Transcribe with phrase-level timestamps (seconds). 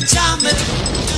[0.00, 1.17] We're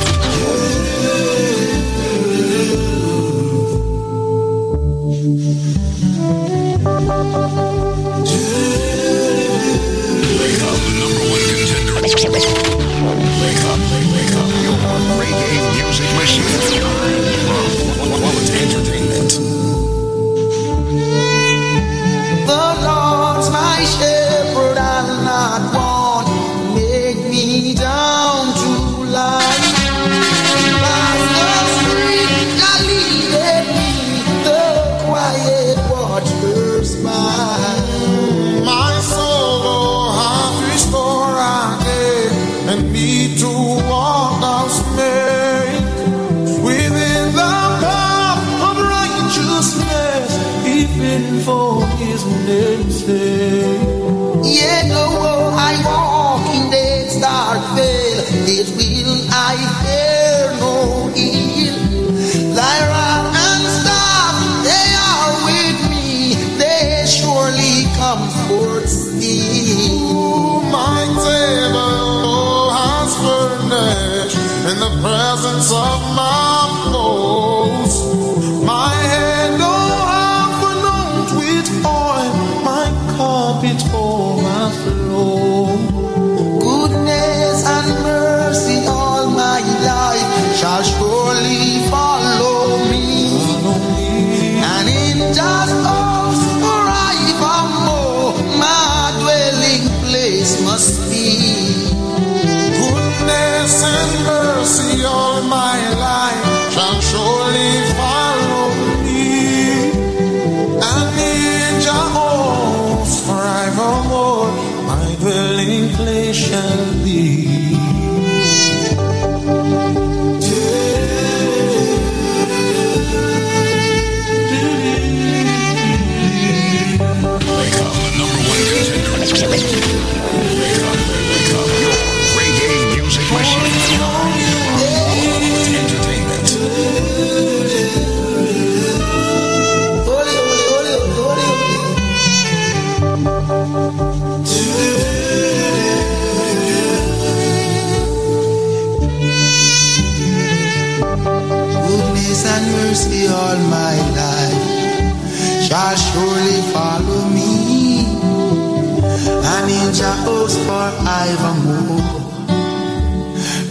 [160.71, 160.95] Jehovah's
[161.37, 162.21] forevermore.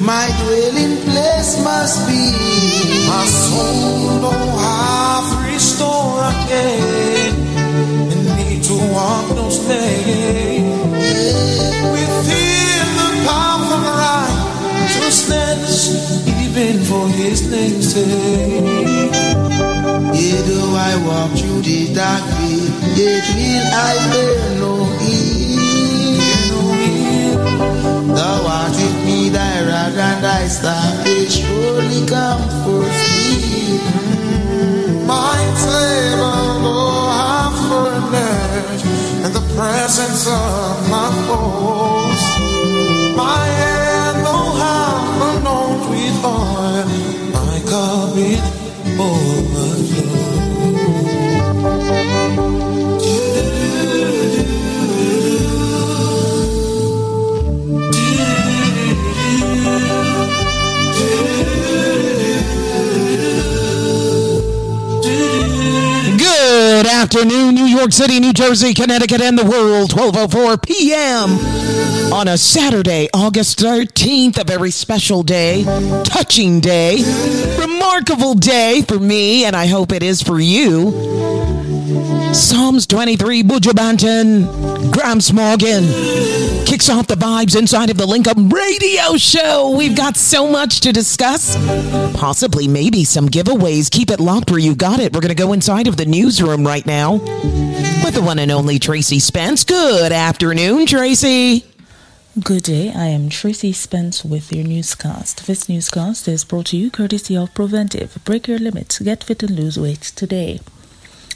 [0.01, 2.23] My dwelling place must be.
[3.09, 7.35] My soul oh, hath restored again,
[8.13, 10.63] and me to walk those days
[11.95, 13.83] within the path of
[14.85, 15.73] righteousness,
[16.45, 19.15] even for His name's sake.
[20.15, 24.90] Yea, though I walk through the dark vale, yet will I fear no
[30.01, 33.79] and I staff, they surely comfort me.
[35.07, 38.87] My table oh, hath furnished
[39.25, 42.23] in the presence of my foes.
[43.17, 46.89] My hand oh, hath anointed with oil,
[47.35, 48.61] my cup it
[49.01, 49.50] Good
[67.21, 69.91] afternoon, New York City, New Jersey, Connecticut, and the world.
[69.91, 72.13] 12:04 p.m.
[72.15, 75.65] on a Saturday, August 13th, a very special day,
[76.03, 77.03] touching day,
[77.59, 80.93] remarkable day for me, and I hope it is for you.
[82.33, 86.40] Psalms 23, Buju Banton, Gramps Morgan
[86.71, 89.75] kicks off the vibes inside of the Link Up Radio Show.
[89.77, 91.57] We've got so much to discuss.
[92.17, 93.91] Possibly, maybe some giveaways.
[93.91, 95.13] Keep it locked where you got it.
[95.13, 98.79] We're going to go inside of the newsroom right now with the one and only
[98.79, 99.65] Tracy Spence.
[99.65, 101.65] Good afternoon, Tracy.
[102.41, 105.49] Good day, I am Tracy Spence with your newscast.
[105.49, 108.17] This newscast is brought to you courtesy of Preventive.
[108.25, 110.61] Break your limits, get fit and lose weight today.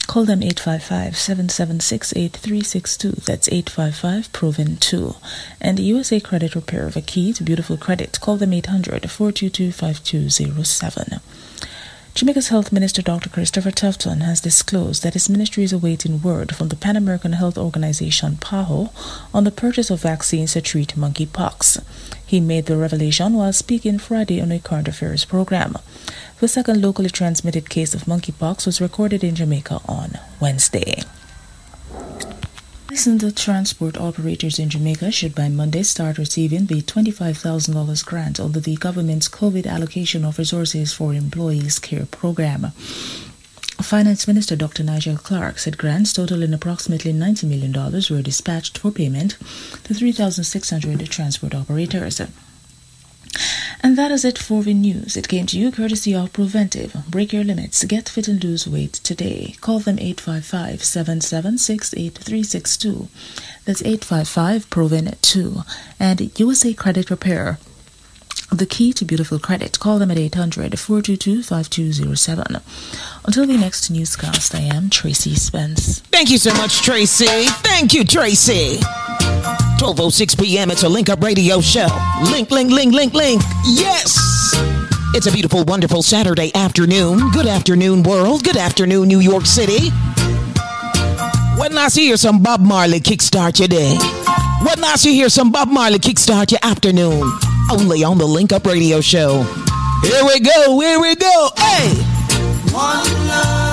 [0.06, 3.10] Call them 855 776 8362.
[3.26, 5.16] That's 855 Proven 2.
[5.60, 8.20] And USA Credit Repair, of a key to beautiful credit.
[8.20, 11.20] Call them 800 422 5207.
[12.14, 13.28] Jamaica's Health Minister Dr.
[13.28, 17.58] Christopher Tufton has disclosed that his ministry is awaiting word from the Pan American Health
[17.58, 18.93] Organization PAHO
[19.34, 21.82] on the purchase of vaccines to treat monkeypox.
[22.25, 25.76] He made the revelation while speaking Friday on a current affairs program.
[26.38, 31.02] The second locally transmitted case of monkeypox was recorded in Jamaica on Wednesday.
[32.94, 38.76] Licensed transport operators in Jamaica should by Monday start receiving the $25,000 grant under the
[38.76, 42.70] government's COVID allocation of resources for employees care program.
[43.82, 44.85] Finance Minister Dr.
[44.85, 49.38] Nigel Clarke said grants totaling approximately $90 million were dispatched for payment
[49.82, 52.20] to 3,600 transport operators.
[53.82, 55.16] And that is it for the news.
[55.16, 56.96] It came to you courtesy of Preventive.
[57.08, 57.84] Break your limits.
[57.84, 59.56] Get fit and lose weight today.
[59.60, 63.08] Call them 855 776 8362.
[63.64, 65.62] That's 855 Proven 2.
[66.00, 67.58] And USA Credit Repair.
[68.50, 69.81] The key to beautiful credit.
[69.81, 72.62] Call them at 800 422 5207.
[73.25, 76.00] Until the next newscast, I am Tracy Spence.
[76.00, 77.26] Thank you so much, Tracy.
[77.26, 78.78] Thank you, Tracy.
[79.84, 80.70] 12.06 p.m.
[80.70, 81.86] It's a Link Up Radio show.
[82.32, 83.42] Link, link, link, link, link.
[83.66, 84.16] Yes!
[85.12, 87.31] It's a beautiful, wonderful Saturday afternoon.
[87.32, 88.44] Good afternoon, world.
[88.44, 89.90] Good afternoon, New York City.
[91.58, 93.94] When I see here some Bob Marley kickstart your day.
[94.64, 97.31] When I see here some Bob Marley kickstart your afternoon.
[97.70, 99.42] Only on the Link Up Radio show.
[100.02, 101.50] Here we go, here we go.
[101.58, 101.90] Hey!
[102.72, 103.63] One love,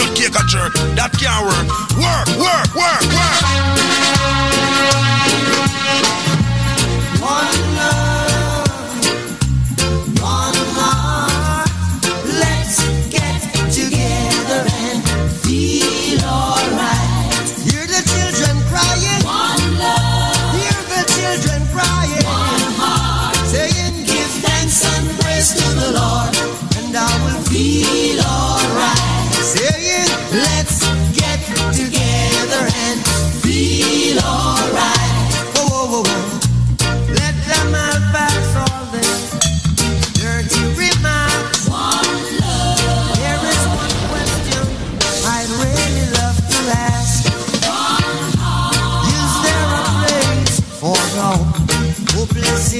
[0.00, 0.74] peanut cake at church.
[0.96, 1.66] That can't work.
[1.98, 3.69] Work, work, work, work.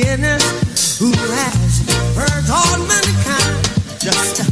[0.02, 1.72] Sinners who has
[2.16, 4.00] hurt all mankind.
[4.00, 4.49] Just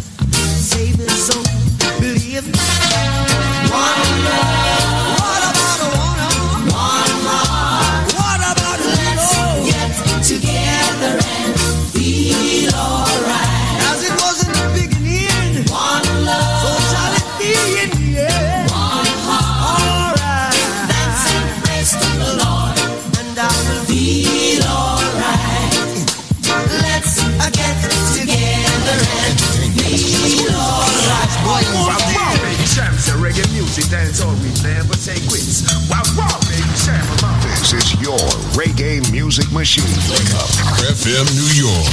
[33.69, 33.91] music.
[33.91, 35.69] That's all we never say quits.
[35.91, 37.05] Wow, wow, big champ.
[37.45, 38.19] This is your
[38.57, 39.85] reggae music machine.
[40.09, 40.49] Wake up.
[40.97, 41.93] FM New York.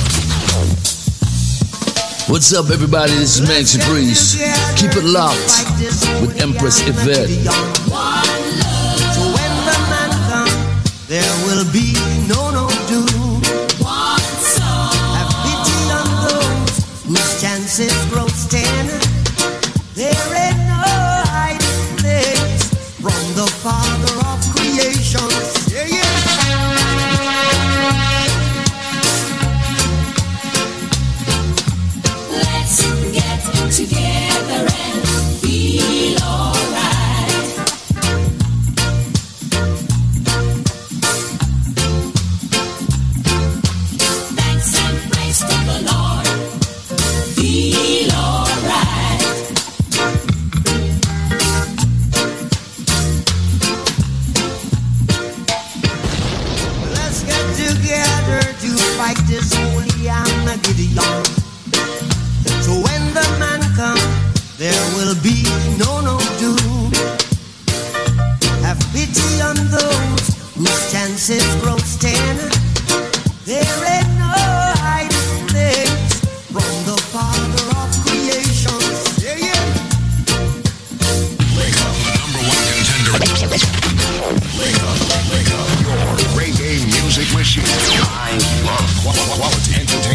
[2.30, 3.12] What's up, everybody?
[3.14, 4.40] This is Maxi Priest.
[4.80, 5.36] Keep it locked
[6.22, 7.30] with Empress Yvette.
[7.30, 11.94] So when the man comes, there will be
[64.66, 65.46] there will be
[65.78, 66.90] no no doom.
[68.66, 70.26] Have pity on those
[70.58, 72.34] whose chances grow ten.
[73.46, 74.34] There ain't no
[74.82, 76.18] hiding place
[76.50, 78.82] from the Father of creation.
[79.22, 79.64] Yeah, yeah.
[81.54, 83.14] Wake up, number one contender.
[84.58, 84.98] Wake up,
[85.30, 86.02] wake up, your
[86.34, 87.70] reggae music machine.
[88.02, 88.34] I
[88.66, 90.15] love quality entertainment.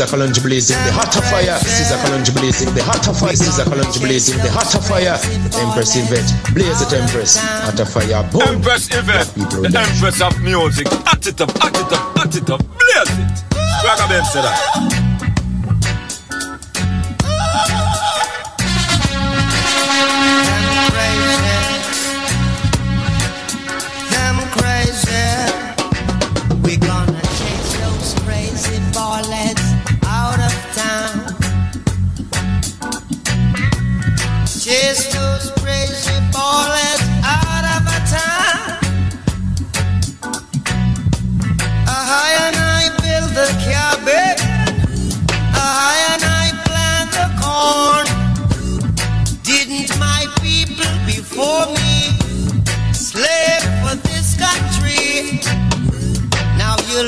[0.00, 1.58] A Kalonji blazing the hotter fire.
[1.60, 3.32] This is a Kalonji blazing the hotter fire.
[3.32, 5.20] This is a Kalonji blazing the hotter fire.
[5.60, 7.36] Empress Yvette, blaze it, Empress.
[7.36, 8.40] Hotter fire, boom.
[8.56, 9.76] Empress Yvette, the.
[9.76, 10.86] Empress of music.
[11.04, 13.44] At it up, at it up, at it up, blaze it.
[13.82, 14.99] Swagger Ben said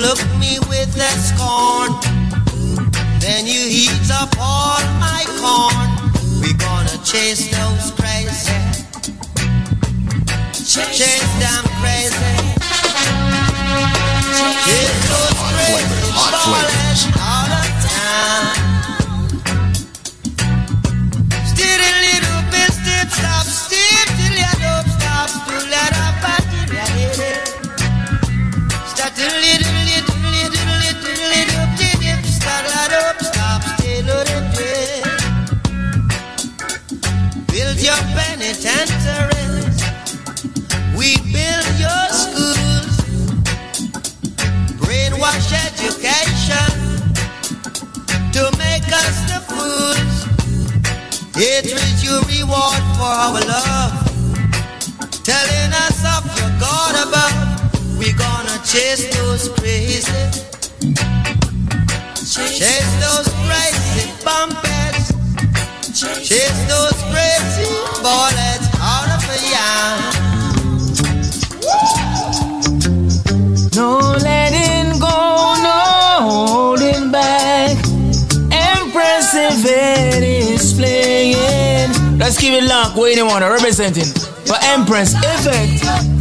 [0.03, 1.95] look me with that scorn.
[3.23, 5.89] Then you heat up all my corn.
[6.43, 8.59] We gonna chase those crazy.
[10.67, 12.35] Chase them crazy.
[14.67, 16.83] Chase those crazy Hot flavors.
[16.83, 18.43] ballers out of town.
[18.43, 18.52] Still
[51.43, 53.91] Hatred your reward for our love.
[55.25, 57.99] Telling us of your God above.
[57.99, 60.07] We gonna chase those crazy.
[62.23, 65.11] Chase those crazy bumpers.
[65.99, 67.67] Chase those crazy
[67.99, 70.02] bullets out of the yard.
[82.43, 82.97] Keep it locked.
[82.97, 84.03] Wait a minute, representing
[84.47, 86.12] for Empress Yvette.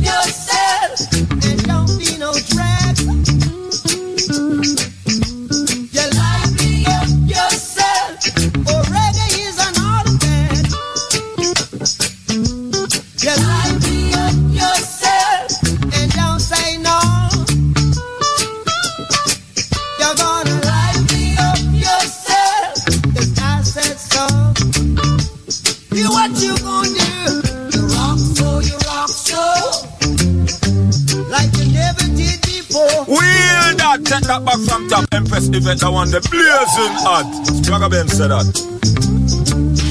[36.76, 37.26] Blazing hot.
[37.66, 38.46] Swagger Ben said that.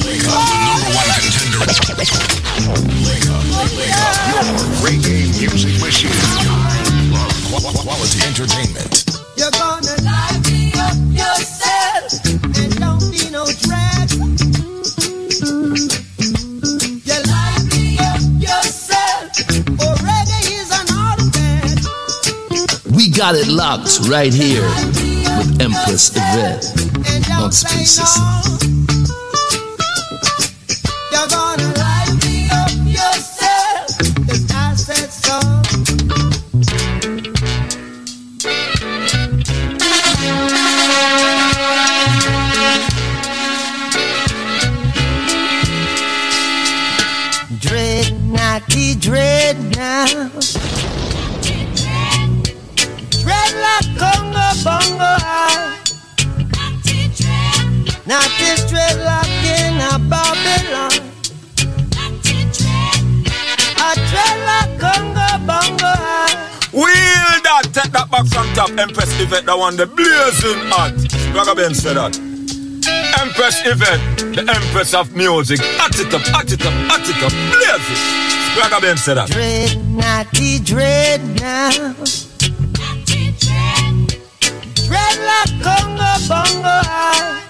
[0.04, 1.60] Wake up, the number one contender.
[1.60, 3.40] Wake up, wake up.
[4.30, 4.44] Your
[4.84, 6.16] reggae music machine.
[7.50, 9.04] Qu- qu- quality entertainment.
[9.36, 12.12] You're gonna light me up yourself
[12.56, 14.08] and don't be no drag.
[17.04, 19.28] You light me up yourself,
[19.80, 21.78] or reggae is an automat.
[22.96, 24.68] We got it locked right here
[25.40, 27.92] with Empress Yvette on Space.
[27.92, 28.79] System.
[69.60, 70.96] one, the blazing hot.
[71.36, 72.16] Raga Ben said that.
[73.20, 74.00] Empress Yvette,
[74.34, 75.60] the Empress of music.
[75.76, 78.00] At it up, at it up, at it up, Blazing.
[78.00, 78.56] it.
[78.56, 79.28] Raga Ben said that.
[79.28, 81.92] Dread, naughty dread now.
[84.88, 87.20] Dread like Congo Bongo high.
[87.20, 87.44] Ah.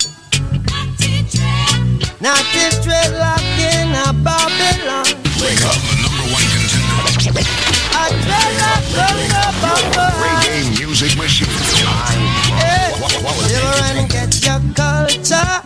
[2.19, 5.07] Naughty dread like in a Babylon.
[5.39, 7.07] Wake up, the number one contender.
[7.95, 8.51] A dread.
[8.59, 8.81] Ah
[10.91, 11.47] music machine.
[11.47, 12.19] Time.
[12.59, 15.60] Hey, get your culture.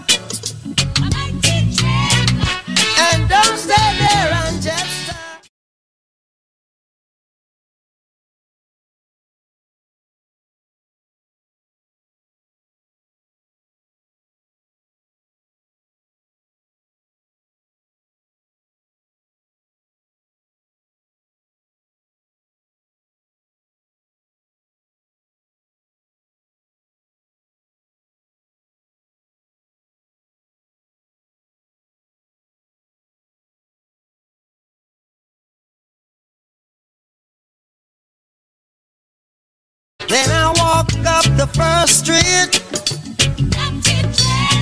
[40.15, 42.63] Then I walk up the first street.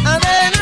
[0.07, 0.62] And then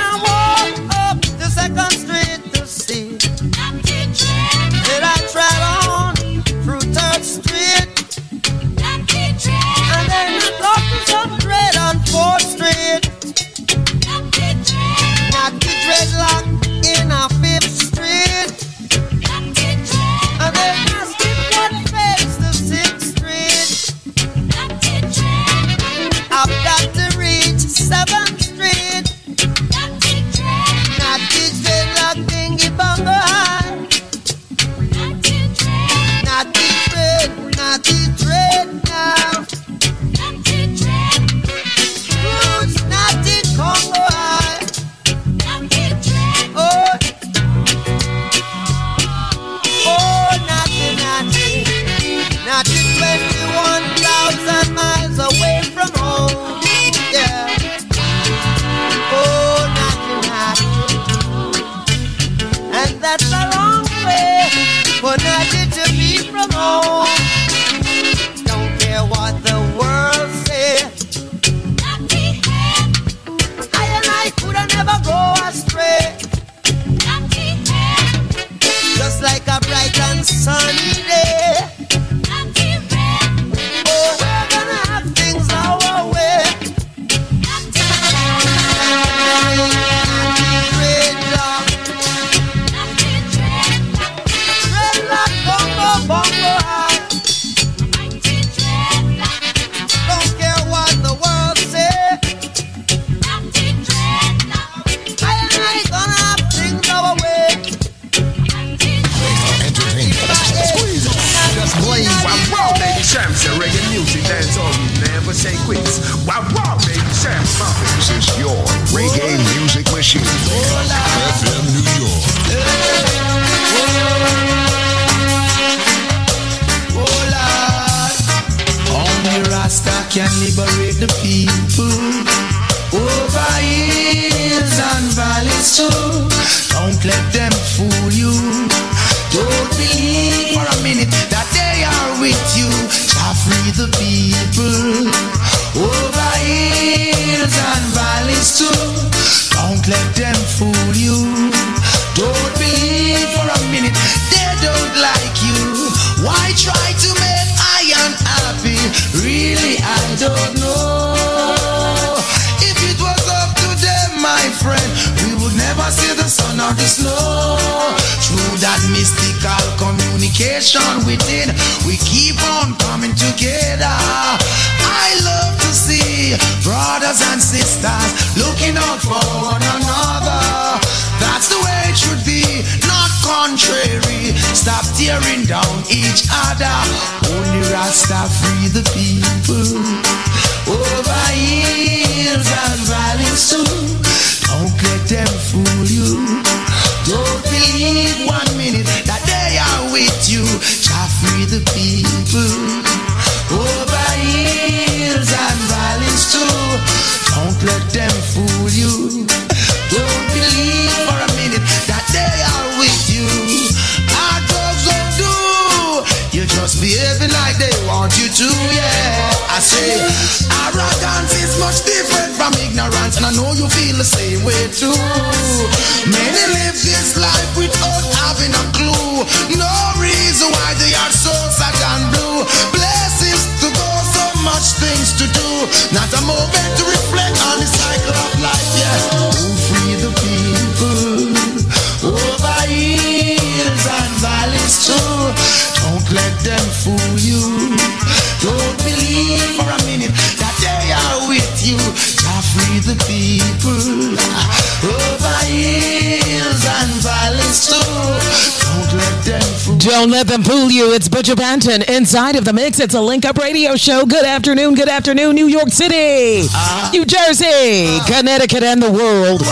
[262.10, 262.80] Inside of the mix.
[262.80, 264.06] It's a link up radio show.
[264.06, 266.90] Good afternoon, good afternoon, New York City, uh-huh.
[266.92, 268.16] New Jersey, uh-huh.
[268.16, 269.42] Connecticut, and the world.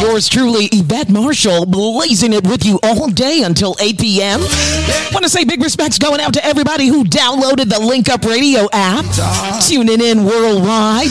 [0.00, 4.40] Yours truly, Yvette Marshall, blazing it with you all day until 8 p.m.
[5.12, 8.68] Want to say big respects going out to everybody who downloaded the Link Up Radio
[8.72, 9.60] app, uh-huh.
[9.60, 11.10] tuning in worldwide,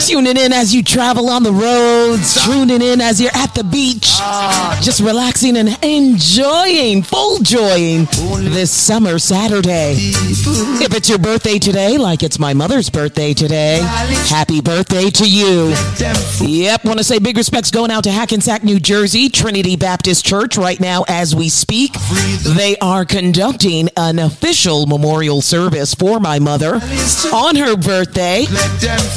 [0.00, 4.16] tuning in as you travel on the roads, tuning in as you're at the beach,
[4.82, 8.06] just relaxing and enjoying, full joying
[8.54, 10.12] this summer Saturday.
[10.56, 13.80] If it's your birthday today, like it's my mother's birthday today,
[14.28, 15.74] happy birthday to you.
[16.40, 20.56] Yep, want to say big respects going out to Hackensack, New Jersey, Trinity Baptist Church
[20.56, 21.92] right now as we speak.
[22.54, 26.74] They are conducting an official memorial service for my mother
[27.32, 28.46] on her birthday.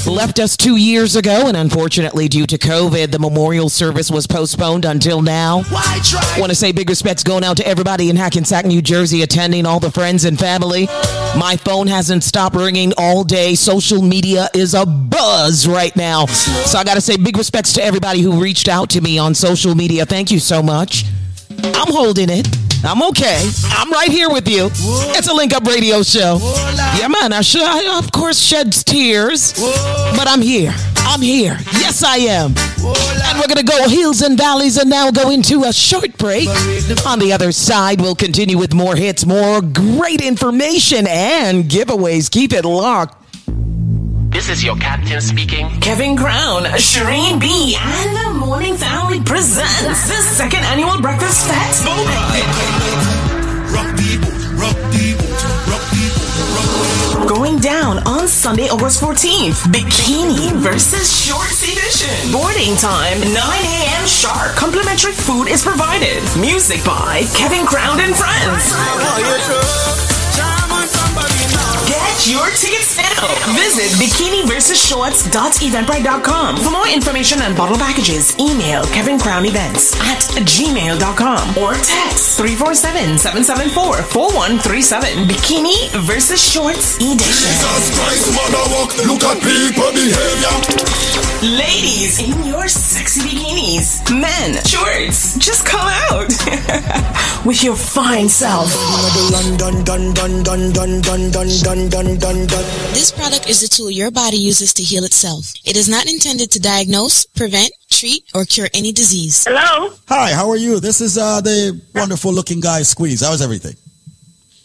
[0.08, 4.86] Left us two years ago, and unfortunately, due to COVID, the memorial service was postponed
[4.86, 5.64] until now.
[6.38, 9.80] Want to say big respects going out to everybody in Hackensack, New Jersey, attending, all
[9.80, 10.88] the friends and family.
[11.38, 13.54] My phone hasn't stopped ringing all day.
[13.54, 16.26] Social media is a buzz right now.
[16.26, 19.36] So I got to say big respects to everybody who reached out to me on
[19.36, 20.06] social media.
[20.08, 21.06] Thank you so much.
[21.64, 22.48] I'm holding it.
[22.84, 23.50] I'm okay.
[23.70, 24.70] I'm right here with you.
[24.72, 26.38] It's a link up radio show.
[26.98, 27.34] Yeah, man.
[27.34, 30.74] I should, I, of course, sheds tears, but I'm here.
[30.98, 31.58] I'm here.
[31.74, 32.54] Yes, I am.
[32.56, 36.48] And we're going to go hills and valleys and now go into a short break.
[37.06, 42.30] On the other side, we'll continue with more hits, more great information, and giveaways.
[42.30, 43.27] Keep it locked.
[44.38, 45.68] This is your captain speaking.
[45.82, 51.88] Kevin Crown, Shireen B, and the Morning Family presents the second annual Breakfast Fest.
[57.28, 59.74] Going down on Sunday, August 14th.
[59.74, 62.32] Bikini versus Shorts edition.
[62.32, 64.06] Boarding time, 9 a.m.
[64.06, 64.56] sharp.
[64.56, 66.22] Complimentary food is provided.
[66.40, 70.17] Music by Kevin Crown and Friends.
[72.18, 73.30] Get your tickets now.
[73.54, 76.58] Visit bikiniversusshorts.eventbrite.com.
[76.58, 85.28] For more information on bottle packages, email Kevin Crown Events at gmail.com or text 347-774-4137.
[85.30, 87.22] Bikini versus Shorts Edition.
[87.22, 90.58] Jesus Christ, walk, look at people behavior.
[91.44, 94.02] Ladies in your sexy bikinis.
[94.10, 96.34] Men, shorts, just come out
[97.46, 98.74] with your fine self.
[102.08, 105.54] This product is a tool your body uses to heal itself.
[105.66, 109.44] It is not intended to diagnose, prevent, treat, or cure any disease.
[109.46, 109.94] Hello?
[110.08, 110.80] Hi, how are you?
[110.80, 113.20] This is uh, the wonderful looking guy, Squeeze.
[113.20, 113.76] How's everything?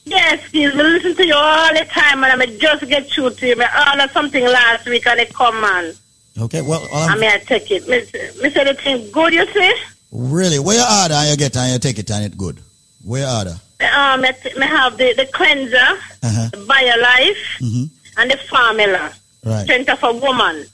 [0.05, 0.73] Yes, please.
[0.73, 3.57] I listen to you all the time, and I may just get through to you.
[3.59, 5.95] I ordered something last week, and it come, man.
[6.39, 7.89] Okay, well, well I mean, I take it.
[7.89, 9.75] Miss, miss anything good, you see?
[10.13, 12.61] really, where you order and you get and you take it and it good.
[13.03, 13.57] Where you order?
[13.85, 15.77] Um, I, I have the, the cleanser,
[16.23, 16.49] Uh-huh.
[16.53, 17.91] the BioLife, Mhm.
[18.19, 19.13] and the formula.
[19.45, 19.89] Right.
[19.89, 20.67] Of a woman.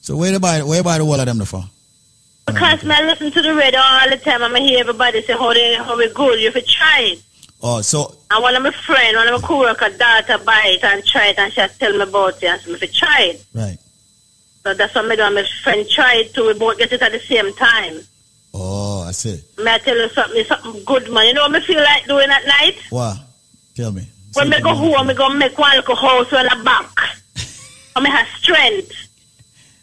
[0.00, 1.64] So where buy where you buy the whole of them the for?
[2.46, 5.32] Because me I listen to the radio all the time, and I hear everybody say
[5.32, 6.38] how they how we good.
[6.40, 7.22] You have to try it.
[7.62, 11.04] Oh, so And one of my friend, one of my coworker daughter buy it and
[11.04, 13.44] try it, and she tell me about it, and so me try it.
[13.54, 13.78] Right.
[14.62, 15.22] So that's what me do.
[15.22, 16.46] And my friend try it too.
[16.48, 18.00] We both get it at the same time.
[18.56, 19.40] Oh, I see.
[19.58, 21.26] May I tell you something, something good, man.
[21.26, 22.76] You know what me feel like doing at night?
[22.90, 23.18] What?
[23.74, 24.06] Tell me.
[24.34, 26.90] When me go home, me go make one little house on the back.
[27.96, 28.92] I me have strength.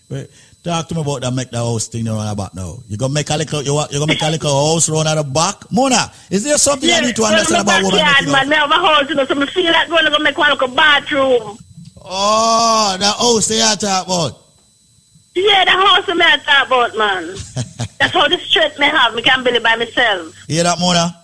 [0.09, 0.29] Wait,
[0.63, 2.77] talk to me about that make the house thing around about now.
[2.87, 5.23] You gonna make a little you you gonna make a little house round at the
[5.23, 5.71] back?
[5.71, 8.51] Mona, is there something I need to understand about women making man.
[8.51, 10.67] Have a house, you know, so me feel like going to go make one little
[10.67, 11.57] bathroom.
[12.05, 14.42] Oh, that house they are talk about.
[15.35, 17.27] Yeah, the house me I talk about, man.
[17.99, 19.15] That's how the strength me have.
[19.15, 20.35] Me can build it by myself.
[20.47, 21.19] Hear that, Mona?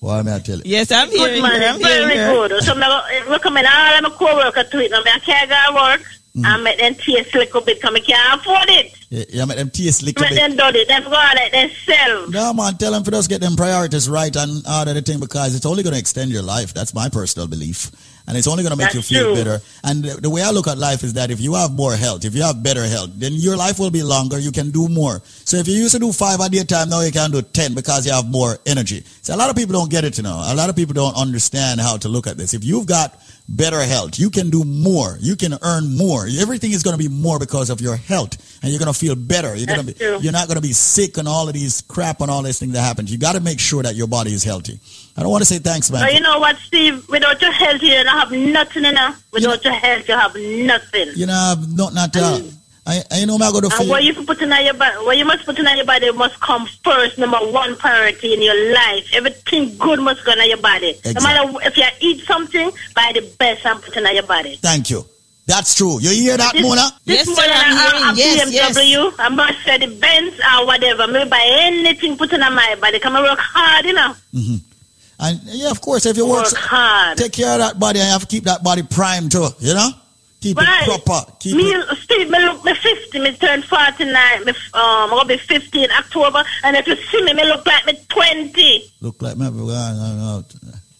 [0.00, 0.62] Why may I tell you?
[0.66, 1.66] Yes, I'm Good hearing man, her.
[1.68, 2.62] I'm it's very hearing good.
[2.62, 4.90] So me go- recommend all of my co-worker to it.
[4.90, 6.02] Now, me I can't go work.
[6.36, 6.44] Mm.
[6.46, 8.92] And make them taste a little bit because I can't afford it.
[9.08, 10.36] Yeah, you make them taste little Make bit.
[10.56, 10.88] them do it.
[10.88, 12.32] Them go out like themselves.
[12.32, 15.20] No, man, tell them for us get them priorities right and all of the thing
[15.20, 16.74] because it's only going to extend your life.
[16.74, 17.92] That's my personal belief.
[18.26, 19.44] And it's only going to make That's you feel true.
[19.44, 19.60] better.
[19.82, 22.24] And the, the way I look at life is that if you have more health,
[22.24, 24.38] if you have better health, then your life will be longer.
[24.38, 25.20] You can do more.
[25.44, 27.42] So if you used to do five at a day time, now you can do
[27.42, 29.04] 10 because you have more energy.
[29.20, 30.40] So a lot of people don't get it, you know.
[30.46, 32.54] A lot of people don't understand how to look at this.
[32.54, 33.14] If you've got
[33.48, 35.16] better health, you can do more.
[35.20, 36.26] You can earn more.
[36.38, 38.60] Everything is going to be more because of your health.
[38.62, 39.54] And you're going to feel better.
[39.54, 40.18] You're going to be, true.
[40.20, 42.72] you're not going to be sick and all of these crap and all these things
[42.72, 43.06] that happen.
[43.06, 44.78] You got to make sure that your body is healthy.
[45.16, 46.02] I don't want to say thanks, man.
[46.02, 47.06] But you know what, Steve?
[47.08, 49.14] Without your health, you don't have nothing, you know.
[49.32, 51.08] Without your health, you have nothing.
[51.14, 52.40] You know, not not uh,
[52.86, 54.96] I, I you know me I go to And what you put in your body,
[55.06, 58.72] what you must put in your body must come first, number one priority in your
[58.74, 59.08] life.
[59.14, 60.90] Everything good must go in your body.
[60.90, 61.14] Exactly.
[61.14, 64.56] No matter if you eat something, buy the best and put in your body.
[64.56, 65.04] Thank you.
[65.46, 65.98] That's true.
[66.00, 66.88] You hear that, This, Mona?
[67.04, 71.06] this morning I, I, BMW, I must say the Benz or whatever.
[71.06, 72.98] Maybe buy anything put in my body.
[72.98, 74.14] Come and work hard, you know.
[74.32, 74.56] hmm
[75.20, 77.18] And yeah, of course, if you work, Work hard.
[77.18, 79.48] take care of that body, and you have to keep that body primed too.
[79.60, 79.90] You know,
[80.44, 80.82] keep Right.
[80.86, 81.32] it proper.
[81.40, 81.98] Keep me, it.
[82.04, 85.90] Steve, me look me 50, me turn 49, me, um, I'm to be 50 in
[85.90, 88.92] October, and if you see me, me look like me 20.
[89.00, 89.46] Look like me.
[89.46, 90.42] uh,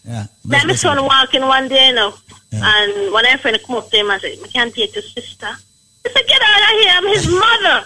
[0.07, 0.27] Yeah.
[0.47, 2.15] Like my son walking one day, you know,
[2.53, 5.03] and one of my friend come up to him and say, I can't take your
[5.03, 5.47] sister.
[6.07, 7.77] I said, get out of here, I'm his mother,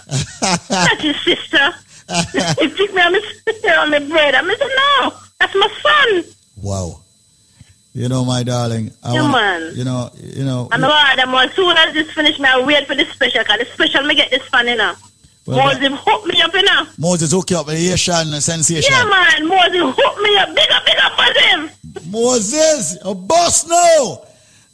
[0.70, 1.74] not his sister.
[2.60, 4.34] he picked me on my, on my bread.
[4.34, 6.24] I said, no, that's my son.
[6.56, 7.00] Wow.
[7.98, 8.92] You know, my darling.
[9.02, 9.72] I Yeah, wanna- man.
[9.74, 10.10] You know.
[10.22, 10.68] You know.
[10.70, 13.66] I'm hard, I'm as soon as this finish, I wait for the special, because the
[13.74, 14.94] special, me get this fan, you know.
[15.46, 16.86] Well, Moses hook me up, you know.
[16.96, 18.92] Moses hook you up with Asian sensation.
[18.92, 20.54] Yeah, man, Moses hook me up.
[20.54, 21.70] Big up, big up for him.
[22.12, 24.20] Moses, a boss now.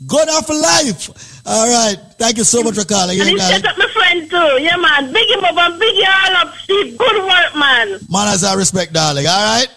[0.06, 1.08] Good for life.
[1.46, 1.96] All right.
[2.18, 3.18] Thank you so much for calling.
[3.20, 4.62] And he set up my friend too.
[4.62, 5.12] Yeah, man.
[5.14, 6.98] Big him up and big you all up, Steve.
[6.98, 8.00] Good work, man.
[8.10, 9.26] Manners and respect, darling.
[9.26, 9.68] All right.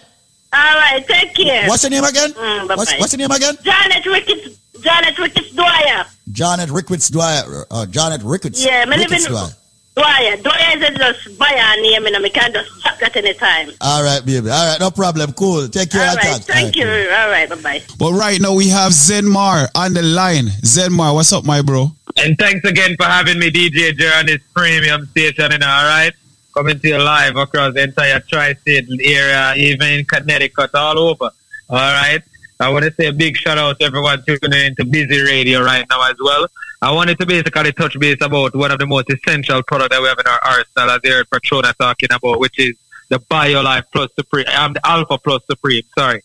[0.53, 1.67] All right, take care.
[1.67, 2.31] What's your name again?
[2.31, 3.55] Mm, What's, what's your name again?
[3.63, 4.57] Janet Ricketts.
[4.81, 6.05] Janet Ricketts Dwyer.
[6.31, 7.65] Janet Ricketts Dwyer.
[7.69, 8.63] Uh, Janet Ricketts.
[8.63, 9.49] Yeah, me live Ricketts in Dwyer.
[9.95, 10.37] Dwyer.
[10.37, 13.71] Dwyer is just buy a name, and I can just chat that anytime.
[13.81, 14.49] All right, baby.
[14.49, 15.33] All right, no problem.
[15.33, 15.67] Cool.
[15.69, 16.03] Take care.
[16.07, 16.43] All of right, that.
[16.43, 16.87] thank you.
[16.87, 17.81] All right, bye bye.
[17.97, 20.45] But right now we have Zenmar on the line.
[20.61, 21.91] Zenmar, what's up, my bro?
[22.15, 25.85] And thanks again for having me, DJ Jer, on this premium station, you know, all
[25.85, 26.13] right?
[26.57, 31.29] Coming to you live across the entire tri-state area, even in Connecticut, all over,
[31.69, 32.23] all right?
[32.59, 35.85] I want to say a big shout out to everyone tuning into Busy Radio right
[35.87, 36.47] now as well.
[36.81, 40.07] I wanted to basically touch base about one of the most essential products that we
[40.07, 42.75] have in our arsenal, as heard Patrona talking about, which is
[43.09, 46.23] the BioLife Plus Supreme, um, the Alpha Plus Supreme, sorry,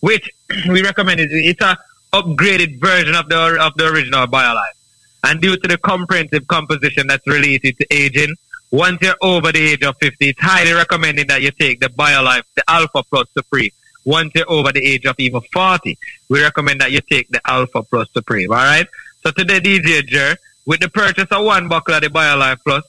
[0.00, 0.30] which
[0.70, 1.20] we recommend.
[1.20, 1.28] It.
[1.30, 1.76] It's a
[2.14, 4.78] upgraded version of the of the original BioLife.
[5.24, 8.34] And due to the comprehensive composition that's related to aging,
[8.70, 12.42] once you're over the age of 50, it's highly recommended that you take the BioLife,
[12.54, 13.70] the Alpha Plus Supreme.
[14.04, 15.96] Once you're over the age of even 40,
[16.28, 18.50] we recommend that you take the Alpha Plus Supreme.
[18.50, 18.86] All right?
[19.22, 22.84] So today, DJ Jer, with the purchase of one bottle of the BioLife Plus,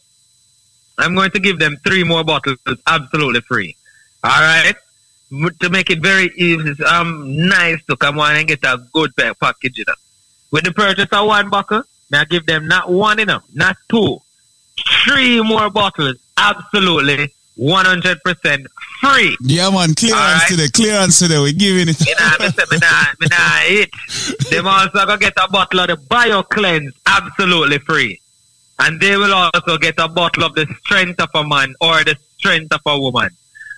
[0.97, 2.57] I'm going to give them three more bottles
[2.87, 3.75] absolutely free.
[4.23, 4.75] All right?
[5.61, 9.39] To make it very easy, um, nice to come on and get a good pack
[9.39, 9.77] package.
[9.77, 9.93] You know.
[10.51, 14.19] With the purchase of one bottle, now give them not one enough, not two,
[15.05, 18.65] three more bottles, absolutely 100%
[18.99, 19.37] free.
[19.41, 19.95] Yeah, man.
[19.95, 20.47] Clearance Alright.
[20.47, 20.67] today.
[20.73, 21.39] Clearance today.
[21.39, 21.99] We're giving it.
[22.01, 24.49] Me nah, me say me nah, me nah eat.
[24.49, 28.19] Them also go get a bottle of the Bio Cleanse absolutely free.
[28.79, 32.17] And they will also get a bottle of the strength of a man or the
[32.37, 33.29] strength of a woman.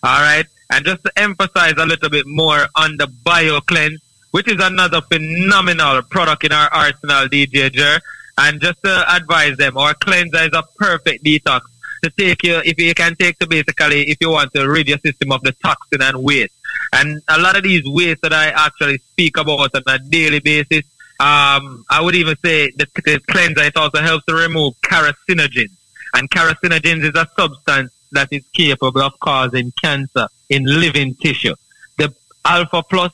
[0.03, 0.47] Alright?
[0.71, 5.01] And just to emphasize a little bit more on the Bio Cleanse, which is another
[5.01, 7.99] phenomenal product in our arsenal, DJ Jer.
[8.38, 11.62] And just to advise them, our cleanser is a perfect detox
[12.04, 15.00] to take you, if you can take to basically, if you want to rid your
[15.00, 16.54] system of the toxin and waste.
[16.93, 20.84] And a lot of these waste that I actually speak about on a daily basis,
[21.19, 25.71] um, I would even say the, the cleanser, it also helps to remove carcinogens.
[26.13, 31.56] And carcinogens is a substance that is capable of causing cancer in living tissue.
[31.97, 32.13] The
[32.45, 33.12] Alpha Plus,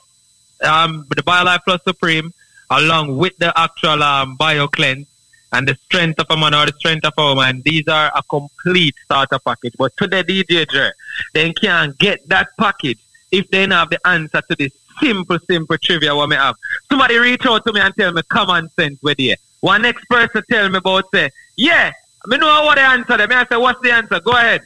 [0.63, 2.33] um, the BioLife Plus Supreme,
[2.69, 5.07] along with the actual um, BioCleanse,
[5.53, 8.23] and the strength of a man or the strength of a woman, these are a
[8.23, 9.73] complete starter package.
[9.77, 10.91] But to the DJ,
[11.33, 12.99] they can't get that package
[13.31, 16.55] if they don't have the answer to this simple, simple trivia what me have.
[16.89, 19.35] Somebody reach out to me and tell me common sense with you.
[19.61, 21.93] One next person tell me about say, yeah,
[22.25, 23.17] me know what the answer.
[23.17, 23.29] Them.
[23.29, 24.19] Me I say, what's the answer?
[24.19, 24.61] Go ahead.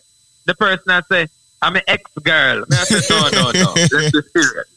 [0.45, 1.27] The person I say,
[1.61, 2.59] I'm an ex-girl.
[2.69, 3.73] Me I say, no, no, no.
[3.75, 4.67] Let's be serious.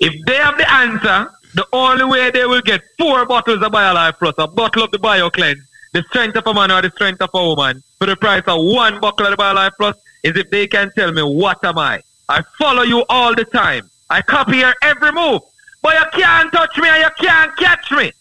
[0.00, 4.18] If they have the answer, the only way they will get four bottles of BioLife
[4.18, 5.60] Plus, a bottle of the BioCleanse,
[5.92, 8.64] the strength of a man or the strength of a woman, for the price of
[8.64, 12.02] one bottle of the BioLife Plus, is if they can tell me what am I.
[12.28, 13.90] I follow you all the time.
[14.08, 15.42] I copy your every move.
[15.82, 18.12] But you can't touch me and you can't catch me.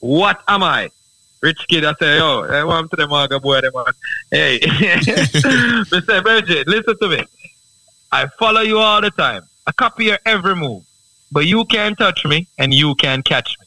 [0.00, 0.90] What am I?
[1.42, 3.84] Rich kid, I say, yo, I want to the maga boy, them man.
[4.30, 6.22] Hey, Mr.
[6.22, 7.24] Bridget, listen to me.
[8.10, 9.42] I follow you all the time.
[9.66, 10.85] I copy your every move.
[11.32, 13.66] But you can't touch me and you can't catch me.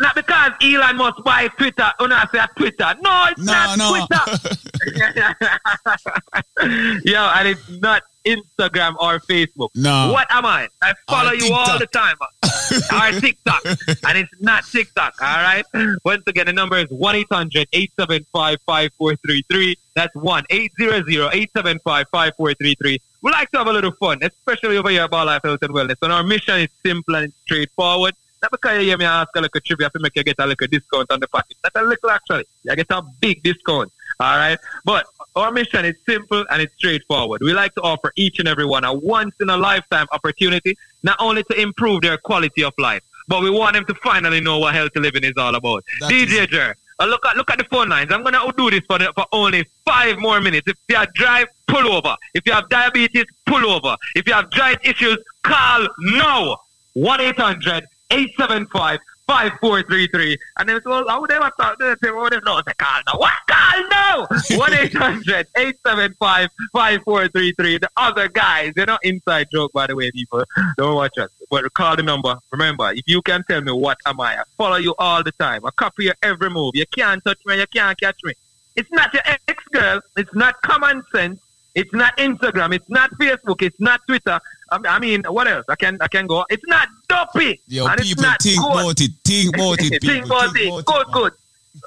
[0.00, 1.90] not because Elon Musk buy Twitter.
[1.98, 2.94] Oh, no, I say Twitter.
[3.02, 4.06] No, it's not no.
[4.06, 4.20] Twitter.
[7.04, 9.68] Yo, and it's not Instagram or Facebook.
[9.74, 10.12] No.
[10.12, 10.68] What am I?
[10.82, 12.16] I follow Or you all the time.
[12.92, 13.62] or TikTok.
[13.64, 15.64] and it's not TikTok, all right?
[16.04, 19.76] Once again, the number is 1 800 875 5433.
[19.94, 22.98] That's 1 800 875 5433.
[23.22, 25.96] We like to have a little fun, especially over here about life, health, and wellness.
[26.02, 28.14] And our mission is simple and straightforward.
[28.42, 30.66] Not because you hear me ask a little trivia to make you get a little
[30.66, 31.56] discount on the package.
[31.62, 32.44] Not a little actually.
[32.64, 33.92] You get a big discount.
[34.18, 34.58] All right.
[34.84, 37.40] But our mission is simple and it's straightforward.
[37.42, 41.16] We like to offer each and every one a once in a lifetime opportunity, not
[41.20, 44.74] only to improve their quality of life, but we want them to finally know what
[44.74, 45.84] healthy living is all about.
[46.02, 48.10] DJ Jer, uh, look at look at the phone lines.
[48.12, 50.66] I'm gonna do this for the, for only five more minutes.
[50.68, 52.16] If you have drive, pull over.
[52.34, 53.96] If you have diabetes, pull over.
[54.14, 56.58] If you have joint issues, call now.
[56.94, 57.20] One
[58.12, 62.60] 875 5433 and then so how would they have thought they say what if no
[62.66, 63.18] say call now.
[63.18, 64.26] What call now?
[64.50, 70.44] 1-800-875 5433 the other guys they're not inside joke by the way people.
[70.76, 71.30] Don't watch us.
[71.50, 72.36] But call the number.
[72.50, 75.64] Remember if you can tell me what am I I follow you all the time.
[75.64, 76.72] I copy your every move.
[76.74, 78.34] You can't touch me you can't catch me.
[78.76, 81.40] It's not your ex girl it's not common sense.
[81.74, 82.74] It's not Instagram.
[82.74, 83.62] It's not Facebook.
[83.62, 84.38] It's not Twitter.
[84.86, 85.64] I mean, what else?
[85.68, 86.44] I can I can go.
[86.48, 87.60] It's not dopey.
[87.66, 88.72] Yo, and it's people not think good.
[88.72, 89.10] about it.
[89.24, 90.08] Think about it, people.
[90.08, 90.84] think about it.
[90.86, 91.32] Good, good.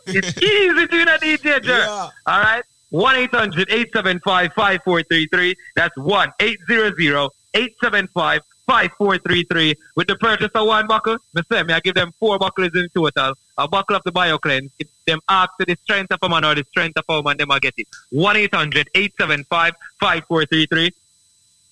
[0.08, 1.86] It's easy to a DJ Jer.
[1.88, 2.64] All right.
[2.92, 5.56] 1 800 875 5433.
[5.76, 9.76] That's 1 800 875 5433.
[9.96, 12.88] With the purchase of one buckle, me say, me I give them four buckles in
[12.94, 13.34] total.
[13.58, 14.70] A buckle of the BioCleanse.
[14.80, 17.38] If them ask to the strength of a man or the strength of a woman,
[17.38, 17.88] them I get it.
[18.12, 20.92] 1 800 875 5433.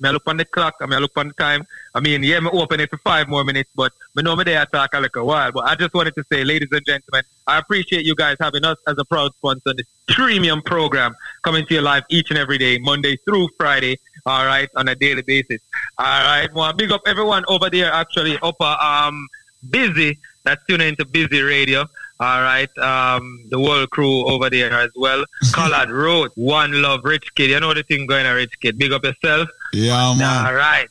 [0.09, 1.65] I look on the clock, I mean, I look on the time.
[1.93, 4.65] I mean, yeah, me open it for five more minutes, but me know me there
[4.65, 5.51] talk a little while.
[5.51, 8.77] But I just wanted to say, ladies and gentlemen, I appreciate you guys having us
[8.87, 12.57] as a proud sponsor on this premium program coming to your life each and every
[12.57, 13.99] day, Monday through Friday.
[14.25, 15.59] All right, on a daily basis.
[15.97, 17.91] All right, well, big up everyone over there.
[17.91, 19.27] Actually, up uh, um
[19.69, 20.17] busy.
[20.43, 21.87] That's tuning into Busy Radio.
[22.23, 25.25] All right, um, the whole crew over there as well.
[25.51, 27.49] Collard Road, One Love, Rich Kid.
[27.49, 28.77] You know the thing going on, Rich Kid.
[28.77, 29.49] Big up yourself.
[29.73, 30.45] Yeah, man.
[30.45, 30.87] All right.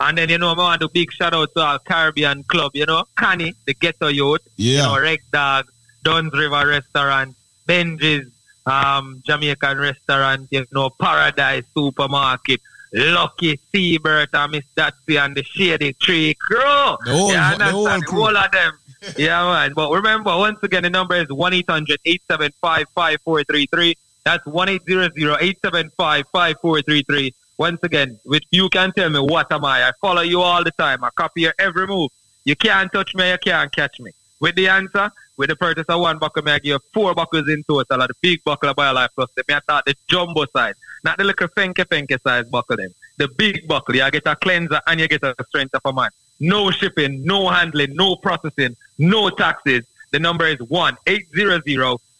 [0.00, 2.86] And then, you know, I want to big shout out to our Caribbean club, you
[2.86, 4.86] know, Connie, the ghetto youth, you Yeah.
[4.86, 5.70] know, Reg Dog,
[6.02, 7.36] Duns River Restaurant,
[7.68, 8.26] Benji's,
[8.66, 12.60] um, Jamaican restaurant, you know, Paradise Supermarket,
[12.92, 16.58] Lucky Seabird and Miss Datsy and the Shady Tree Crew.
[16.58, 18.06] The whole- yeah, the whole understand?
[18.06, 18.22] crew.
[18.26, 18.72] All of them.
[19.18, 19.72] yeah, man.
[19.74, 23.96] But remember, once again, the number is 1 800 875 5433.
[24.24, 27.34] That's 1 800 875 5433.
[27.58, 29.88] Once again, with you can tell me what am I.
[29.88, 31.02] I follow you all the time.
[31.04, 32.10] I copy your every move.
[32.44, 34.12] You can't touch me, you can't catch me.
[34.40, 37.48] With the answer, with the purchase of one buckle, may I give you four buckles
[37.48, 39.30] in total of the big buckle of BioLife Plus.
[39.48, 40.74] May I start the jumbo size,
[41.04, 42.92] not the little fenke fenke size buckle them.
[43.18, 46.10] The big buckle, you get a cleanser and you get a strength of a man.
[46.42, 49.84] No shipping, no handling, no processing, no taxes.
[50.10, 51.62] The number is 1 800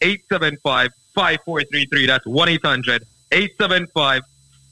[0.01, 2.07] 875 5433.
[2.07, 4.21] That's 1 800 875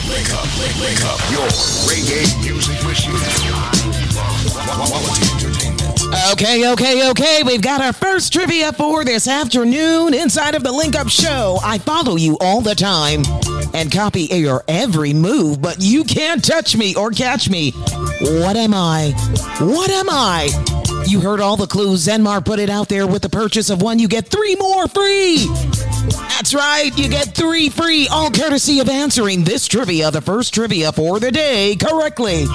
[0.09, 1.21] Wake up, wake, wake up.
[1.29, 1.45] Your
[1.85, 3.21] reggae music machine.
[6.31, 7.43] Okay, okay, okay.
[7.43, 11.59] We've got our first trivia for this afternoon inside of the Link Up Show.
[11.63, 13.23] I follow you all the time
[13.73, 17.71] and copy your every move, but you can't touch me or catch me.
[17.71, 19.11] What am I?
[19.59, 20.49] What am I?
[21.05, 22.07] You heard all the clues.
[22.07, 25.47] Zenmar put it out there with the purchase of one, you get three more free.
[26.29, 30.91] That's right, you get three free, all courtesy of answering this trivia, the first trivia
[30.91, 32.45] for the day, correctly.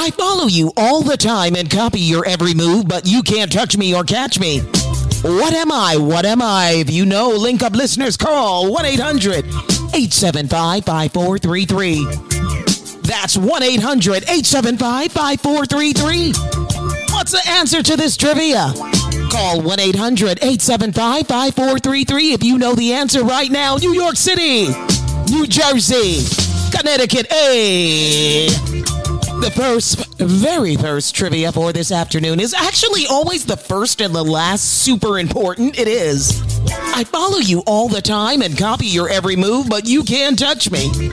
[0.00, 3.76] I follow you all the time and copy your every move, but you can't touch
[3.76, 4.60] me or catch me.
[5.22, 5.96] What am I?
[5.96, 6.70] What am I?
[6.76, 12.04] If you know, link up listeners, call 1 800 875 5433.
[13.02, 16.67] That's 1 800 875 5433.
[17.18, 18.72] What's the answer to this trivia?
[19.28, 23.74] Call 1 800 875 5433 if you know the answer right now.
[23.74, 24.68] New York City,
[25.28, 26.24] New Jersey,
[26.70, 28.46] Connecticut, A.
[29.40, 34.22] The first, very first trivia for this afternoon is actually always the first and the
[34.22, 35.76] last super important.
[35.76, 36.40] It is.
[36.70, 40.70] I follow you all the time and copy your every move, but you can't touch
[40.70, 41.10] me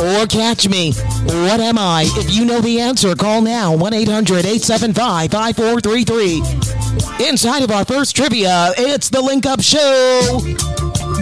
[0.00, 0.92] or catch me.
[0.92, 2.04] What am I?
[2.16, 7.28] If you know the answer, call now 1 800 875 5433.
[7.28, 10.40] Inside of our first trivia, it's the Link Up Show.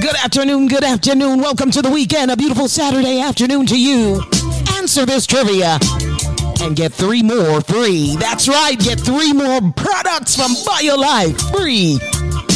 [0.01, 1.41] Good afternoon, good afternoon.
[1.41, 2.31] Welcome to the weekend.
[2.31, 4.22] A beautiful Saturday afternoon to you.
[4.77, 5.79] Answer this trivia
[6.61, 8.16] and get three more free.
[8.16, 11.99] That's right, get three more products from BioLife free.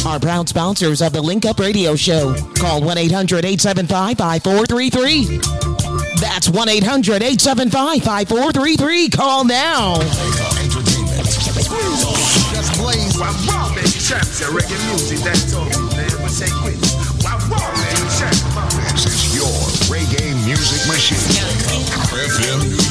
[0.05, 2.35] Our proud sponsors of the Link Up Radio Show.
[2.55, 5.70] Call 1 800 875 5433.
[6.21, 9.09] That's 1 800 875 5433.
[9.09, 9.95] Call now.
[12.53, 13.17] Just blaze.
[13.17, 16.13] Wow, wow, baby, champs, and reggae music, that's all, man.
[16.21, 16.77] We say quit.
[17.25, 18.45] Wow, wow, baby, champs.
[18.93, 19.49] This is your
[19.89, 21.17] reggae music machine.
[22.13, 22.90] FM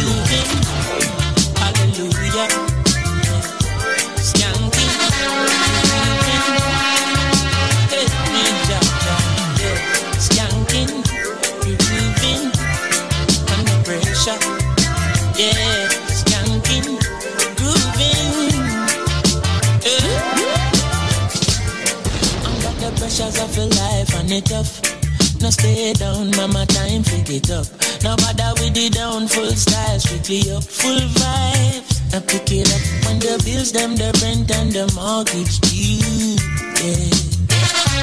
[23.21, 24.81] pressures of a life and it tough.
[25.41, 27.67] No stay down, mama, time pick it up.
[28.03, 32.01] No bother with the down, full style, strictly up, full vibes.
[32.13, 36.37] Now pick it up when the bills, them, the rent and the mortgage due.
[36.81, 37.13] Yeah.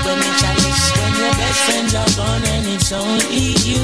[0.05, 3.82] When the chalice, when your best friends are gone and it's only you.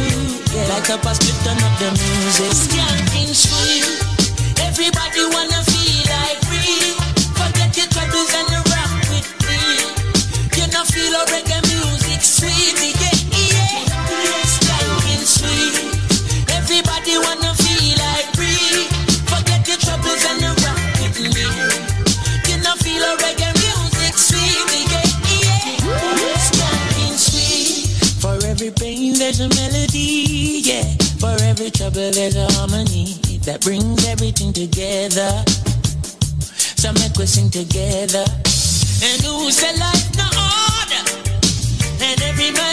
[0.54, 0.82] Yeah.
[0.94, 2.54] Up a split, turn up the music.
[2.54, 3.86] Skanking sweet.
[4.62, 6.93] Everybody wanna feel like free.
[29.24, 30.84] There's a melody, yeah.
[31.18, 33.16] For every trouble there's a harmony
[33.46, 35.44] that brings everything together.
[36.76, 38.26] So make we sing together.
[39.02, 40.73] And who say life no order?
[42.06, 42.73] And every man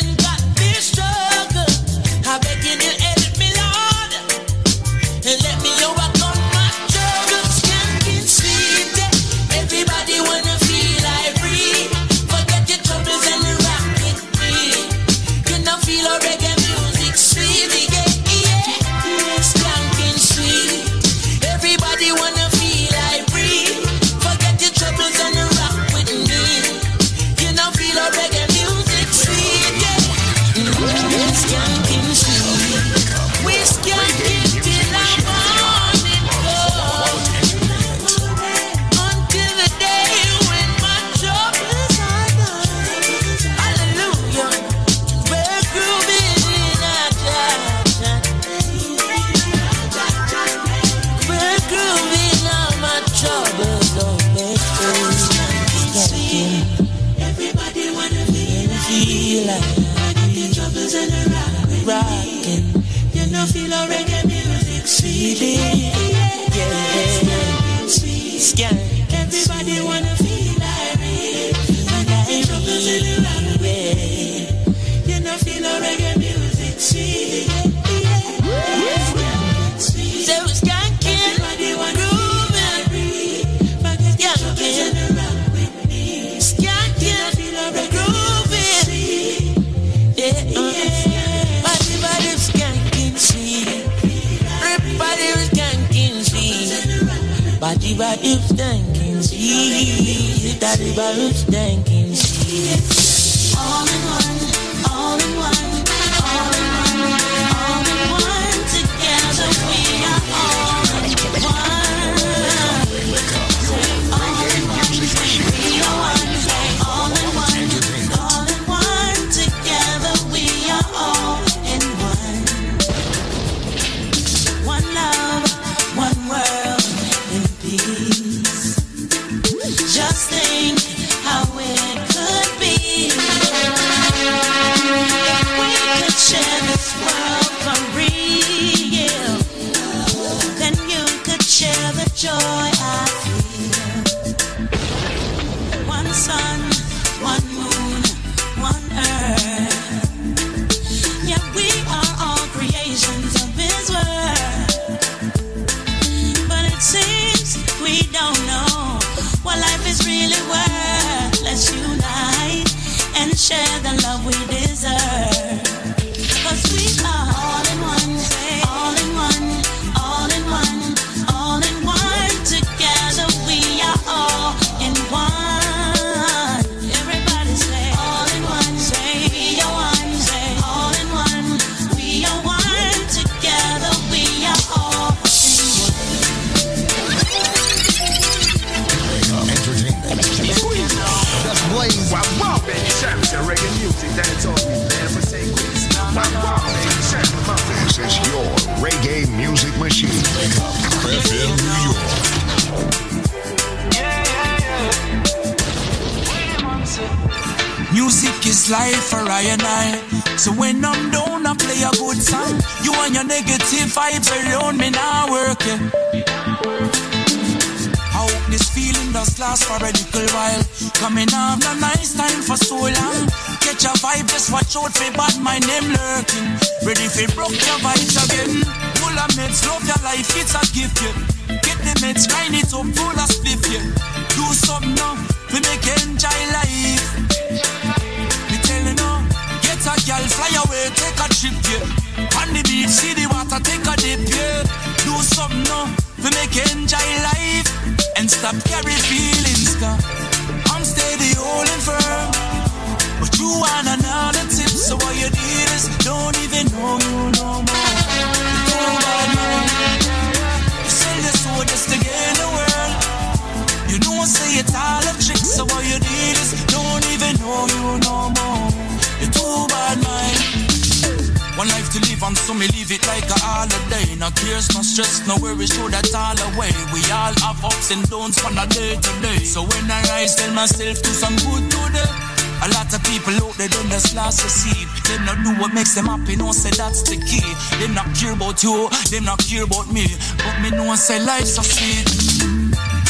[286.30, 287.42] happy, no say that's the key.
[287.80, 290.06] Them not care about you, them not care about me.
[290.38, 292.06] But me know say life's so sweet.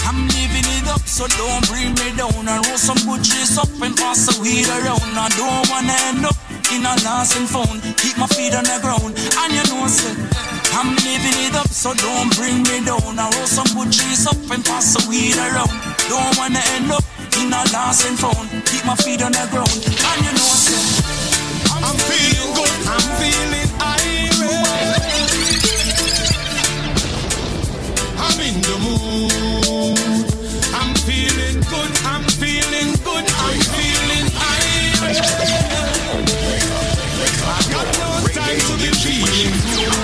[0.07, 2.49] I'm living it up, so don't bring me down.
[2.49, 5.13] I roll some good trees up and pass the weed around.
[5.15, 6.37] I don't wanna end up
[6.73, 7.83] in a and found.
[7.99, 10.15] Keep my feet on the ground, and you know, say,
[10.75, 13.19] I'm living it up, so don't bring me down.
[13.19, 15.73] I roll some good trees up and pass the weed around.
[16.09, 17.05] Don't wanna end up
[17.39, 18.49] in a and found.
[18.67, 21.00] Keep my feet on the ground, and you know, say,
[23.01, 24.37] I'm feeling irate.
[28.21, 29.97] I'm in the mood.
[30.77, 35.17] I'm feeling good, I'm feeling good, I'm feeling irate.
[37.41, 39.97] I got no time to be feeling good.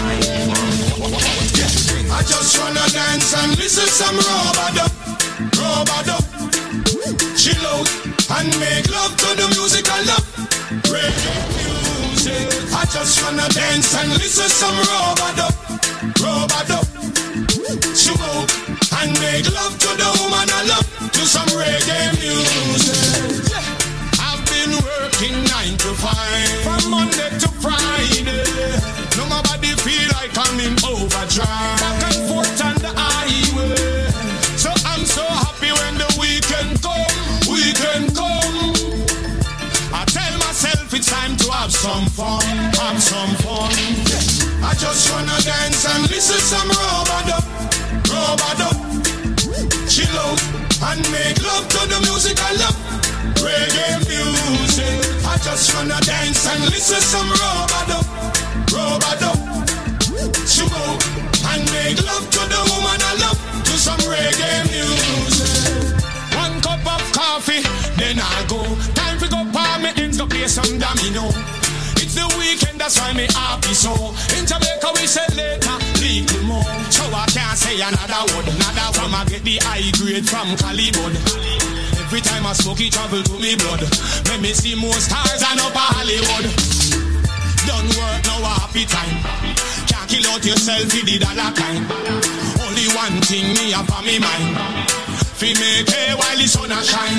[2.08, 4.72] I just wanna dance and listen some robot
[5.60, 6.08] robot
[7.36, 7.88] Chill out
[8.40, 10.36] and make love to the music I love.
[13.26, 15.38] Wanna dance and listen some robot
[16.22, 16.70] robot
[17.98, 18.50] Chill out
[19.02, 19.18] and
[19.52, 20.86] love to the woman I love.
[21.12, 23.58] To some reggae music.
[24.20, 28.44] I've been working nine to five from Monday to Friday.
[29.16, 32.05] No my body feel like I'm in overdrive.
[41.16, 42.44] Time to have some fun.
[42.80, 43.72] Have some fun.
[44.68, 47.28] I just wanna dance and listen some robot
[48.12, 48.60] robot
[49.92, 50.40] Chill out
[50.88, 52.78] and make love to the music I love.
[53.44, 54.96] Reggae music.
[55.32, 57.90] I just wanna dance and listen some robot
[58.74, 59.22] robot
[60.52, 61.00] Chill out
[61.50, 63.38] and make love to the woman I love.
[63.66, 65.46] To some reggae music.
[66.42, 67.62] One cup of coffee,
[67.96, 68.95] then to go
[70.48, 71.26] some domino.
[71.98, 73.92] It's the weekend, that's why me happy so.
[74.38, 76.70] In Jamaica we say later, little more.
[76.90, 79.14] So I can't say another word, another one.
[79.14, 81.14] I get the high grade from Calibod.
[81.98, 83.82] Every time I smoke it travel to me blood.
[84.30, 86.46] Make me see more stars than up a Hollywood.
[87.66, 89.18] Don't work, no happy time.
[89.90, 91.82] Can't kill out yourself with the dollar kind.
[92.62, 94.54] Only one thing me have on me mind.
[95.34, 97.18] Fi make hay while the sun a shine.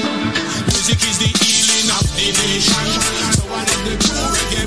[0.72, 1.32] Music is the
[1.78, 2.86] healing of the nation.
[3.34, 4.66] So I let the true reggae?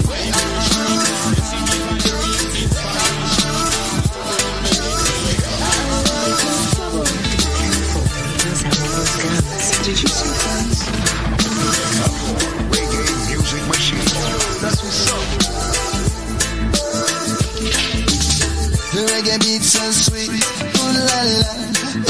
[12.70, 14.08] Reggae music machine.
[14.60, 15.24] That's what's up.
[18.92, 20.30] The reggae beat so sweet.
[20.78, 21.50] Ooh la la,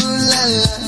[0.01, 0.80] ooh la la.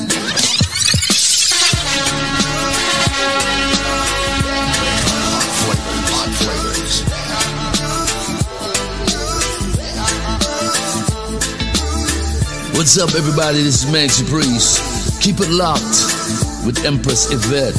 [12.83, 13.63] What's up, everybody?
[13.63, 15.23] This is Mancy Priest.
[15.23, 15.79] Keep it locked
[16.67, 17.75] with Empress Yvette.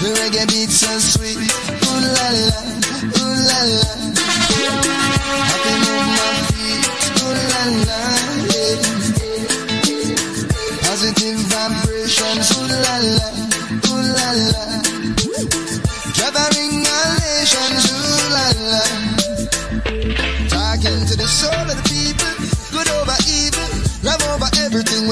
[0.00, 1.36] The reggae beat so sweet.
[1.36, 2.50] Ooh la la,
[3.22, 3.93] ooh la la.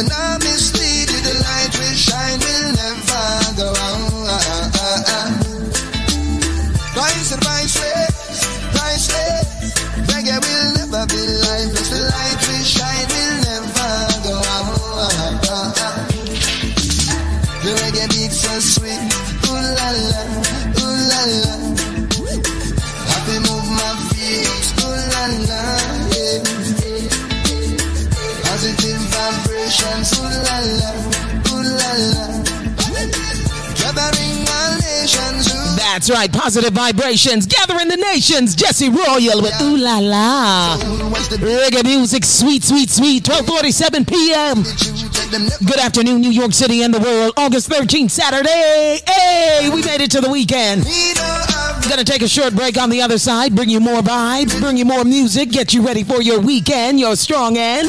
[0.03, 0.32] When I
[36.03, 38.57] That's right, positive vibrations, gathering the nations.
[38.57, 40.77] Jesse Royal with Ooh La La.
[40.77, 43.23] Reggae music, sweet, sweet, sweet.
[43.23, 44.65] 12:47 p.m.
[45.65, 47.35] Good afternoon, New York City and the world.
[47.37, 49.01] August 13th, Saturday.
[49.07, 50.83] Hey, we made it to the weekend.
[50.85, 54.77] We're Gonna take a short break on the other side, bring you more vibes, bring
[54.77, 57.89] you more music, get you ready for your weekend, your strong end.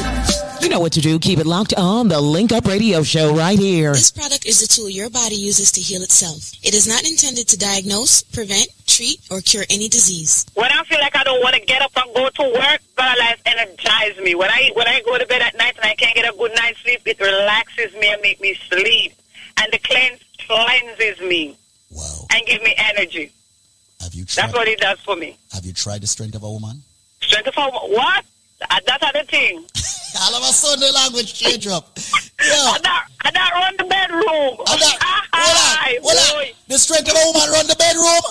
[0.64, 1.18] You know what to do.
[1.18, 3.92] Keep it locked on the Link Up Radio Show right here.
[3.92, 6.54] This product is a tool your body uses to heal itself.
[6.64, 10.46] It is not intended to diagnose, prevent, treat, or cure any disease.
[10.54, 13.18] When I feel like I don't want to get up and go to work, God
[13.18, 14.34] Life energizes me.
[14.34, 16.52] When I when I go to bed at night and I can't get a good
[16.56, 19.12] night's sleep, it relaxes me and make me sleep.
[19.58, 21.58] And the cleanse cleanses me.
[21.90, 22.26] Wow.
[22.30, 23.32] And give me energy.
[24.00, 24.44] Have you tried?
[24.44, 25.36] That's what it does for me.
[25.52, 26.84] Have you tried the strength of a woman?
[27.20, 27.92] Strength of a woman?
[27.92, 28.24] what?
[28.70, 29.64] Uh, That's other thing.
[30.20, 31.98] All of a sudden, the language change up.
[32.42, 32.52] Yeah.
[32.54, 34.56] I not, I not run the bedroom.
[34.70, 34.98] And that,
[35.32, 36.52] hold on, hold on.
[36.68, 38.22] The strength of a woman run the bedroom.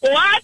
[0.00, 0.42] What?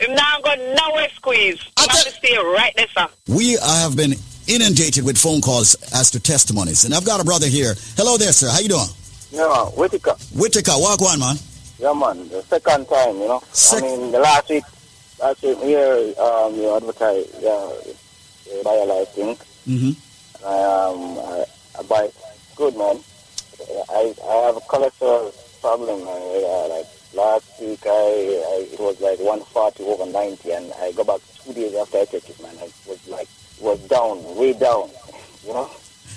[0.00, 1.60] I'm not going nowhere squeeze.
[1.76, 3.08] I have to stay right there, sir.
[3.28, 4.14] We have been
[4.46, 7.74] inundated with phone calls as to testimonies, and I've got a brother here.
[7.96, 8.48] Hello there, sir.
[8.48, 8.86] How you doing?
[9.30, 9.66] Yeah, man.
[9.76, 10.14] Whitaker.
[10.34, 11.36] Whitaker, walk one, man.
[11.78, 12.28] Yeah, man.
[12.28, 13.42] The second time, you know.
[13.72, 14.64] I mean, the last week,
[15.20, 17.70] last week here, um, you advertise, yeah,
[18.58, 19.36] the BioLife thing.
[19.66, 20.46] Mm-hmm.
[20.46, 21.44] I, um, I,
[21.78, 22.10] I buy
[22.56, 23.00] good, man.
[23.90, 26.02] I, I have a cholesterol problem.
[26.06, 31.04] Uh, like last week, I, I it was like 140 over 90, and I go
[31.04, 32.56] back two days after I take it, man.
[32.58, 33.28] I was like,
[33.60, 34.90] was down, way down,
[35.46, 35.70] you know.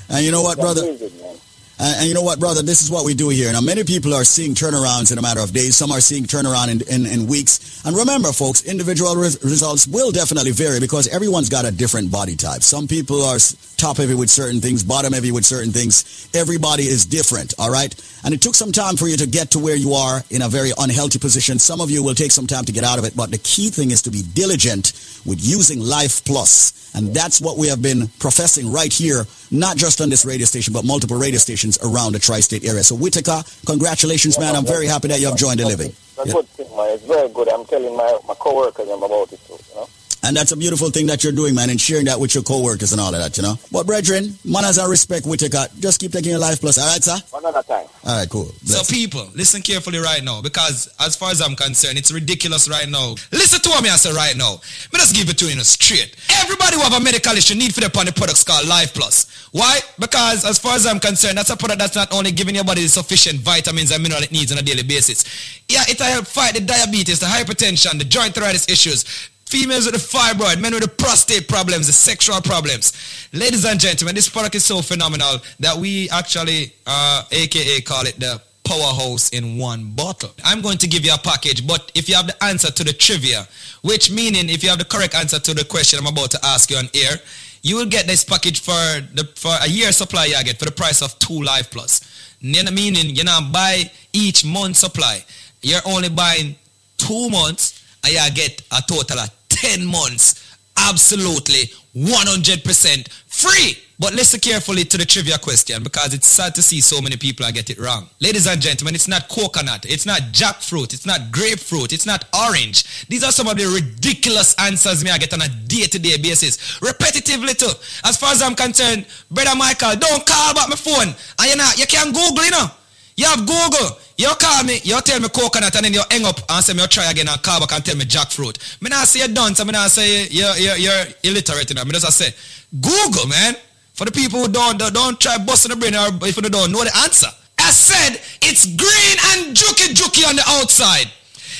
[0.09, 0.81] And you know what, brother?
[0.81, 1.35] amazing, man.
[1.81, 2.61] And, and you know what, brother?
[2.61, 3.51] This is what we do here.
[3.51, 5.75] Now, many people are seeing turnarounds in a matter of days.
[5.75, 7.83] Some are seeing turnaround in, in, in weeks.
[7.83, 12.35] And remember, folks, individual res- results will definitely vary because everyone's got a different body
[12.35, 12.61] type.
[12.61, 13.39] Some people are
[13.77, 16.29] top heavy with certain things, bottom heavy with certain things.
[16.35, 17.91] Everybody is different, all right?
[18.23, 20.47] And it took some time for you to get to where you are in a
[20.47, 21.57] very unhealthy position.
[21.57, 23.71] Some of you will take some time to get out of it, but the key
[23.71, 24.93] thing is to be diligent
[25.25, 26.93] with using Life Plus.
[26.93, 30.73] And that's what we have been professing right here, not just on this radio station,
[30.73, 32.83] but multiple radio stations around the tri-state area.
[32.83, 34.55] So Whitaker, congratulations, man.
[34.55, 35.93] I'm very happy that you have joined the living.
[36.15, 36.89] That's a good thing, man.
[36.91, 37.49] It's very good.
[37.49, 39.87] I'm telling my, my co-workers about it too, you know.
[40.23, 42.91] And that's a beautiful thing that you're doing, man, and sharing that with your co-workers
[42.91, 43.55] and all of that, you know.
[43.71, 45.75] But brethren, manners and respect with you, got.
[45.79, 47.17] Just keep taking your life plus, all right, sir?
[47.31, 47.87] One at a time.
[48.05, 48.45] All right, cool.
[48.63, 52.87] So people, listen carefully right now because as far as I'm concerned, it's ridiculous right
[52.87, 53.15] now.
[53.31, 54.61] Listen to what me I say right now.
[54.93, 56.15] Me just give it to you in a straight.
[56.37, 59.25] Everybody who have a medical issue need for the upon the products called Life Plus.
[59.51, 59.79] Why?
[59.99, 62.83] Because as far as I'm concerned, that's a product that's not only giving your body
[62.83, 65.25] the sufficient vitamins and minerals it needs on a daily basis.
[65.67, 69.03] Yeah, it'll help fight the diabetes, the hypertension, the joint arthritis issues.
[69.45, 72.93] Females with the fibroid, men with the prostate problems, the sexual problems.
[73.33, 78.17] Ladies and gentlemen, this product is so phenomenal that we actually, uh, aka call it
[78.17, 80.31] the powerhouse in one bottle.
[80.45, 82.93] I'm going to give you a package, but if you have the answer to the
[82.93, 83.45] trivia,
[83.81, 86.71] which meaning if you have the correct answer to the question I'm about to ask
[86.71, 87.17] you on air,
[87.61, 90.71] you will get this package for the for a year supply you get for the
[90.71, 92.01] price of two life plus.
[92.39, 95.23] You know, meaning you know buy each month supply.
[95.61, 96.55] You're only buying
[96.97, 103.77] two months and you get a total of 10 months absolutely 100% free.
[104.01, 107.45] But listen carefully to the trivia question because it's sad to see so many people
[107.51, 108.09] get it wrong.
[108.19, 113.05] Ladies and gentlemen, it's not coconut, it's not jackfruit, it's not grapefruit, it's not orange.
[113.09, 116.79] These are some of the ridiculous answers me I get on a day-to-day basis.
[116.79, 117.69] Repetitively too.
[118.03, 121.13] As far as I'm concerned, brother Michael, don't call back my phone.
[121.37, 122.71] And you know, you can Google, you know.
[123.17, 123.99] You have Google.
[124.17, 126.81] You call me, you tell me coconut and then you hang up and say me
[126.81, 128.81] you try again and call back and tell me jackfruit.
[128.81, 131.85] Me not say you done, so me say you're, you're, you're illiterate, you know.
[131.85, 132.33] Me just say,
[132.81, 133.53] Google, man.
[134.01, 136.83] For the people who don't, don't, try busting the brain or if you don't know
[136.83, 137.27] the answer.
[137.59, 141.05] I said, it's green and juky juky on the outside.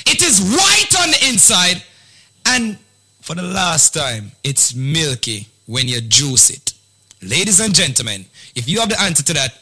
[0.07, 1.83] It is white on the inside.
[2.47, 2.79] And
[3.21, 6.73] for the last time, it's milky when you juice it.
[7.21, 8.25] Ladies and gentlemen,
[8.55, 9.61] if you have the answer to that,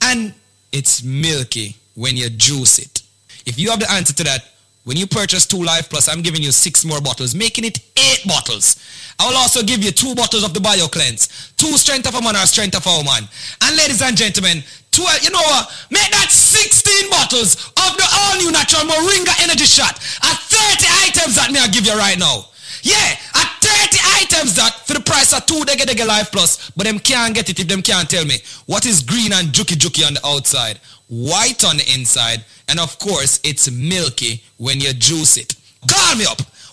[0.01, 0.33] And
[0.71, 3.01] it's milky when you juice it.
[3.45, 4.43] If you have the answer to that,
[4.83, 8.23] when you purchase two Life Plus, I'm giving you six more bottles, making it eight
[8.25, 8.79] bottles.
[9.19, 12.21] I will also give you two bottles of the Bio Cleanse, two Strength of a
[12.21, 13.27] Man or Strength of a Woman.
[13.63, 15.67] And ladies and gentlemen, 12, you know what?
[15.91, 21.51] Make that 16 bottles of the all-new natural Moringa Energy Shot at 30 items that
[21.51, 22.45] me I give you right now.
[22.87, 26.85] Yeah, at 30 items that for the price of two Dege Dege Life Plus, but
[26.85, 28.35] them can't get it if them can't tell me
[28.65, 30.79] what is green and juky juky on the outside,
[31.09, 35.53] white on the inside, and of course, it's milky when you juice it.
[35.91, 36.39] Call me up.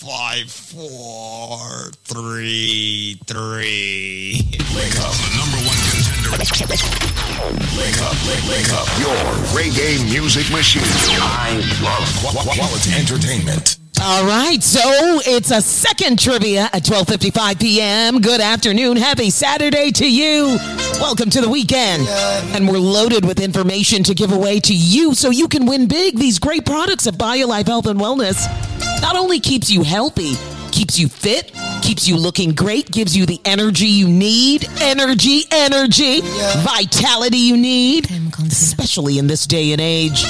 [0.00, 4.40] five five four three three.
[4.74, 6.30] Wake up, the number one contender.
[7.76, 8.88] Wake up, wake, wake up.
[8.98, 9.14] Your
[9.52, 10.82] reggae music machine.
[11.20, 13.76] I love qu- qu- quality entertainment.
[14.02, 14.80] All right, so
[15.26, 18.20] it's a second trivia at 12:55 p.m.
[18.22, 20.56] Good afternoon, happy Saturday to you.
[20.94, 22.08] Welcome to the weekend,
[22.54, 26.18] and we're loaded with information to give away to you, so you can win big.
[26.18, 28.46] These great products of BioLife Health and Wellness
[29.00, 30.34] not only keeps you healthy,
[30.70, 36.20] keeps you fit, keeps you looking great, gives you the energy you need, energy, energy,
[36.62, 38.10] vitality you need,
[38.46, 40.24] especially in this day and age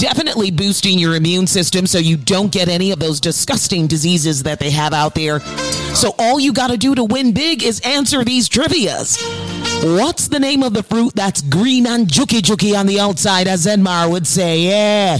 [0.00, 4.58] definitely boosting your immune system so you don't get any of those disgusting diseases that
[4.58, 5.40] they have out there.
[5.94, 9.18] So all you got to do to win big is answer these trivias.
[9.98, 13.66] What's the name of the fruit that's green and juki juki on the outside, as
[13.66, 14.60] Zenmar would say?
[14.60, 15.18] Yeah.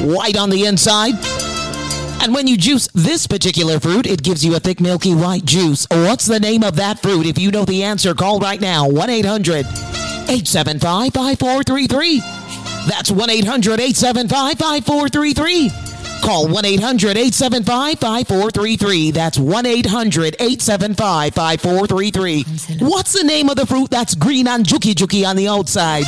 [0.00, 1.14] White on the inside.
[2.26, 5.86] And when you juice this particular fruit, it gives you a thick, milky white juice.
[5.88, 7.24] What's the name of that fruit?
[7.24, 12.18] If you know the answer, call right now 1 800 875 5433.
[12.88, 15.70] That's 1 800 875 5433.
[16.20, 19.10] Call 1 800 875 5433.
[19.12, 22.44] That's 1 800 875 5433.
[22.80, 26.02] What's the name of the fruit that's green and juki juki on the outside?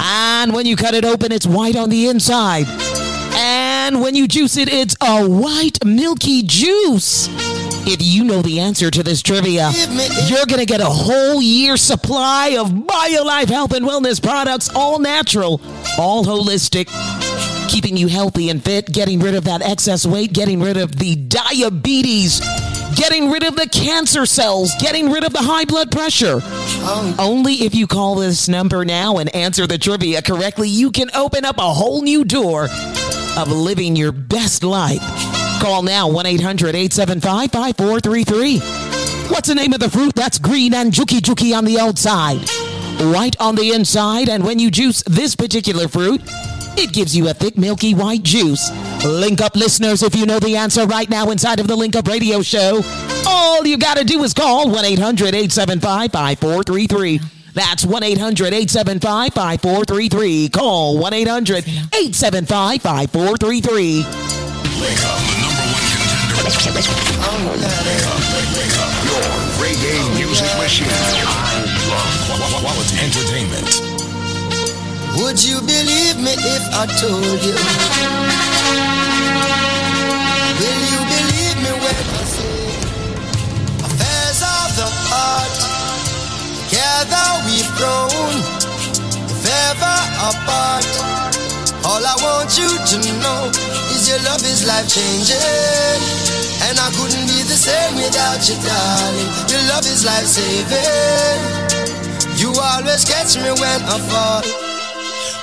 [0.00, 2.64] And when you cut it open, it's white on the inside.
[3.86, 7.28] And when you juice it, it's a white milky juice.
[7.86, 9.70] If you know the answer to this trivia,
[10.26, 14.98] you're going to get a whole year supply of BioLife health and wellness products, all
[14.98, 15.60] natural,
[16.00, 16.88] all holistic,
[17.68, 21.14] keeping you healthy and fit, getting rid of that excess weight, getting rid of the
[21.14, 22.40] diabetes,
[22.96, 26.40] getting rid of the cancer cells, getting rid of the high blood pressure.
[27.18, 31.44] Only if you call this number now and answer the trivia correctly, you can open
[31.44, 32.68] up a whole new door
[33.36, 35.02] of living your best life.
[35.60, 38.58] Call now 1 800 875 5433.
[39.28, 42.48] What's the name of the fruit that's green and juki juki on the outside?
[43.12, 46.22] White on the inside, and when you juice this particular fruit,
[46.76, 48.70] it gives you a thick, milky white juice.
[49.04, 52.06] Link up listeners if you know the answer right now inside of the Link Up
[52.06, 52.82] Radio Show.
[53.26, 57.20] All you got to do is call 1 800 875 5433.
[57.54, 60.48] That's 1 800 875 5433.
[60.50, 63.96] Call 1 800 875 5433.
[63.96, 66.36] Wake up, the number one contender.
[66.76, 68.20] Wake up,
[68.52, 68.92] wake, up.
[69.08, 69.24] Your
[69.64, 70.86] reggae music machine.
[70.92, 73.85] I love qu- quality entertainment.
[75.16, 77.56] Would you believe me if I told you?
[80.60, 82.60] Will you believe me when I say
[83.80, 85.56] affairs of the heart?
[86.68, 88.36] Together we've grown,
[89.32, 90.84] if ever apart.
[91.88, 93.48] All I want you to know
[93.96, 95.40] is your love is life changing.
[96.68, 99.32] And I couldn't be the same without you, darling.
[99.48, 101.40] Your love is life saving.
[102.36, 104.75] You always catch me when I fall.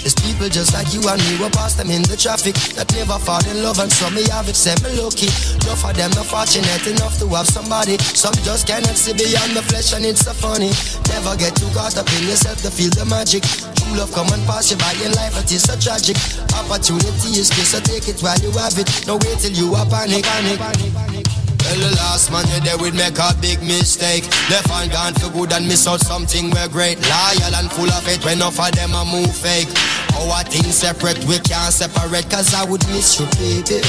[0.00, 3.20] There's people just like you and me who pass them in the traffic that never
[3.20, 5.28] fall in love and some me have it say me lucky.
[5.60, 8.00] Enough of them not fortunate enough to have somebody.
[8.16, 10.72] Some just cannot see beyond the flesh and it's so funny.
[11.12, 13.44] Never get too caught up in yourself to feel the magic.
[13.44, 16.16] True love come and pass you by in life, it is so tragic.
[16.56, 18.88] Opportunity is good, so take it while you have it.
[19.04, 20.60] No wait till you are panic, panic.
[21.70, 24.26] Well, the last man you there would make a big mistake.
[24.50, 26.98] Left hand gone for good and miss out something we're great.
[26.98, 29.70] Loyal and full of it when enough of them a move fake.
[30.18, 33.86] Our things separate, we can't separate cause I would miss you, baby.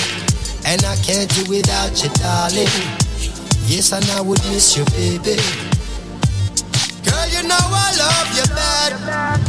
[0.61, 2.69] And I can't do without you, darling.
[3.65, 5.41] Yes, and I would miss you, baby.
[7.01, 8.93] Girl, you know I love you bad.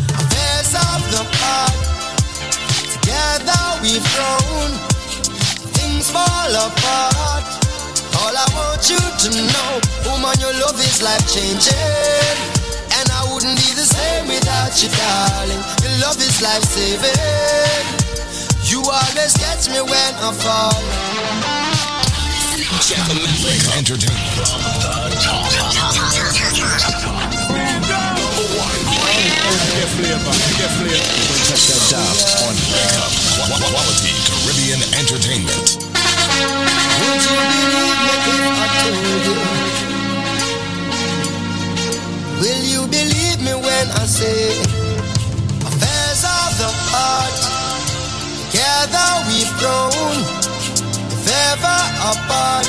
[0.08, 1.76] Affairs of the heart.
[2.96, 4.72] Together we've grown.
[5.76, 7.61] Things fall apart.
[8.22, 9.70] All I want you to know,
[10.06, 11.74] woman, your love is life changing.
[12.96, 15.58] And I would wouldn't be the same without you, darling.
[15.82, 17.10] Your love is life saving.
[18.70, 20.78] You always catch me when I fall.
[23.76, 24.46] Entertainment.
[31.42, 32.54] Check that out on
[33.74, 36.81] Quality Caribbean Entertainment.
[37.00, 39.36] Would you believe me if I told you?
[42.42, 44.50] Will you believe me when I say
[45.68, 47.38] affairs of the heart?
[48.52, 50.16] Together we've grown,
[51.14, 51.78] if ever
[52.12, 52.68] apart.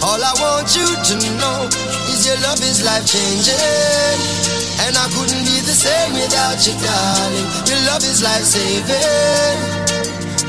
[0.00, 1.68] All I want you to know
[2.08, 4.18] is your love is life changing.
[4.80, 7.48] And I couldn't be the same without you, darling.
[7.68, 9.58] Your love is life saving.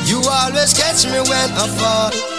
[0.06, 2.39] You always catch me when I fall.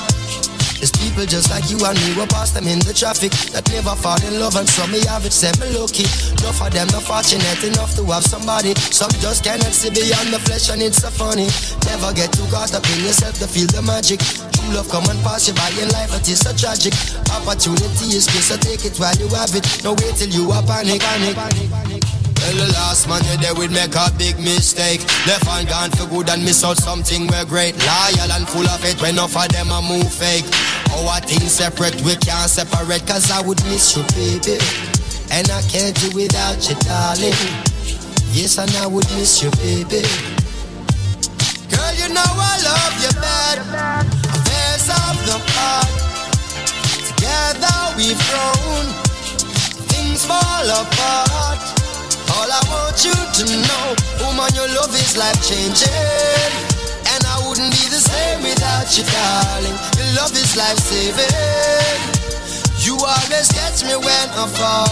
[0.81, 3.93] There's people just like you and me, we pass them in the traffic that never
[3.93, 6.09] fall in love, and some me have it, say me lucky.
[6.41, 8.73] Enough of them not fortunate enough to have somebody.
[8.89, 11.45] Some just cannot see beyond the flesh, and it's so funny.
[11.85, 14.25] Never get too caught up in yourself to feel the magic.
[14.57, 16.97] True love come and pass you by in life, it is so tragic.
[17.29, 19.61] Opportunity is good, so take it while you have it.
[19.85, 22.20] No wait till you are panic, panic, panic, panic.
[22.41, 25.01] The last man you there would make a big mistake.
[25.25, 27.77] Left hand gone for good and miss out something we're great.
[27.85, 30.45] Loyal and full of it when enough of them a move fake.
[30.91, 34.57] Our things separate, we can't separate cause I would miss you, baby.
[35.31, 37.37] And I can't do without you, darling.
[38.33, 40.03] Yes, and I would miss you, baby.
[41.71, 43.57] Girl, you know I love you bad.
[44.27, 45.93] Affairs of the heart.
[47.05, 48.85] Together we've grown.
[49.87, 51.80] Things fall apart.
[52.41, 55.93] All I want you to know, woman, your love is life changing.
[57.13, 59.77] And I wouldn't be the same without you, darling.
[59.93, 62.01] Your love is life saving.
[62.81, 64.89] You always catch me when I fall.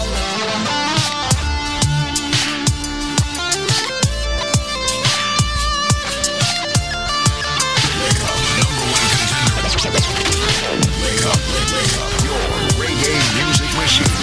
[11.02, 12.10] Wake up, wake up.
[12.22, 12.38] Your
[12.78, 14.20] reggae music machine.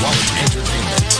[0.00, 1.19] Quality Entertainment.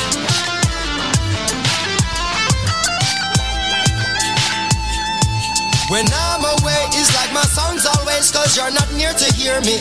[5.91, 9.75] When I'm away, it's like my songs always, cause you're not near to hear me.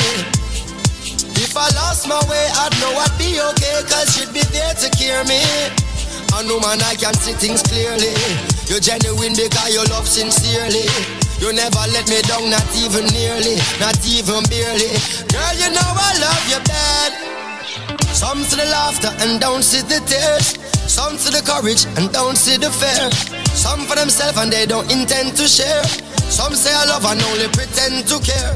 [1.37, 4.89] If I lost my way, I'd know I'd be okay, cause you'd be there to
[4.97, 5.37] care me.
[6.33, 8.09] I know man, I can see things clearly.
[8.65, 10.89] You're genuine because you love sincerely.
[11.37, 14.89] You never let me down, not even nearly, not even barely.
[15.29, 17.11] Girl, you know I love you bad.
[18.17, 20.57] Some to the laughter and don't see the tears.
[20.89, 23.38] Some to the courage and don't see the fear.
[23.53, 25.83] Some for themselves and they don't intend to share.
[26.29, 28.53] Some say I love and only pretend to care.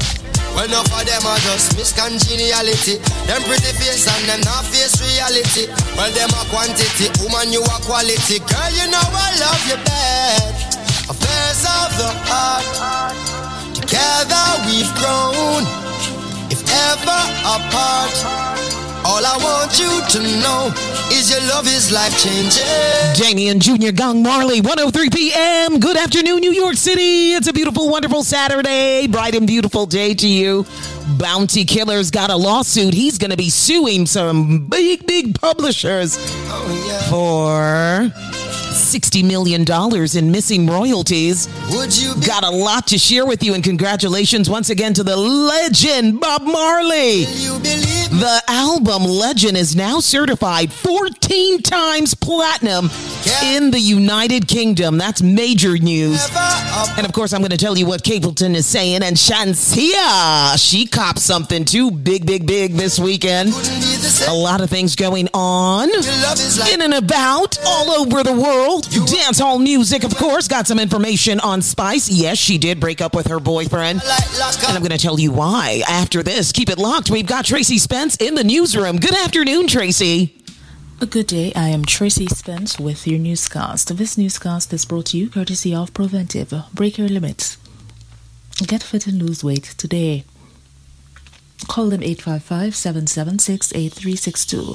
[0.54, 3.02] Well, enough of them are just miscongeniality.
[3.26, 5.66] Them pretty face and them not face reality.
[5.98, 8.38] Well, them a quantity, woman you a quality.
[8.38, 10.54] Girl, you know I love you bad.
[11.10, 12.70] Affairs of the heart.
[13.74, 15.66] Together we've grown.
[16.54, 18.83] If ever apart.
[19.06, 20.72] All I want you to know
[21.12, 22.64] is your love is life changing.
[23.14, 23.92] Damian Jr.
[23.92, 25.78] Gong Marley, 103 p.m.
[25.78, 27.34] Good afternoon, New York City.
[27.34, 29.06] It's a beautiful, wonderful Saturday.
[29.06, 30.64] Bright and beautiful day to you.
[31.18, 32.94] Bounty Killer's got a lawsuit.
[32.94, 37.10] He's going to be suing some big, big publishers oh, yeah.
[37.10, 38.33] for
[38.74, 39.64] $60 million
[40.16, 41.48] in missing royalties.
[41.70, 45.16] Would you got a lot to share with you, and congratulations once again to the
[45.16, 47.24] legend, Bob Marley.
[47.24, 52.90] The album Legend is now certified 14 times platinum
[53.42, 54.98] in the United Kingdom.
[54.98, 56.20] That's major news.
[56.96, 59.02] And of course, I'm going to tell you what Capleton is saying.
[59.02, 63.52] And Shenseea, she copped something too big, big, big this weekend.
[64.28, 65.88] A lot of things going on
[66.72, 68.63] in and about all over the world.
[68.64, 70.48] Dance hall music, of course.
[70.48, 72.08] Got some information on Spice.
[72.08, 74.00] Yes, she did break up with her boyfriend.
[74.02, 75.82] And I'm going to tell you why.
[75.86, 77.10] After this, keep it locked.
[77.10, 78.96] We've got Tracy Spence in the newsroom.
[78.98, 80.42] Good afternoon, Tracy.
[81.00, 81.52] A good day.
[81.54, 83.94] I am Tracy Spence with your newscast.
[83.96, 86.54] This newscast is brought to you courtesy of Preventive.
[86.72, 87.58] Break your limits.
[88.66, 90.24] Get fit and lose weight today.
[91.68, 94.74] Call them 855 776 8362.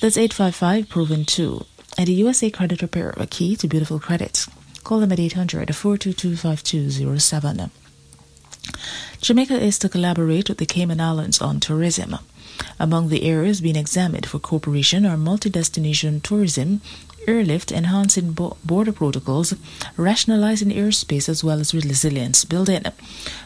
[0.00, 1.66] That's 855 Proven 2.
[1.98, 4.46] And the USA Credit Repair, a key to beautiful credit.
[4.82, 7.70] Call them at 800 422 5207.
[9.20, 12.16] Jamaica is to collaborate with the Cayman Islands on tourism.
[12.78, 16.80] Among the areas being examined for cooperation are multi-destination tourism,
[17.26, 19.54] airlift, enhancing bo- border protocols,
[19.96, 22.82] rationalizing airspace as well as resilience building.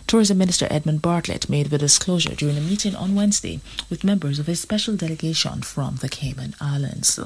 [0.06, 4.48] Tourism Minister Edmund Bartlett made the disclosure during a meeting on Wednesday with members of
[4.48, 7.20] a special delegation from the Cayman Islands.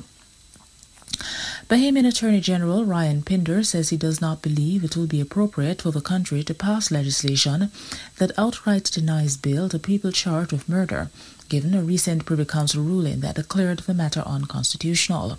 [1.68, 5.90] Bahamian Attorney General Ryan Pinder says he does not believe it will be appropriate for
[5.90, 7.70] the country to pass legislation
[8.18, 11.10] that outright denies bail to people charged with murder,
[11.50, 15.36] given a recent Privy Council ruling that declared the matter unconstitutional.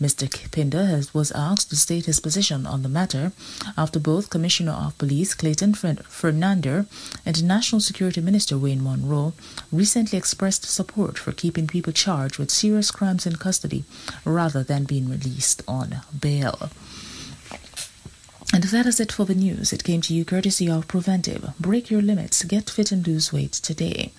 [0.00, 0.28] Mr.
[0.50, 3.30] Pinder has, was asked to state his position on the matter
[3.78, 6.86] after both Commissioner of Police Clayton Fer- Fernander
[7.24, 9.34] and National Security Minister Wayne Munroe
[9.70, 13.84] recently expressed support for keeping people charged with serious crimes in custody
[14.24, 16.70] rather than being released on bail.
[18.54, 19.72] And that is it for the news.
[19.72, 21.54] It came to you courtesy of Preventive.
[21.58, 22.44] Break your limits.
[22.44, 24.12] Get fit and lose weight today.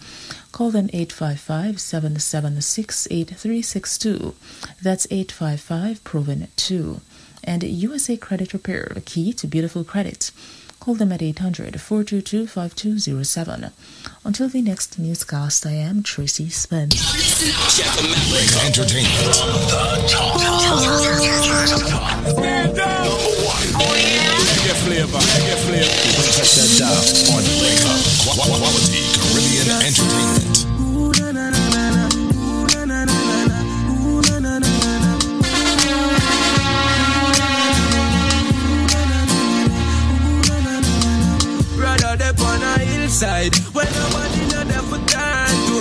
[0.53, 4.35] Call them 855 776 8362.
[4.83, 7.01] That's 855 Proven 2.
[7.43, 10.29] And USA Credit Repair, key to beautiful credit.
[10.79, 13.71] Call them at 800 422 5207.
[14.25, 16.95] Until the next newscast, I am Tracy Spence.
[18.65, 19.11] Entertainment.
[19.19, 20.39] The top.
[22.29, 23.19] Stand up.
[23.75, 24.31] Oh, yeah.
[24.39, 25.19] Reggae flavor.
[25.19, 25.91] Reggae flavor.
[26.31, 27.03] Check that dial
[27.35, 27.99] on Wake Up.
[28.23, 30.72] Qu- Quality Caribbean Entertainment.
[43.13, 45.77] Hillside where nobody know there for turn to.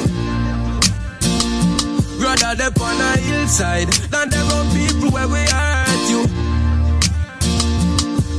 [2.22, 6.22] Rather they on a hillside than there on people where we hurt you.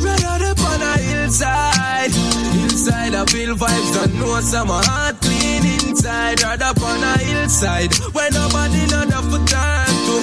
[0.05, 2.11] Rather they on a hillside,
[2.53, 6.43] hillside I feel vibes don't know some heart clean inside.
[6.43, 10.15] Rather on a hillside where nobody know there for turn to.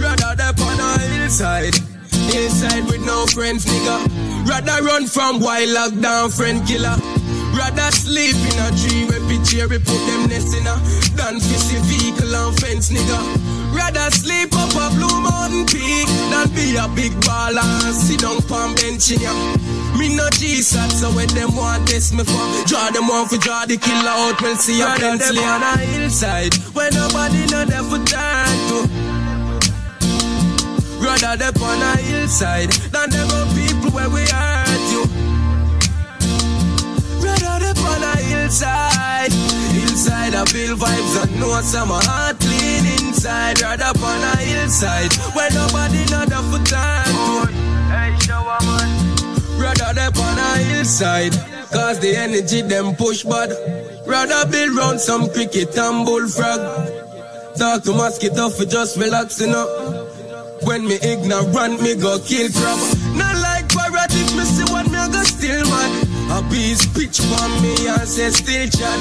[0.00, 1.74] Rather they on a hillside.
[2.32, 4.33] Hillside with no friends, nigga.
[4.46, 6.96] Rather run from wild lockdown, friend killer.
[7.56, 10.74] Rather sleep in a tree where picture we put them nest in a
[11.16, 13.74] than fizzy vehicle and fence, nigga.
[13.74, 18.42] Rather sleep up a blue mountain peak than be a big baller and sit down
[18.42, 19.32] palm bench in ya.
[19.98, 23.64] Me no Jesus, so when them want this me for draw them off for draw
[23.64, 27.82] the killer out, we'll see a Rather them on a hillside where nobody know there
[27.82, 29.03] for turn to.
[31.14, 35.04] Rather they on a hillside than them on people where we hurt you.
[37.22, 43.62] Rather they on a hillside, hillside I feel vibes and know some heart clean inside.
[43.62, 47.52] Rather on a hillside where nobody know the for time to.
[47.94, 48.90] Hey, shower man.
[49.56, 51.32] Rather they on a hillside,
[51.70, 53.50] cause the energy them push bad.
[54.04, 56.90] Rather build round some cricket and bullfrog.
[57.56, 60.03] Talk to mosquito for just relaxing up.
[60.64, 62.78] When me ignorant, me go kill crab.
[63.16, 65.90] Not like parrot if me see what me go still man.
[66.32, 68.98] A beast pitch for me and say still chat.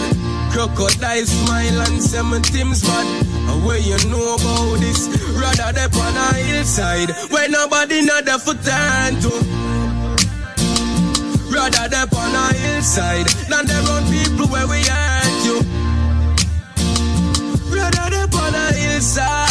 [0.51, 3.07] Crocodile smile and say my Tim's bad.
[3.49, 5.07] And where you know about this?
[5.39, 9.31] Rather they on a hillside where nobody know the for turn to.
[11.53, 15.57] Rather they on a hillside than they run people where we hurt you.
[17.73, 19.42] Rather they on a hillside,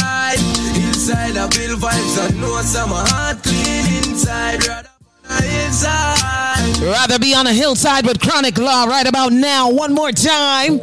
[1.14, 4.66] I build vibes know some heart clean inside.
[4.66, 4.89] Rather.
[6.82, 9.70] Rather be on a hillside with Chronic Law right about now.
[9.70, 10.80] One more time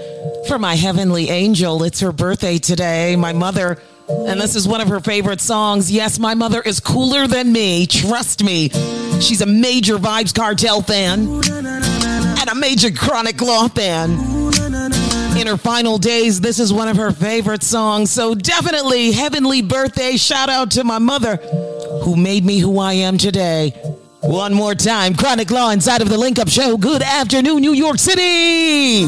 [0.47, 1.83] for my heavenly angel.
[1.83, 3.15] It's her birthday today.
[3.15, 5.91] My mother, and this is one of her favorite songs.
[5.91, 7.85] Yes, my mother is cooler than me.
[7.85, 8.69] Trust me.
[9.19, 11.27] She's a major Vybz Kartel fan
[12.39, 14.38] and a major Chronic Law fan.
[15.39, 18.11] In her final days, this is one of her favorite songs.
[18.11, 20.17] So definitely, heavenly birthday.
[20.17, 21.37] Shout out to my mother
[22.03, 23.69] who made me who I am today.
[24.19, 26.75] One more time, Chronic Law inside of the Link Up Show.
[26.75, 29.05] Good afternoon, New York City.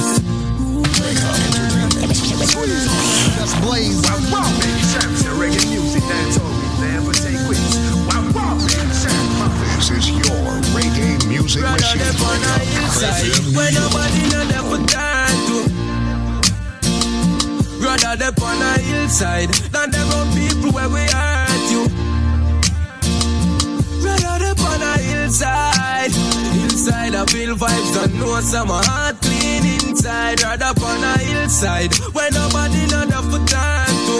[9.76, 12.32] This is your reggae music machine.
[18.03, 21.84] Rather they on a hillside than they run people where we hurt you.
[24.03, 30.41] Rather they on a hillside, hillside I feel vibes don't know some heart clean inside.
[30.41, 34.18] Rather on a hillside where nobody know the for turn to.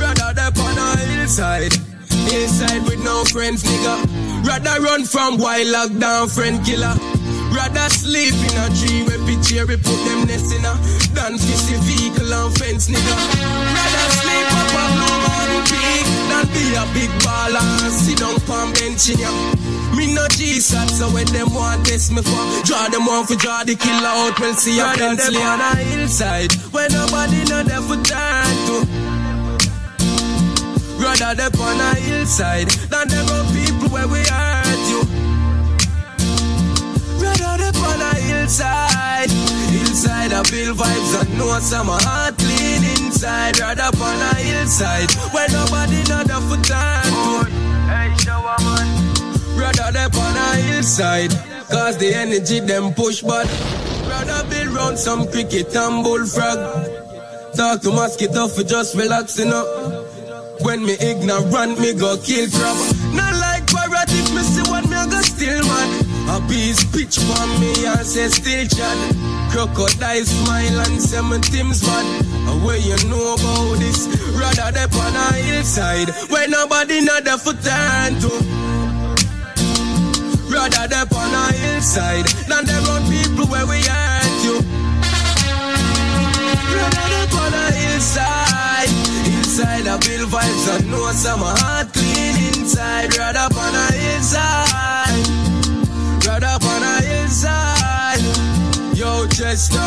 [0.00, 1.89] Rather they on a hillside,
[2.30, 4.06] Hillside with no friends, nigga.
[4.46, 6.94] Rather run from wild lockdown friend killer.
[7.50, 10.74] Rather sleep in a tree where picture we put them nest in a
[11.10, 13.14] than kiss the vehicle and fence, nigga.
[13.74, 18.38] Rather sleep up a blue mountain peak than be a big baller and sit down
[18.46, 19.30] palm bench in ya.
[19.98, 23.64] Me no Jesus, so when them want test me for draw them one for draw
[23.64, 27.98] the killer out, we'll see a pencil on a hillside where nobody know there for
[28.06, 29.09] turn to.
[31.10, 35.02] Rather them on a hillside than them people where we hurt you.
[37.18, 39.28] Rather them on a hillside,
[39.74, 43.58] hillside I build vibes and know some heart clean inside.
[43.58, 47.50] Rather on a hillside where nobody know for turn to.
[47.90, 49.58] Hey, shower man.
[49.58, 51.32] Rather them on a hillside,
[51.68, 53.48] cause the energy them push but
[54.08, 56.86] Rather build round some cricket and bullfrog.
[57.56, 59.99] Talk to mosquito for just relaxing up.
[60.62, 62.76] When me ignorant, me go kill crab.
[63.14, 65.88] Not like parrot if me see one, me I go still man.
[66.28, 68.98] A beast pitch for me and say still chat.
[69.50, 72.06] Crocodile smile and say my bad.
[72.48, 74.06] A way you know about this,
[74.36, 78.30] rather they on a hillside where nobody know the for turn to.
[80.52, 84.56] Rather they on a hillside than they run people where we hurt you.
[86.76, 88.90] Rather they on a hillside,
[89.62, 93.16] I build vibes and know some heart clean inside.
[93.16, 95.26] Rather on a hillside,
[96.24, 98.22] rather on a hillside.
[98.96, 99.78] Yo, Chester.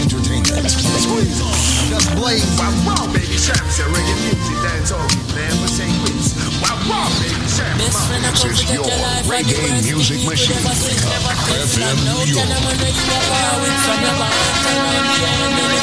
[0.00, 0.64] Entertainment.
[2.16, 2.44] Blaze.
[2.58, 3.36] Wow, wow, baby
[3.80, 5.08] and reggae music dance all
[6.04, 6.34] please.
[6.62, 7.43] Wow, wow, baby.
[7.54, 10.34] Best friend, I come This is to get your your life reggae music thing you
[10.34, 10.58] could machine.
[10.58, 10.98] ever see.
[11.06, 11.94] Never take FM flag.
[12.02, 12.42] No New York.
[12.42, 14.34] can man know you are far away from your band.
[14.58, 15.78] Turn on the enemy.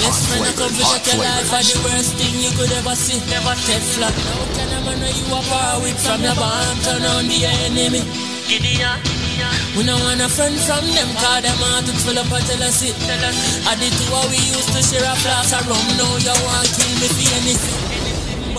[0.00, 2.96] Best friend, I come to get your life and the worst thing you could ever
[2.96, 3.20] see.
[3.28, 4.14] Never take flag.
[4.16, 6.76] No can man know you are far away from your band.
[6.80, 8.00] Turn on the enemy.
[8.48, 9.20] Gideon.
[9.76, 13.72] We don't want a friend from them Cause them heart is full of jealousy I
[13.80, 16.76] did two how we used to share a flask of rum Now you want to
[16.76, 17.99] kill me for anything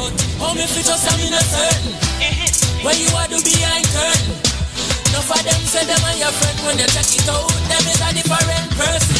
[0.01, 2.81] But how me fit just I'm in a certain uh-huh.
[2.81, 4.33] Where you are do behind curtain
[5.13, 8.01] Enough of them say them are your friend When you check it out Them is
[8.01, 9.13] a different person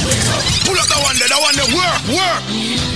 [0.65, 1.69] Pull up the one there, the one there.
[1.69, 2.41] Work, work,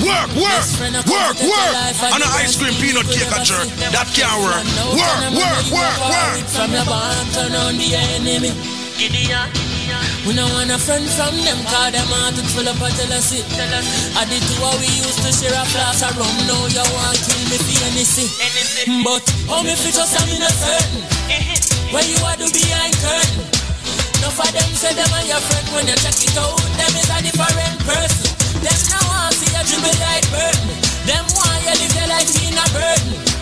[0.02, 0.66] work, work,
[1.06, 1.74] work, work.
[2.10, 3.70] On an ice cream peanut cake at church.
[3.94, 4.66] That can't work.
[4.98, 6.42] Work, work, work, work.
[6.50, 8.50] From your barn turn on the enemy
[8.98, 9.75] Gideon
[10.26, 13.46] we don't want a friend from them Cause them heart is full of jealousy.
[14.18, 17.18] I did two how we used to share a flask of rum Now you want
[17.22, 18.30] kill me for anything.
[19.06, 21.04] But how me fit just I'm in a certain.
[21.94, 23.46] Where you are do behind curtain.
[24.20, 25.66] Enough of them say them are your friend.
[25.76, 28.30] When you check it out Them is a different person.
[28.66, 30.68] Them now want see you dribble like burden
[31.06, 33.36] Them want you live your life in a burden.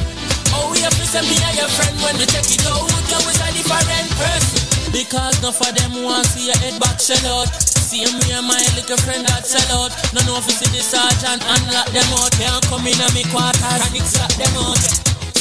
[0.56, 1.96] Oh, we have to send me your friend.
[2.04, 2.84] When we check it out.
[3.14, 4.63] You is a different person.
[4.94, 7.50] Because none of them want see your head back shell out.
[7.66, 9.92] See me and my little friend that sell out.
[10.14, 12.30] No know if you see the sergeant and lock them out.
[12.38, 14.78] Can't come in on me quarters and extract them out.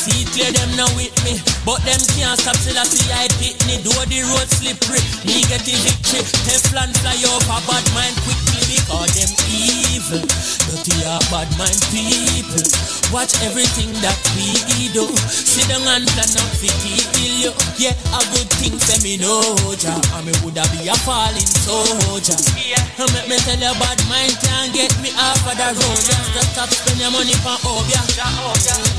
[0.02, 3.78] See clear them now with me But them can't stop till I see I pitney
[3.86, 9.14] Do the road slippery Me get the victory Teflon fly over bad mind quickly Because
[9.14, 14.56] them evil Dirty are bad mind people Watch everything that we
[14.96, 15.04] do.
[15.28, 16.72] Sit down and plan up fi
[17.12, 19.44] kill you Yeah, a good thing say me know
[19.76, 19.92] ja.
[20.16, 22.40] And me woulda be a falling soldier.
[22.56, 22.80] Yeah,
[23.12, 26.72] make me tell you bad mind can't get me off of the road Just stop
[26.72, 28.00] spend your money for obeah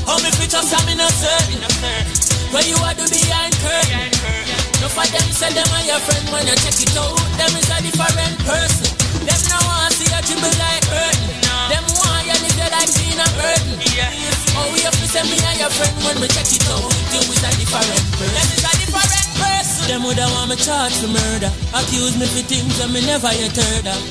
[0.06, 1.58] How me fit just I'm in a certain
[2.54, 4.14] Where you are do behind curtain
[4.78, 7.18] No for them say them are your friend When you check it out.
[7.34, 8.94] Them is a different person.
[9.26, 11.34] Them now want see you dribble like burden
[11.66, 13.73] Them want you live your life in
[15.14, 16.82] send me and your friend When we check it out.
[17.14, 17.86] You is a different
[18.18, 18.34] person.
[18.34, 19.84] Them is a different person.
[19.86, 21.50] Them woulda want me charge for murder.
[21.70, 24.02] Accuse me for things that me never yet heard of.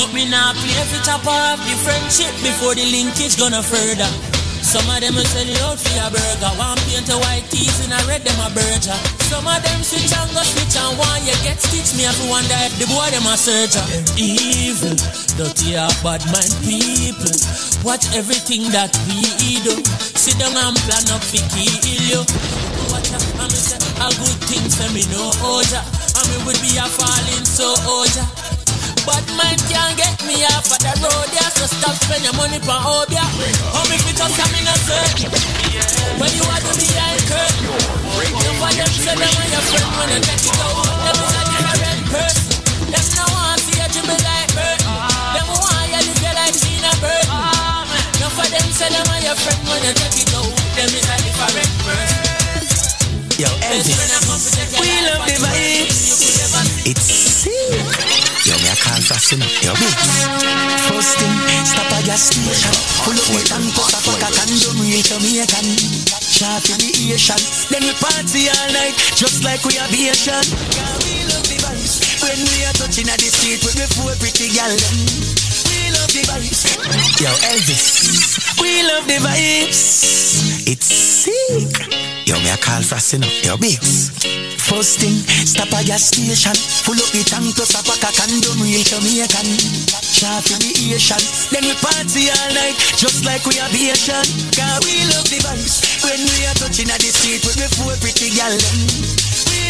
[0.00, 4.86] But me nah play for chop off the friendship Before the linkage gonna further some
[4.88, 6.52] of them will sell you out for a burger.
[6.60, 8.98] One paint a white teeth and I red them a burger.
[9.26, 12.04] Some of them switch and go switch and one you get stitch me.
[12.06, 13.84] If you wonder if the boy them a surgeon.
[14.16, 14.96] Evil,
[15.36, 17.34] dirty heart, bad mind people.
[17.82, 19.74] Watch everything that we do.
[20.16, 22.20] Sit down and plan up to kill you.
[22.92, 23.52] Watch out, I'm
[24.00, 25.80] a good thing for me no oja.
[25.84, 28.39] Oh, and me would be a falling so oja.
[29.10, 31.50] Bad mind can't get me off of the road, yeah.
[31.50, 33.26] So stop spend your money for obeah.
[33.74, 35.34] How me fit just come in a certain.
[36.14, 37.66] When you are to behind curtain.
[37.66, 40.78] You for them say them are your friend when you take it out.
[41.02, 42.54] Them is a different person.
[42.86, 44.78] Them no want see you dribble like bird.
[44.78, 47.26] Them want you live your life in a bird.
[48.14, 50.54] Enough of them say them are your friend when you take it out.
[50.78, 52.30] Them is a different person.
[53.42, 53.90] Yo, Elvis.
[54.78, 56.29] We love the vibes.
[58.96, 59.38] It's sick.
[59.38, 60.50] Yo, me a call for sin.
[60.66, 60.80] Yo, beats.
[60.90, 62.74] First thing, stop at your station.
[63.06, 65.66] Pull up the tank, put up a condom, real Jamaican.
[66.18, 67.38] Sharp in the Asian.
[67.70, 70.42] Then we party all night, just like we have Asian.
[70.74, 72.02] Yeah, we love the vibes.
[72.18, 74.74] When we are touching at the street with the four pretty gal.
[74.74, 76.66] We love the vibes.
[77.22, 78.58] Yo, Elvis.
[78.58, 80.66] We love the vibes.
[80.66, 82.19] It's sick.
[82.30, 83.26] Yo, me a call for sin.
[83.42, 84.14] Yo, beats.
[84.62, 86.54] First thing, stop at gas station.
[86.86, 89.50] Pull up the tank plus a pack of condom, real Jamaican.
[89.98, 91.18] Sharp in the Asian.
[91.50, 94.22] Then we party all night, just like we are Asian.
[94.54, 96.06] Cause we love the vibes.
[96.06, 98.54] When we are touching at the street with the four pretty gal.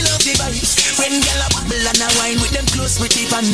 [0.00, 0.96] We love the vibes.
[0.96, 3.44] When gal a bubble and a wine with them close with the pan.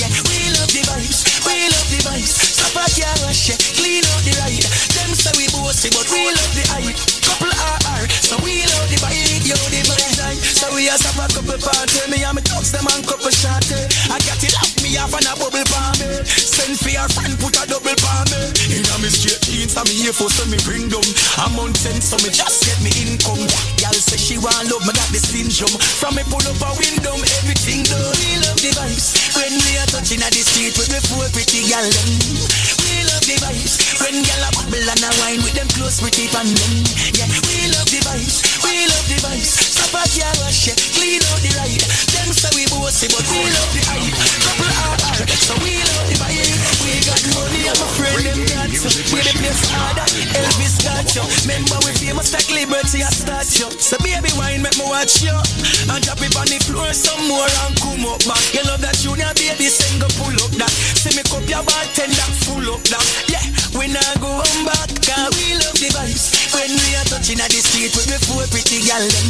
[0.00, 1.28] Yeah, we love the vibes.
[1.44, 2.32] We love the vibes.
[2.32, 3.60] Stop at your rush, yeah.
[3.76, 4.64] clean out the ride.
[4.96, 6.96] Them say we bossy, but we love the hype.
[7.20, 10.40] Couple RR, so we love the vibe, yo the vibe time.
[10.40, 12.00] So we a stop a couple party.
[12.08, 13.68] Me and me dogs them and couple shot.
[13.68, 13.84] Eh.
[14.08, 16.08] I got it off me off and a bubble palm me.
[16.08, 16.24] Eh.
[16.24, 18.40] Send for your friend, put a double palm me.
[18.40, 18.80] Eh.
[18.80, 21.04] Inna me straight jeans, me here for so me bring them.
[21.44, 23.44] A month ten, so me just get me income.
[23.84, 25.73] Y'all say she want love, me got the syndrome.
[25.78, 28.14] From me pull up a window, everything done.
[28.20, 31.82] We love the vibes when we are touching at the street the four pretty gal
[31.82, 32.83] them.
[33.24, 36.74] The vibes when gal a bubble and a wine with them close pretty pan them.
[37.16, 39.48] Yeah, we love the vibes, we love the vibes.
[39.48, 41.84] Stop at your rush, yeah, clean out the ride.
[42.12, 44.12] Them say we bossy, but we love the hype.
[44.44, 46.52] Couple RR, so we love the vibe.
[46.84, 48.92] We got money, I'm a friend, them got you.
[49.08, 50.04] We the place harder,
[50.36, 51.24] Elvis got you.
[51.48, 53.72] Remember we famous like Liberty a statue.
[53.80, 55.32] So baby wine, make me watch you.
[55.32, 58.44] And drop it on the floor some more and come up back.
[58.52, 60.68] You love that junior baby, sing go pull up that.
[60.68, 63.13] See me cup your bartender, full up that.
[63.30, 63.44] Yeah,
[63.78, 66.32] we not go home back, cause we love the vibes.
[66.54, 69.28] When we are touching at the street with the four pretty gal them.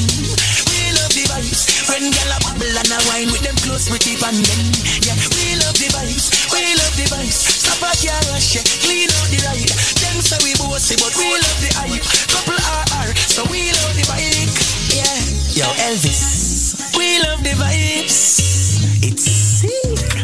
[0.68, 1.88] We love the vibes.
[1.88, 4.62] When gal a bubble and a wine with them close pretty pan them.
[5.04, 6.28] Yeah, we love the vibes.
[6.52, 7.38] We love the vibes.
[7.64, 8.66] Stop at your rush, yeah.
[8.84, 9.72] clean out the ride.
[10.00, 12.04] Them say we bossy, but we love the hype.
[12.32, 14.52] Couple RR, so we love the bike.
[14.92, 16.96] Yeah, yo Elvis.
[16.96, 18.40] We love the vibes.
[19.02, 20.23] It's sick.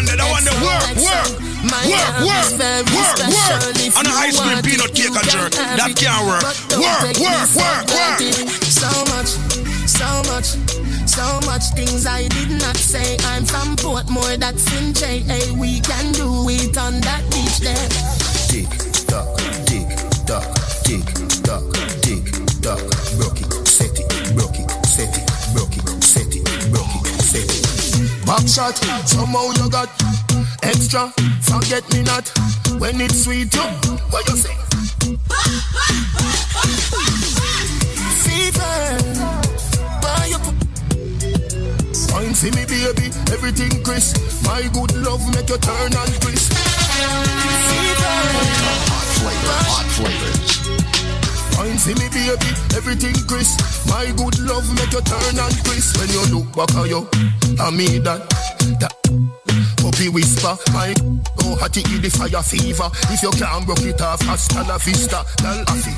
[0.00, 0.56] Pull up that one there, that one there.
[0.64, 1.28] Work, work.
[1.60, 3.76] Work, work, work, work.
[3.76, 5.52] if On a you ice cream want peanut cake you and jerk.
[5.52, 6.40] That have can't work.
[6.80, 8.20] Work, work, work, work.
[8.64, 9.36] So much,
[9.84, 10.56] so much,
[11.04, 13.16] so much things I did not say.
[13.28, 15.52] I'm from Portmore, that's in JA.
[15.60, 17.88] We can do it on that beach there.
[18.48, 18.72] Tick
[19.04, 19.36] tock,
[19.68, 19.88] tick
[20.24, 20.48] tock,
[20.80, 21.04] tick
[21.44, 21.64] tock,
[22.00, 22.24] tick
[22.64, 22.80] tock.
[23.20, 23.49] Broke it, set it,
[28.30, 28.76] Back shot,
[29.08, 29.90] somehow you got
[30.62, 31.08] extra.
[31.42, 32.28] Forget me not
[32.78, 33.52] when it's sweet.
[33.52, 33.62] You,
[34.10, 34.54] what you say?
[38.22, 38.76] Fever,
[39.98, 40.54] why you put
[42.08, 44.16] Fine, see me baby, everything crisp.
[44.44, 46.52] My good love make you turn and crisp.
[49.66, 50.59] Hot flavors.
[51.60, 53.60] Fine, see me baby, everything crisp.
[53.92, 56.00] My good love make you turn and crisp.
[56.00, 57.04] When you look back at you,
[57.60, 58.24] I mean that.
[58.80, 58.96] That
[59.76, 60.96] puppy whisper, my
[61.44, 62.88] oh hotty in the fire fever.
[63.12, 65.92] If you can't broke it off, hasta la vista, lal afi.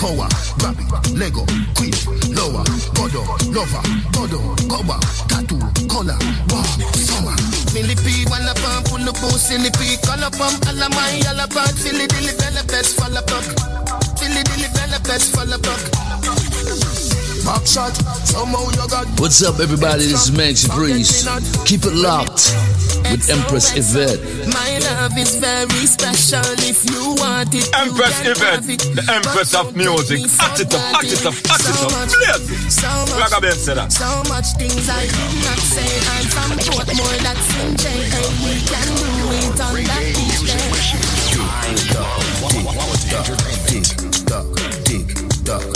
[0.00, 0.28] Power,
[0.64, 1.44] grab it, Lego,
[1.76, 1.92] quick,
[2.32, 2.64] lower,
[2.96, 3.20] godo,
[3.52, 3.84] lover,
[4.16, 4.96] godo, goba,
[5.28, 5.60] tattoo,
[5.92, 6.16] color,
[6.48, 6.64] wow,
[7.04, 7.36] summer.
[7.76, 12.06] Millipede, wanna pump, pull up, silly pea, color pump, all of my yellow bug, silly
[12.06, 17.94] dilly bella best, fall up, Silly dilly bella best, fall up, Back shot,
[18.26, 19.06] somehow you got.
[19.22, 20.02] What's up, everybody?
[20.10, 21.30] This is Maxi Priest.
[21.64, 22.50] Keep it locked
[23.06, 24.18] with Empress Yvette.
[24.50, 27.70] My love is very special if you want it.
[27.70, 28.82] Empress you can Yvette, have it.
[28.98, 30.26] the Empress of music.
[30.42, 31.90] Act it up, act it up, act it up.
[32.10, 32.70] Blaze it.
[32.74, 33.92] So Like much, a Ben said that.
[33.94, 35.86] so much things I did not say.
[36.18, 37.86] I'm from Portmore, that's in J.
[38.10, 39.06] And we can do
[39.38, 41.76] it on that beach there.
[43.66, 43.86] Tick
[44.26, 44.50] tock,
[44.84, 45.06] tick
[45.46, 45.75] tock, broke it,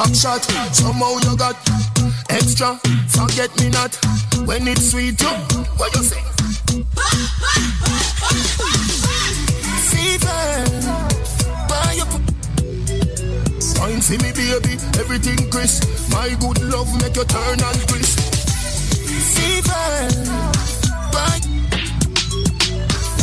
[0.00, 1.56] Back shot, somehow you got
[2.30, 2.80] extra.
[3.08, 3.94] Forget me not
[4.46, 5.20] when it's sweet.
[5.20, 5.28] You,
[5.76, 6.22] what you say?
[9.92, 10.40] Fever,
[11.68, 12.22] why you put
[13.78, 15.84] Wine for me, baby, everything crisp.
[16.10, 18.20] My good love make you turn and crisp.
[19.36, 20.08] Fever,
[21.12, 21.40] why?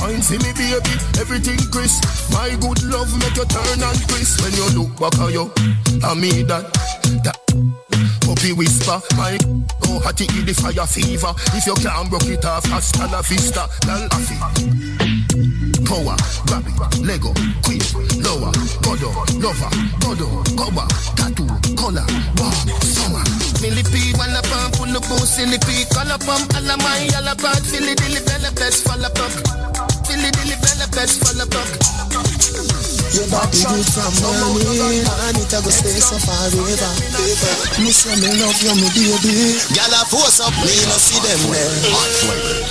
[0.07, 2.01] Wine for me, baby, everything crisp.
[2.31, 4.39] My good love make you turn and crisp.
[4.41, 5.51] When you look back at you,
[6.01, 6.63] I mean that,
[7.25, 7.35] that.
[8.21, 9.37] Puppy whisper, my
[9.87, 11.33] oh, hot it the fire fever.
[11.57, 15.16] If you can't broke it off, hasta la vista, lal afi.
[15.87, 17.31] Power, grab it, Lego,
[17.63, 17.81] quick,
[18.19, 18.51] lower,
[18.83, 19.07] godo,
[19.39, 19.71] lover,
[20.03, 20.27] godo,
[20.59, 20.85] cover,
[21.15, 21.47] tattoo,
[21.79, 22.03] color,
[22.35, 23.23] warm, summer.
[23.61, 27.63] Millipede, one up and pull the boost, millipede, color pump, all of my yellow part,
[27.63, 29.17] Philly dilly bella best, fall up,
[30.03, 32.96] Philly dilly bella best, fall up.
[33.15, 38.13] Your body good from morning And it a go stay so forever uh, Me say
[38.19, 39.57] me love you, me baby.
[39.73, 41.73] Girl, I force up, me no see them there.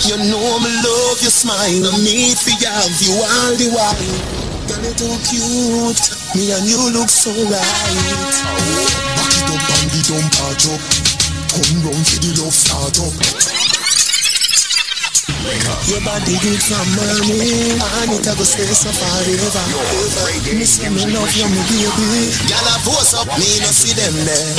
[0.07, 4.47] You know me love your smile Me fi have you all the while.
[4.69, 6.03] Girl, you too cute.
[6.35, 7.63] Me and you look so right.
[9.17, 10.83] Back it up and the dump part up.
[11.55, 13.76] Come round for the love start up.
[15.87, 18.91] Your body good from morning And it a go stay so
[20.51, 24.15] Me say me love you, me baby Girl, I force up, me no see them
[24.27, 24.59] there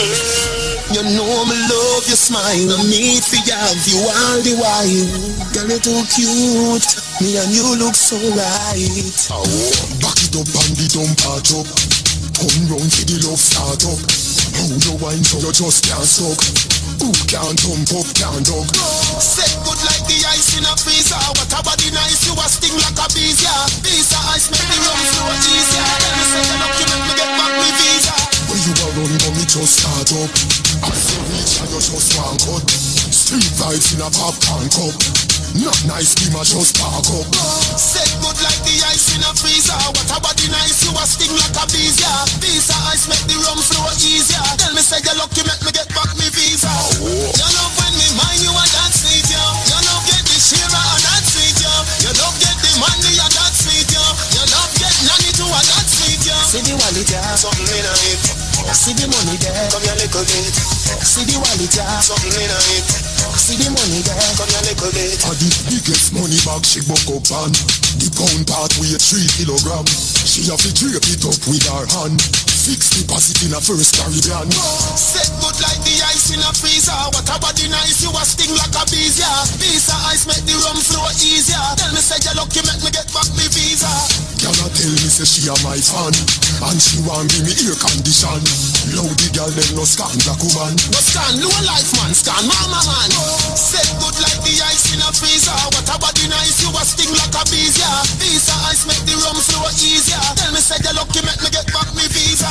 [0.96, 4.88] You know me love your smile I Me fi have you all the while
[5.52, 6.88] Girl, you too cute
[7.20, 8.88] Me and you look so right
[10.00, 11.68] Back it up and the dump part up.
[12.38, 14.00] Come round for the love start up.
[14.56, 16.77] How you wine so you just can't suck.
[16.98, 18.68] Who can't thump up, can't dog.
[19.22, 22.74] Set good like the ice in a freezer What a body nice, you a sting
[22.82, 26.58] like a bees, yeah Visa ice make the rum flow easier Tell me say you
[26.58, 28.16] lucky make me get back me visa
[28.50, 30.32] When you are run, but me just start up.
[30.90, 32.64] As you reach and you just want cut.
[33.14, 35.37] Street vibes in a popcorn cup.
[35.56, 37.28] Not nice, be my just park up.
[37.80, 39.78] Set good like the ice in a freezer.
[39.96, 42.28] What a body nice, you a sting like a bees, yeah.
[42.44, 44.44] Visa ice make the rum flow easier.
[44.60, 46.70] Tell me say you lucky make me get back me visa.
[47.00, 50.68] You love when me mind you and that sweet, yeah You love get the shira
[50.68, 54.74] and that sweet, yeah You love get the money and that sweet, yeah You love
[54.78, 58.24] get nanny to and that sweet, yeah See the wallet, yeah, something in it
[58.74, 60.56] See the money there, come here little bit
[61.02, 65.22] See the wallet, yeah, something in it See the money there, come here little bit
[65.22, 67.54] And the biggest money bag she buck up on
[68.02, 69.86] The pound part weigh three kilogram
[70.26, 72.18] She have to drape it up with her hand
[72.68, 74.50] Fix deposit in a first Caribbean
[74.98, 76.92] Set good like the ice in a freezer.
[77.16, 79.48] What a body nice, you a sting like a bees, yeah.
[79.56, 81.56] Visa ice make the rum flow easier.
[81.80, 83.88] Tell me say you lucky, make me get back me visa.
[84.44, 86.14] Girl a tell me say she a my fan
[86.60, 88.38] And she want give me air condition
[88.94, 92.82] Loud the girl them no scan black woman No scan low life man, scan mama
[92.86, 93.12] man.
[93.58, 95.56] Set good like the ice in a freezer.
[95.74, 98.04] What a body nice, you a sting like a bees, yeah.
[98.22, 100.20] Visa ice make the rum flow easier.
[100.38, 102.50] Tell me say you lucky, make me get back me visa.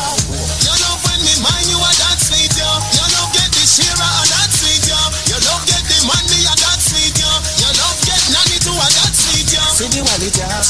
[0.64, 2.76] You love when me mind you a that sweet, yeah.
[2.96, 5.06] You love get the shira and that sweet, yeah.
[5.32, 7.38] You love get the money and that sweet, yeah.
[7.60, 9.68] You love get nanny to a that sweet, yeah.
[9.76, 10.60] See the wallet, yeah.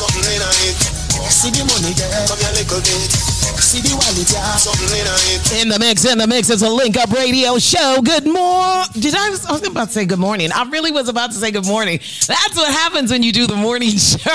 [1.37, 2.09] See the money there.
[2.27, 3.13] Come here little bit.
[3.61, 4.57] See the wallet, yeah.
[4.57, 5.63] Something in it.
[5.63, 8.01] In the mix, in the mix, it's a link up radio show.
[8.03, 8.89] Good morning.
[8.97, 10.51] Did I, I was about to say good morning.
[10.51, 11.99] I really was about to say good morning.
[12.27, 14.33] That's what happens when you do the morning show.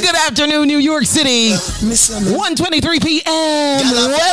[0.00, 1.52] Good afternoon, New York City.
[1.52, 3.84] 1:23 p.m.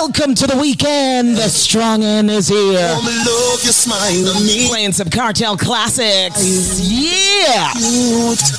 [0.07, 1.35] Welcome to the weekend.
[1.35, 2.79] The strong end is here.
[2.79, 4.69] love your smile me.
[4.69, 6.79] Playing some Kartel classics.
[6.79, 7.73] Yeah.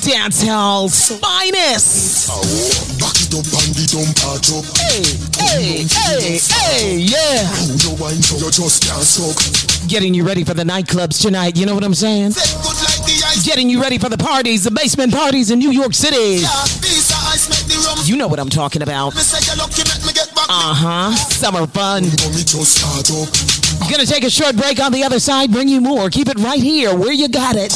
[0.05, 2.29] Dance hall's finest.
[3.01, 5.01] Back it up and the dump part up Hey,
[5.41, 7.49] hey, hey, hey, yeah.
[7.49, 11.57] How you wine so you just can't suck Getting you ready for the nightclubs tonight.
[11.57, 12.33] You know what I'm saying?
[13.43, 16.45] Getting you ready for the parties, the basement parties in New York City.
[16.85, 17.97] Visa ice make the rum.
[18.03, 19.13] You know what I'm talking about.
[20.51, 21.15] Uh huh.
[21.15, 22.01] Summer fun.
[22.05, 22.81] me just
[23.87, 26.09] Gonna take a short break on the other side, bring you more.
[26.09, 27.71] Keep it right here where you got it.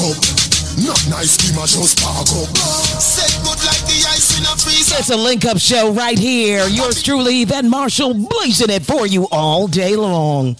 [0.81, 2.49] Not nice, be my just park up
[2.97, 4.95] Set good like the ice in a freezer.
[4.97, 6.65] It's a link up show right here.
[6.67, 10.55] Yours truly, Yvette Marshall, blazing it for you all day long.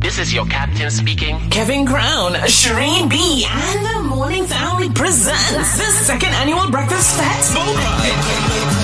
[0.00, 1.38] This is your captain speaking.
[1.48, 8.77] Kevin Crown, Shireen B, and the Morning Family presents the second annual Breakfast Fest.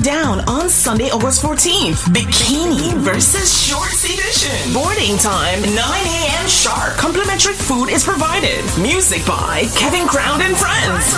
[0.00, 2.08] Going down on Sunday, August 14th.
[2.14, 4.72] Bikini versus Shorts edition.
[4.72, 6.48] Boarding time, 9 a.m.
[6.48, 6.96] sharp.
[6.96, 8.64] Complimentary food is provided.
[8.80, 11.12] Music by Kevin Crown and Friends.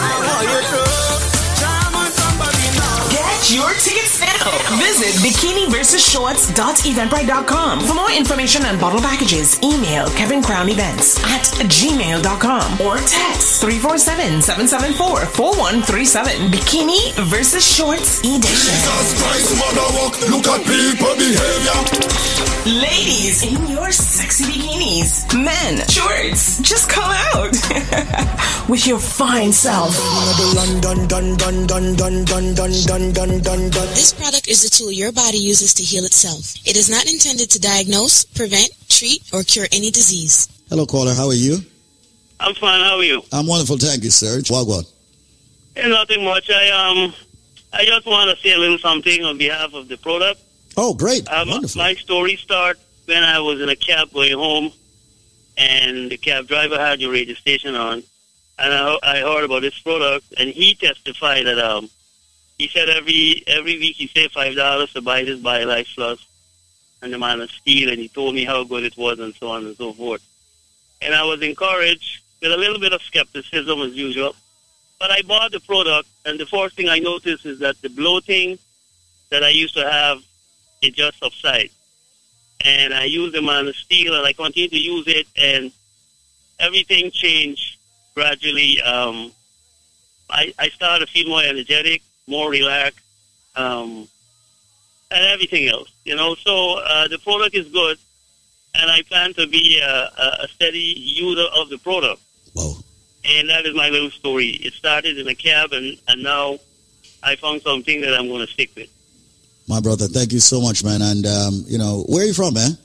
[3.10, 4.22] Get your tickets.
[4.43, 7.81] Visit bikiniversusshorts.eventbrite.com.
[7.86, 16.51] For more information on bottle packages, email Kevin Crown Events at gmail.com or text 347-774-4137.
[16.51, 18.43] Bikini versus Shorts Edition.
[18.43, 21.78] Jesus Christ, mother walk, look at people behavior.
[22.64, 25.27] Ladies in your sexy bikinis.
[25.35, 27.51] Men, shorts, just come out
[28.69, 29.97] with your fine self.
[33.94, 36.54] This product is a tool your body uses to heal itself.
[36.66, 40.48] It is not intended to diagnose, prevent, treat, or cure any disease.
[40.68, 41.14] Hello, caller.
[41.14, 41.59] How are you?
[42.40, 42.80] I'm fine.
[42.80, 43.22] How are you?
[43.32, 43.76] I'm wonderful.
[43.78, 44.40] Thank you, sir.
[44.40, 44.84] Wagwan.
[45.76, 46.50] Eh, nothing much.
[46.50, 47.14] I um,
[47.72, 50.40] I just want to say a little something on behalf of the product.
[50.76, 51.30] Oh, great.
[51.30, 51.80] Um, wonderful.
[51.80, 54.72] my story start when I was in a cab going home,
[55.56, 58.02] and the cab driver had your radio station on,
[58.59, 61.88] and I, I heard about this product, and he testified that um,
[62.62, 66.24] he said every every week he saved five dollars to buy this BioLife Plus,
[67.02, 69.48] and the man of steel, and he told me how good it was, and so
[69.48, 70.22] on and so forth.
[71.01, 74.36] And I was encouraged with a little bit of skepticism as usual,
[75.01, 78.59] but I bought the product, and the first thing I noticed is that the bloating
[79.30, 80.22] that I used to have
[80.82, 81.70] it just subside.
[82.64, 85.72] And I used the man of steel and I continued to use it and
[86.60, 87.78] everything changed
[88.14, 88.80] gradually.
[88.82, 89.32] Um,
[90.30, 93.01] I, I started to feel more energetic, more relaxed,
[93.57, 94.09] um,
[95.11, 96.35] and everything else, you know.
[96.35, 97.99] So uh, the product is good
[98.74, 100.11] and I plan to be a,
[100.43, 102.20] a, steady user of the product.
[102.55, 102.77] Wow.
[103.24, 104.49] And that is my little story.
[104.49, 106.59] It started in a cab and, and now
[107.23, 108.90] I found something that I'm going to stick with.
[109.69, 111.03] My brother, thank you so much, man.
[111.03, 112.77] And, um, you know, where are you from, man?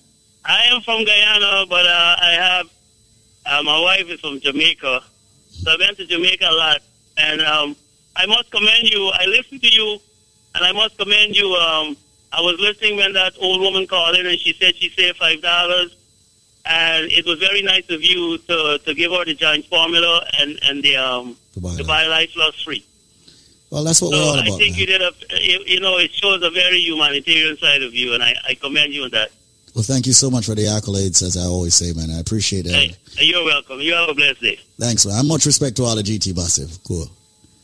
[0.46, 2.70] I am from Guyana, but uh, I have
[3.46, 5.02] uh, my wife is from Jamaica,
[5.50, 6.82] so I went to Jamaica a lot,
[7.18, 7.76] and um,
[8.18, 9.10] I must commend you.
[9.14, 10.00] I listened to you,
[10.56, 11.54] and I must commend you.
[11.54, 11.96] Um,
[12.34, 15.42] I was listening when that old woman called in, and she said she saved five
[15.42, 15.96] dollars,
[16.66, 20.60] and it was very nice of you to, to give her the giant formula and
[20.64, 22.84] and the um the BioLife Plus free.
[23.70, 24.48] Well, that's what so we're all about.
[24.48, 27.94] I think you did a, you you know, it shows a very humanitarian side of
[27.94, 29.30] you, and I, I commend you on that.
[29.76, 32.10] Well, thank you so much for the accolades, as I always say, man.
[32.10, 32.72] I appreciate it.
[32.72, 33.80] Hey, you're welcome.
[33.80, 34.60] You have a blessed day.
[34.80, 35.20] Thanks, man.
[35.20, 36.80] And much respect to all the GT massive.
[36.84, 37.08] Cool.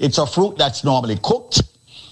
[0.00, 1.62] It's a fruit that's normally cooked.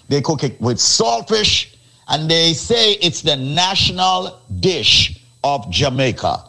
[0.08, 1.74] They cook it with saltfish,
[2.08, 6.44] and they say it's the national dish of Jamaica.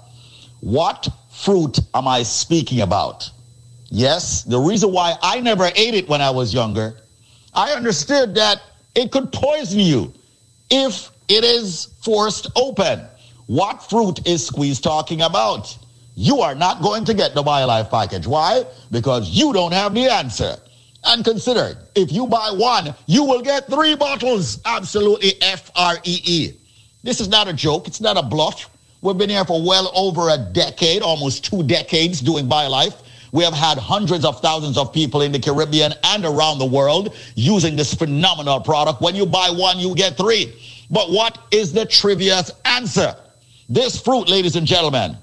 [0.62, 3.30] What fruit am I speaking about?
[3.90, 6.98] Yes, the reason why I never ate it when I was younger,
[7.54, 8.62] I understood that
[8.96, 10.14] it could poison you
[10.70, 13.02] if it is forced open.
[13.48, 15.78] What fruit is Squeeze talking about?
[16.16, 18.26] You are not going to get the BioLife package.
[18.26, 18.64] Why?
[18.90, 20.58] Because you don't have the answer.
[21.06, 24.60] And consider, if you buy one, you will get three bottles.
[24.66, 26.54] Absolutely F R E E.
[27.04, 27.88] This is not a joke.
[27.88, 28.70] It's not a bluff.
[29.02, 33.04] We've been here for well over a decade, almost two decades doing BioLife.
[33.32, 37.16] We have had hundreds of thousands of people in the Caribbean and around the world
[37.36, 39.02] using this phenomenal product.
[39.02, 40.56] When you buy one, you get three.
[40.90, 43.16] But what is the trivia's answer?
[43.70, 45.18] This fruit, ladies and gentlemen,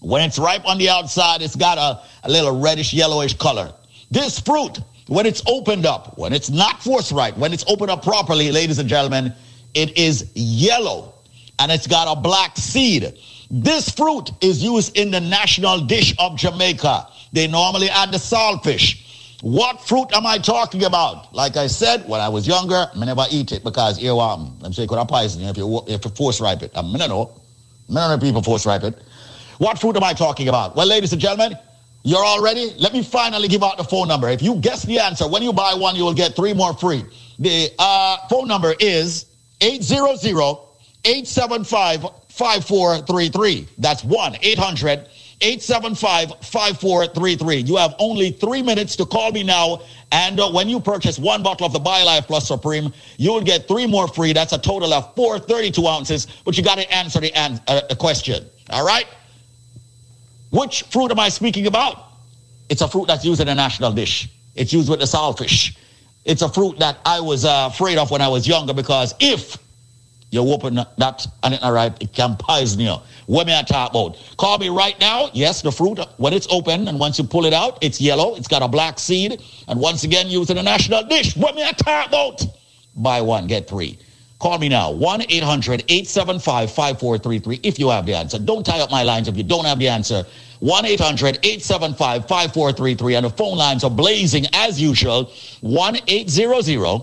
[0.00, 3.72] when it's ripe on the outside, it's got a, a little reddish yellowish color.
[4.10, 8.50] This fruit, when it's opened up, when it's not forthright, when it's opened up properly,
[8.50, 9.32] ladies and gentlemen,
[9.74, 11.14] it is yellow
[11.58, 13.18] and it's got a black seed.
[13.50, 17.08] This fruit is used in the national dish of Jamaica.
[17.32, 19.02] They normally add the saltfish.
[19.42, 21.32] What fruit am I talking about?
[21.34, 24.38] Like I said, when I was younger, I never eat it because earworm.
[24.38, 26.76] Um, I'm saying could have poison you if you if you force ripe it.
[26.76, 27.40] Um, I mean, I know.
[27.88, 29.00] Of people force ripe it.
[29.58, 30.74] What fruit am I talking about?
[30.74, 31.56] Well, ladies and gentlemen,
[32.06, 32.72] you're all ready?
[32.78, 34.28] Let me finally give out the phone number.
[34.28, 37.04] If you guess the answer, when you buy one, you will get three more free.
[37.40, 39.26] The uh, phone number is
[39.60, 40.56] 800
[41.04, 43.68] 875 5433.
[43.78, 45.08] That's 1 800
[45.40, 47.56] 875 5433.
[47.56, 49.82] You have only three minutes to call me now.
[50.12, 53.66] And uh, when you purchase one bottle of the BioLife Plus Supreme, you will get
[53.66, 54.32] three more free.
[54.32, 56.28] That's a total of 432 ounces.
[56.44, 58.46] But you got to answer the, an- uh, the question.
[58.70, 59.06] All right?
[60.56, 62.04] Which fruit am I speaking about?
[62.70, 64.26] It's a fruit that's used in a national dish.
[64.54, 65.76] It's used with the saltfish.
[66.24, 69.58] It's a fruit that I was uh, afraid of when I was younger because if
[70.30, 72.96] you open that and it's not it can poison you.
[73.26, 74.16] What may I talk about?
[74.38, 75.28] Call me right now.
[75.34, 78.34] Yes, the fruit, when it's open and once you pull it out, it's yellow.
[78.34, 79.42] It's got a black seed.
[79.68, 81.36] And once again, used in a national dish.
[81.36, 82.42] What may I talk about?
[82.96, 83.98] Buy one, get three.
[84.38, 88.38] Call me now, 1 800 875 5433 if you have the answer.
[88.38, 90.24] Don't tie up my lines if you don't have the answer.
[90.60, 93.14] 1 800 875 5433.
[93.14, 95.32] And the phone lines are blazing as usual.
[95.60, 97.02] 1 800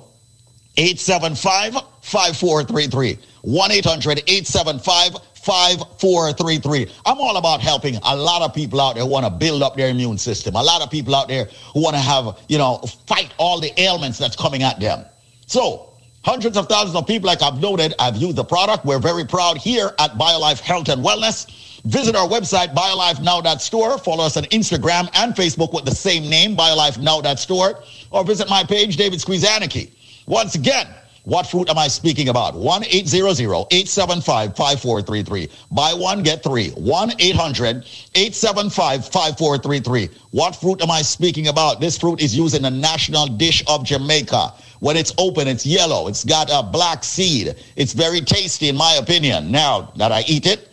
[0.78, 3.20] 875 5433.
[3.42, 6.90] 1 800 875 5433.
[7.06, 9.76] I'm all about helping a lot of people out there who want to build up
[9.76, 10.56] their immune system.
[10.56, 12.78] A lot of people out there who want to have, you know,
[13.08, 15.06] fight all the ailments that's coming at them.
[15.46, 15.94] So,
[16.24, 18.86] hundreds of thousands of people, like I've noted, have used the product.
[18.86, 21.73] We're very proud here at BioLife Health and Wellness.
[21.86, 23.98] Visit our website, biolifenow.store.
[23.98, 27.84] Follow us on Instagram and Facebook with the same name, biolifenow.store.
[28.12, 29.92] Or visit my page, David Squeezaniki.
[30.26, 30.88] Once again,
[31.26, 32.56] what fruit am I speaking about?
[32.56, 35.50] 1 875 5433.
[35.72, 36.70] Buy one, get three.
[36.72, 37.86] 1 800
[38.16, 40.10] 875 5433.
[40.32, 41.82] What fruit am I speaking about?
[41.82, 44.54] This fruit is used in the national dish of Jamaica.
[44.80, 46.08] When it's open, it's yellow.
[46.08, 47.56] It's got a black seed.
[47.78, 49.50] It's very tasty, in my opinion.
[49.50, 50.73] Now that I eat it,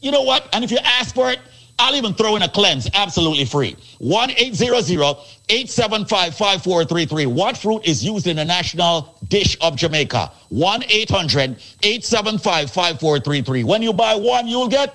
[0.00, 0.48] You know what?
[0.52, 1.40] And if you ask for it,
[1.80, 3.76] I'll even throw in a cleanse absolutely free.
[3.98, 5.16] 1 800
[5.48, 7.26] 875 5433.
[7.26, 10.32] What fruit is used in the national dish of Jamaica?
[10.48, 13.64] 1 800 875 5433.
[13.64, 14.94] When you buy one, you'll get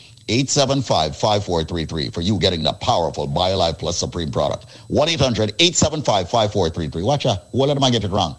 [0.29, 4.65] 875 5433 for you getting the powerful BioLife Plus Supreme product.
[4.87, 7.03] 1 800 875 5433.
[7.03, 7.45] Watch out.
[7.51, 8.35] What let I get it wrong?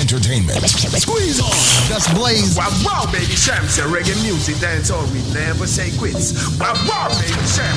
[0.00, 0.58] Entertainment.
[0.64, 1.50] Squeeze on.
[1.86, 2.56] Just blaze.
[2.56, 6.58] Wow, wow, baby, Sham say reggae music, dance all we never say quits.
[6.58, 7.76] Wow, wow, baby, Sham.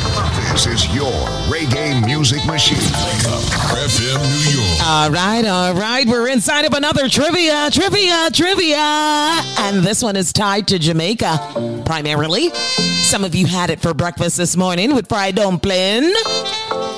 [0.54, 1.12] This is your
[1.52, 2.78] reggae music machine.
[2.78, 4.80] FM New York.
[4.86, 6.08] All right, all right.
[6.08, 8.78] We're inside of another trivia, trivia, trivia.
[8.78, 12.52] And this one is tied to Jamaica, primarily.
[13.04, 16.14] Some of you had it for breakfast this morning with fried dumpling,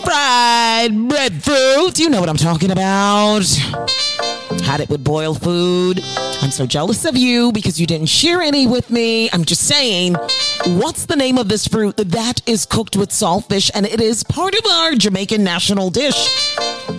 [0.04, 1.98] fried breadfruit.
[1.98, 3.46] You know what I'm talking about.
[4.64, 6.02] Had it with boiled food.
[6.42, 9.30] I'm so jealous of you because you didn't share any with me.
[9.32, 10.16] I'm just saying,
[10.66, 14.54] what's the name of this fruit that is cooked with saltfish and it is part
[14.54, 16.28] of our Jamaican national dish?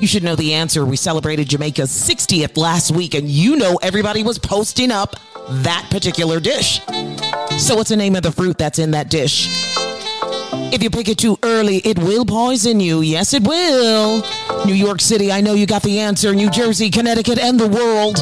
[0.01, 0.87] You should know the answer.
[0.87, 5.17] We celebrated Jamaica's 60th last week and you know everybody was posting up
[5.51, 6.81] that particular dish.
[7.59, 9.49] So, what's the name of the fruit that's in that dish?
[10.71, 13.01] If you pick it too early, it will poison you.
[13.01, 14.23] Yes, it will.
[14.67, 16.35] New York City, I know you got the answer.
[16.35, 18.17] New Jersey, Connecticut, and the world.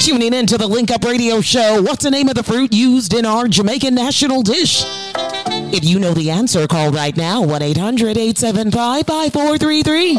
[0.00, 1.82] Tuning in to the Link Up Radio Show.
[1.82, 4.84] What's the name of the fruit used in our Jamaican national dish?
[5.70, 10.14] If you know the answer, call right now 1 800 875 5433.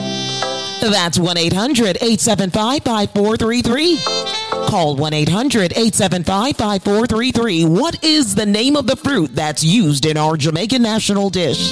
[0.91, 4.38] That's 1 800 875 5433.
[4.67, 7.65] Call 1 800 875 5433.
[7.65, 11.71] What is the name of the fruit that's used in our Jamaican national dish?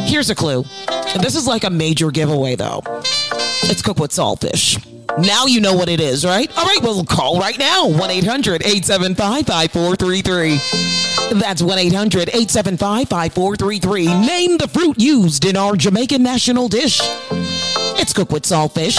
[0.00, 0.64] Here's a clue.
[1.20, 2.82] This is like a major giveaway, though.
[3.64, 4.84] It's cooked with saltfish.
[5.18, 6.50] Now you know what it is, right?
[6.56, 11.38] All right, well, call right now 1 800 875 5433.
[11.38, 14.06] That's 1 800 875 5433.
[14.06, 17.00] Name the fruit used in our Jamaican national dish.
[17.98, 18.98] It's cooked with saltfish.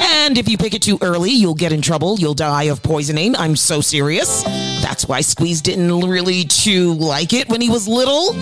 [0.00, 2.18] And if you pick it too early, you'll get in trouble.
[2.18, 3.36] You'll die of poisoning.
[3.36, 4.42] I'm so serious.
[4.82, 8.32] That's why Squeeze didn't really too like it when he was little.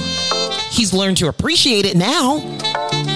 [0.71, 2.41] He's learned to appreciate it now.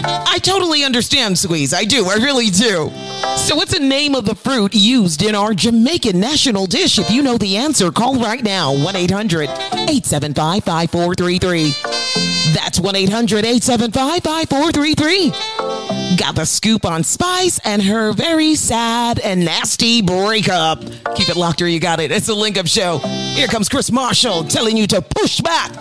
[0.04, 1.72] I totally understand Squeeze.
[1.74, 2.06] I do.
[2.06, 2.90] I really do.
[3.36, 6.98] So, what's the name of the fruit used in our Jamaican national dish?
[6.98, 12.41] If you know the answer, call right now 1 800 875 5433.
[12.54, 16.16] That's 1 800 875 5433.
[16.16, 20.80] Got the scoop on Spice and her very sad and nasty breakup.
[21.14, 22.12] Keep it locked or you got it.
[22.12, 22.98] It's a link up show.
[22.98, 25.72] Here comes Chris Marshall telling you to push back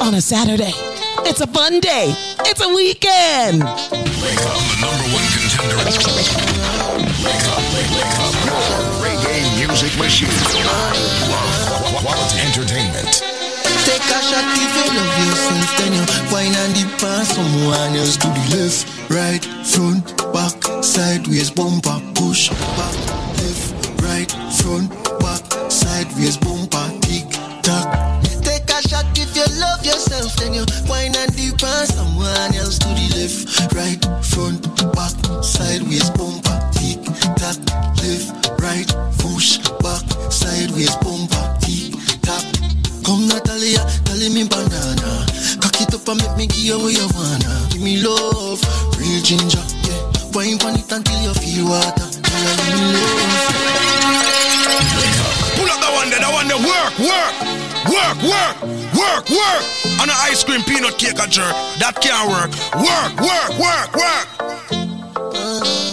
[0.00, 0.72] on a Saturday.
[1.26, 2.14] It's a fun day.
[2.40, 3.62] It's a weekend.
[3.62, 5.76] Wake up, the number one contender.
[5.78, 8.34] Wake up, wake, up.
[8.46, 8.58] Your
[9.04, 10.28] reggae music machine.
[12.02, 12.69] Quality entertainment.
[14.10, 18.26] A shot if you love yourself, then you wine and dip on someone else to
[18.26, 22.96] the left, right, front, back, sideways, bumper, push, back,
[23.38, 27.26] left, right, front, back, sideways, bumper, tick,
[28.80, 32.88] a shot if you love yourself, then you wine and dip on someone else to
[32.88, 34.62] the left, right, front,
[34.94, 35.14] back,
[35.44, 36.98] sideways, bumper, tick,
[37.36, 37.58] tock,
[38.02, 38.88] left, right,
[39.18, 41.59] push, back, sideways, bumper,
[43.30, 45.26] Natalia, tell me banana.
[45.62, 47.50] Cock it up and make me give you what you wanna.
[47.70, 48.60] Give me love,
[48.98, 50.02] real ginger, yeah.
[50.34, 52.08] Wine on it until you feel water.
[52.10, 53.70] Give me love.
[55.56, 56.58] Pull up that one that one there.
[56.58, 57.34] Work, work,
[57.86, 58.56] work, work,
[58.98, 59.62] work, work.
[60.00, 61.54] On an ice cream peanut cake a jerk.
[61.78, 62.50] That can't work.
[62.82, 64.26] Work, work, work, work.
[65.32, 65.89] Entertainment.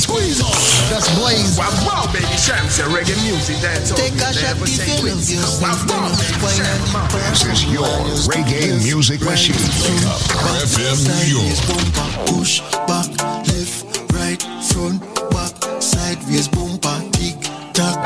[0.00, 0.50] Squeeze on.
[0.90, 1.58] That's blaze.
[1.58, 3.56] Wow, wow, baby, Sam say reggae music.
[3.62, 3.98] That's all.
[3.98, 5.86] Take a shot if you love yourself.
[5.86, 7.94] Then you wine and dip on This is your
[8.30, 9.56] reggae music machine.
[9.56, 10.20] Wake up.
[10.64, 12.26] FM New York.
[12.26, 13.08] push, back,
[13.48, 14.40] left, right,
[14.70, 15.00] front,
[15.30, 17.36] back, sideways, bumper, tick,
[17.72, 17.98] tock.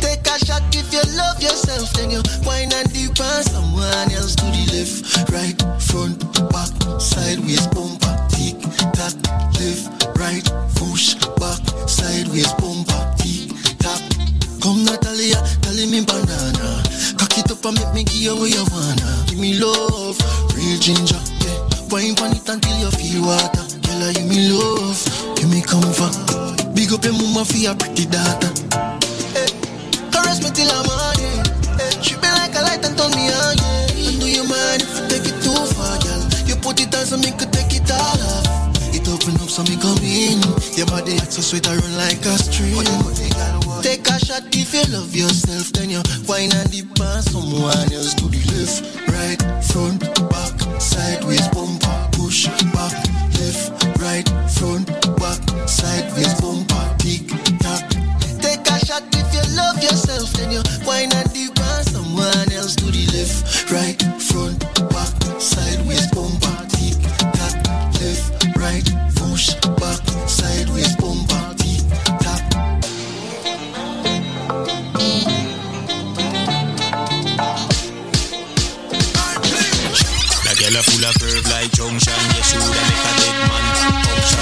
[0.00, 4.34] Take a shot if you love yourself, then you wine and dip on someone else
[4.36, 6.18] to the left, right, front,
[6.50, 8.56] back, sideways, bumper, tick,
[8.92, 9.14] tock,
[9.58, 10.44] left, right,
[10.90, 14.02] push, back, sideways, bumper, tick, tock.
[14.60, 16.82] Come Natalia, tell me banana.
[17.14, 19.10] Cock it up and make me give you what you wanna.
[19.30, 20.18] Give me love,
[20.56, 21.58] real ginger, yeah.
[21.90, 23.64] Wine on it until you feel water.
[23.86, 24.98] Girl, I give me love,
[25.38, 26.14] give me comfort.
[26.74, 28.50] Big up your mama for your pretty daughter.
[29.30, 29.46] Hey,
[30.10, 31.38] caress me till I'm morning.
[31.78, 34.10] Eh, hey, treat me like a light and turn me on, yeah.
[34.10, 36.22] And do you mind if you take it too far, girl?
[36.50, 38.60] You put it on so me could take it all off.
[38.92, 40.49] It open up so me come in.
[40.80, 42.80] Your body acts so sweet, I run like a stream.
[43.84, 48.14] Take a shot if you love yourself, then you wine and dip on someone else
[48.14, 48.80] to the left,
[49.12, 50.00] right, front,
[50.32, 52.96] back, sideways, bumper, push, back,
[53.36, 54.24] left, right,
[54.56, 54.88] front,
[55.20, 57.28] back, sideways, bumper, tick,
[57.60, 57.84] tock.
[58.40, 62.74] Take a shot if you love yourself, then you wine and dip on someone else
[62.76, 65.89] to the left, right, front, back, sideways,
[82.06, 82.30] like junction.
[82.32, 83.64] Yeah, shoulda make a dead man
[84.08, 84.40] function.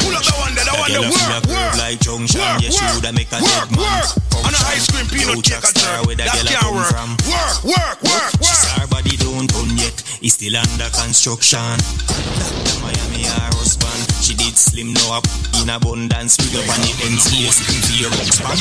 [0.00, 1.10] Pull up that one there, that one Girl there.
[1.10, 2.40] a full Work, work, like junction.
[2.40, 4.10] work, Yeah, shoulda make a work, dead man work.
[4.40, 5.62] On an ice cream no a jerk.
[5.62, 6.90] That a can't work.
[6.90, 7.10] from.
[7.28, 8.58] Work, work, work, She work.
[8.58, 9.94] say her body don't done yet.
[10.22, 11.76] It's still under construction.
[12.08, 12.76] Dr.
[12.82, 14.00] Miami, her husband.
[14.24, 15.26] She did slim now up
[15.62, 16.36] in abundance.
[16.40, 18.56] Big up on the ends here, sitting for your box man.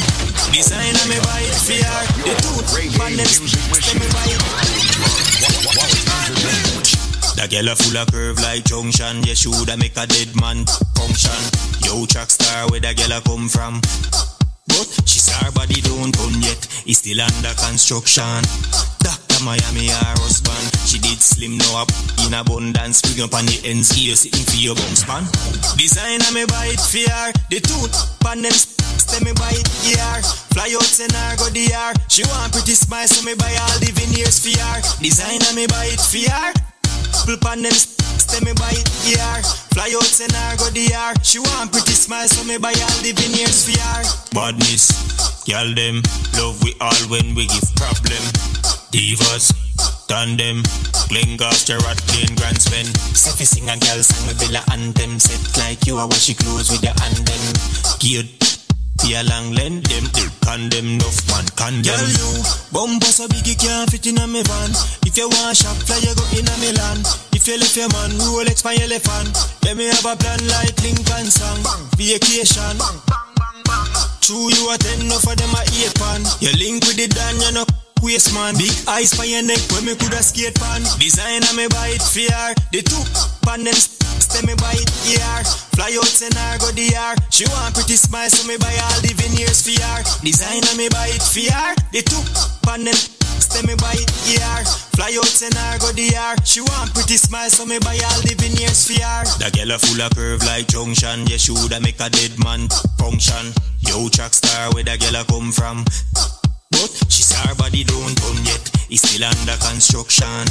[0.54, 2.04] Design of me buy it for her.
[2.28, 2.68] The tooth,
[3.00, 4.79] man, them let me buy it.
[7.40, 9.24] The girl a full of curve like junction.
[9.24, 11.40] Yeah, shoulda make a dead man function.
[11.88, 13.80] Yo, track star, where the girl a come from?
[14.68, 16.60] But she say her body don't done yet.
[16.84, 18.44] It's still under construction.
[19.00, 19.40] Dr.
[19.48, 20.68] Miami, her husband.
[20.84, 21.92] She did slim now up
[22.28, 23.00] in abundance.
[23.08, 25.24] Bring up on the ends here, sitting for your bums, span.
[25.80, 27.32] Design me buy it for.
[27.56, 30.20] The tooth, pan them Stay me buy it here.
[30.52, 31.72] Fly out send her go the.
[32.12, 34.84] She want pretty smile, so me buy all the veneers for her.
[35.00, 36.52] Designer me buy it for her.
[37.20, 39.42] People pan them stay me buy it here.
[39.76, 41.20] Fly out send her go the yard.
[41.26, 44.04] She want pretty smile, so me buy all the veneers for her.
[44.34, 46.02] Badness, girl them
[46.38, 48.24] love we all when we give problem.
[48.90, 49.54] Divas,
[50.08, 50.64] tandem,
[51.10, 52.90] cling after rat clean grand spend.
[53.14, 55.20] Selfie sing a girl sing me bill a anthem.
[55.20, 57.44] Set like you, I wash your clothes with your hand them.
[58.00, 58.49] Geared
[59.04, 61.96] be a long length, them they condemn enough man condemn.
[61.96, 62.30] Girl, you
[62.72, 64.72] bumper so big you can't fit in a me van.
[65.06, 67.04] If you want shop, fly you go in a Milan.
[67.32, 69.36] If you left your man, who Rolex my elephant.
[69.64, 71.62] Let me have a plan like Lincoln song.
[71.96, 72.78] Vacation.
[74.22, 76.22] True, you a ten, enough of them a eight pan.
[76.40, 77.66] You link with the Dan, you know
[78.02, 78.56] waste man.
[78.58, 80.82] Big eyes for your neck when me coulda skate pan.
[81.00, 82.54] Designer me buy it fair.
[82.72, 83.04] The two
[83.46, 85.44] pan them stay me buy it here.
[85.76, 87.20] Fly out and I go the yard.
[87.32, 90.04] She want pretty smile so me buy all the veneers her.
[90.24, 91.76] Designer me buy it fair.
[91.92, 92.24] The two
[92.66, 93.00] pan them
[93.40, 94.64] stay me buy it here.
[94.96, 96.46] Fly out and I go the yard.
[96.46, 99.24] She want pretty smile so me buy all the veneers her.
[99.40, 101.28] The girl a full of curve like junction.
[101.28, 103.54] Yeah, she woulda make a dead man function.
[103.80, 105.86] Yo, track star where the girl a come from.
[106.80, 108.72] But she say her body don't done yet.
[108.90, 110.48] It's still under construction.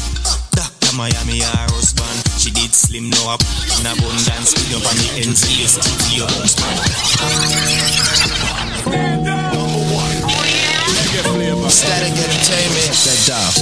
[0.52, 0.92] Dr.
[0.92, 2.20] Miami, her husband.
[2.36, 3.40] She did slim now up
[3.80, 4.52] in abundance.
[4.52, 6.20] With up on the NCS TV
[11.72, 12.92] Static entertainment.
[12.92, 13.52] Set down.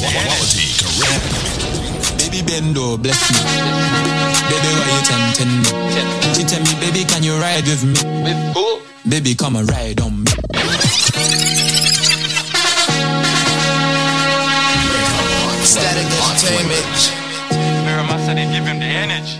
[0.00, 1.53] Quality correct.
[2.34, 3.38] Baby Bendo, oh, bless me.
[4.50, 5.70] Baby, why you tempting me?
[6.34, 7.94] She tell me, baby, can you ride with me?
[8.24, 8.80] With who?
[9.08, 10.32] Baby, come and ride on me.
[15.62, 17.12] Static entertainment.
[17.86, 19.38] Remember, I said they give him the energy.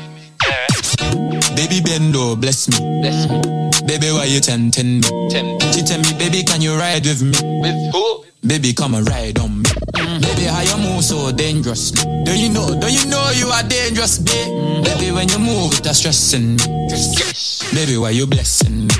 [1.56, 2.78] Baby Bendo, oh, bless me.
[3.02, 3.42] Bless me.
[3.88, 5.08] Baby, why you tempting me?
[5.72, 7.60] She tell me, baby, can you ride with me?
[7.60, 8.24] With who?
[8.46, 9.70] Baby, come and ride on me.
[9.96, 10.20] Mm-hmm.
[10.20, 11.92] Baby, how you move so dangerous?
[11.92, 12.78] Don't you know?
[12.78, 14.36] Don't you know you are dangerous, babe?
[14.36, 14.82] Mm-hmm.
[14.84, 16.64] Baby, when you move, it's stressing me.
[17.72, 18.94] Baby, why you blessing me?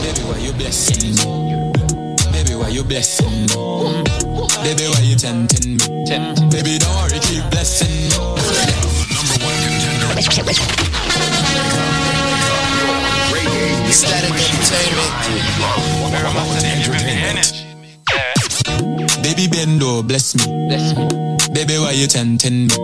[0.00, 1.72] Baby, why you blessing me?
[2.32, 4.08] Baby, why you blessing me?
[4.64, 5.84] Baby, why you tempting me?
[6.48, 8.16] Baby, don't worry, keep blessing me.
[13.92, 15.12] Static entertainment.
[16.08, 17.59] Remember, I said they give him the energy.
[19.22, 20.44] Baby Bendo, bless me.
[20.68, 21.06] Bless me.
[21.52, 22.74] Baby, why you tempting me?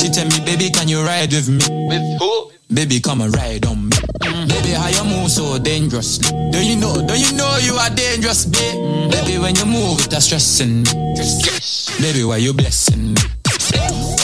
[0.00, 1.64] She tell me, baby, can you ride with me?
[1.88, 2.50] With who?
[2.72, 3.96] Baby, come and ride on me.
[4.22, 4.48] Mm-hmm.
[4.48, 6.18] Baby, how you move so dangerous?
[6.18, 6.94] Don't you know?
[7.06, 8.74] Don't you know you are dangerous, babe?
[8.74, 9.10] Mm-hmm.
[9.10, 10.90] Baby, when you move, it's stressing me.
[12.00, 13.22] Baby, why you blessing me?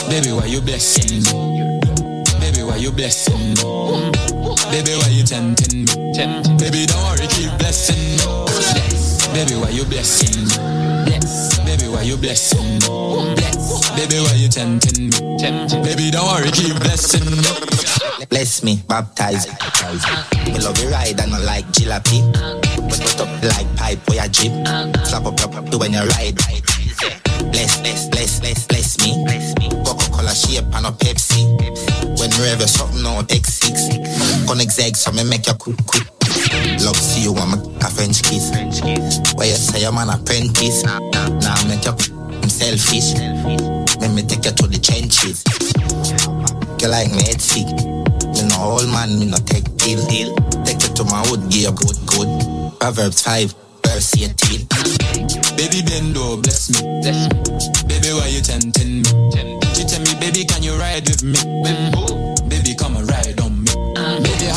[0.09, 1.81] Baby, why you blessing me?
[2.39, 3.55] Baby, why you blessing me?
[3.55, 4.71] Mm-hmm.
[4.71, 5.93] Baby, why you tempting me?
[6.57, 8.16] Baby, don't worry, keep blessing me.
[9.37, 11.05] Baby, why you blessing me?
[11.63, 13.35] Baby, why you blessing me?
[13.93, 15.37] Baby, why you tempting me?
[15.85, 18.25] Baby, don't worry, keep blessing me.
[18.29, 19.53] Bless me, baptize me.
[20.53, 22.25] Me love you ride and I like jalopy.
[22.89, 25.05] Put it up like pipe where you drip.
[25.05, 26.35] Slap up up up to when you ride.
[27.53, 29.23] Bless, bless, bless, bless, bless me.
[29.85, 31.45] Coca-Cola shape and a Pepsi.
[32.17, 34.47] When you ever something on X6.
[34.47, 36.16] Connect egg so me make you quick quick.
[36.83, 38.51] Love see you want me a French kiss.
[39.35, 40.83] Why you say I'm an apprentice.
[40.83, 43.15] Now I make you I'm selfish.
[43.99, 45.43] Let me take you to the trenches.
[46.81, 47.65] You like me head sick.
[47.65, 49.99] Me no old man, me no take deal.
[50.07, 50.35] deal.
[50.63, 52.29] Take you to my wood, give you good, good.
[52.79, 53.53] Proverbs 5,
[53.85, 54.67] verse 18.
[55.57, 57.01] Baby Bendo, bless me.
[57.87, 59.09] Baby, why you tempting me?
[59.73, 61.39] She tell me, baby, can you ride with me?
[61.65, 62.49] Mm.
[62.49, 63.46] Baby, come and ride on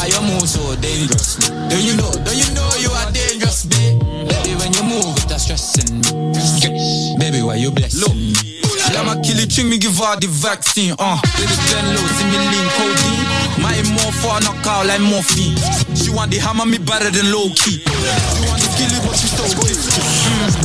[0.00, 1.36] Baby, how you move so dangerous?
[1.36, 2.10] Don't you know?
[2.24, 4.00] Don't you know you are dangerous, babe?
[4.00, 7.16] Baby, when you move, it's stressing me.
[7.18, 8.59] Baby, why you blessing me?
[8.92, 11.18] Là ma kill it, me give her the vaccine, uh.
[11.38, 13.24] Baby turn low, see me lean, codeine
[13.62, 15.54] My more for a knockout like morphine
[15.94, 19.28] She want the hammer, me better than low-key You want to kill it, but you
[19.30, 19.78] stole it.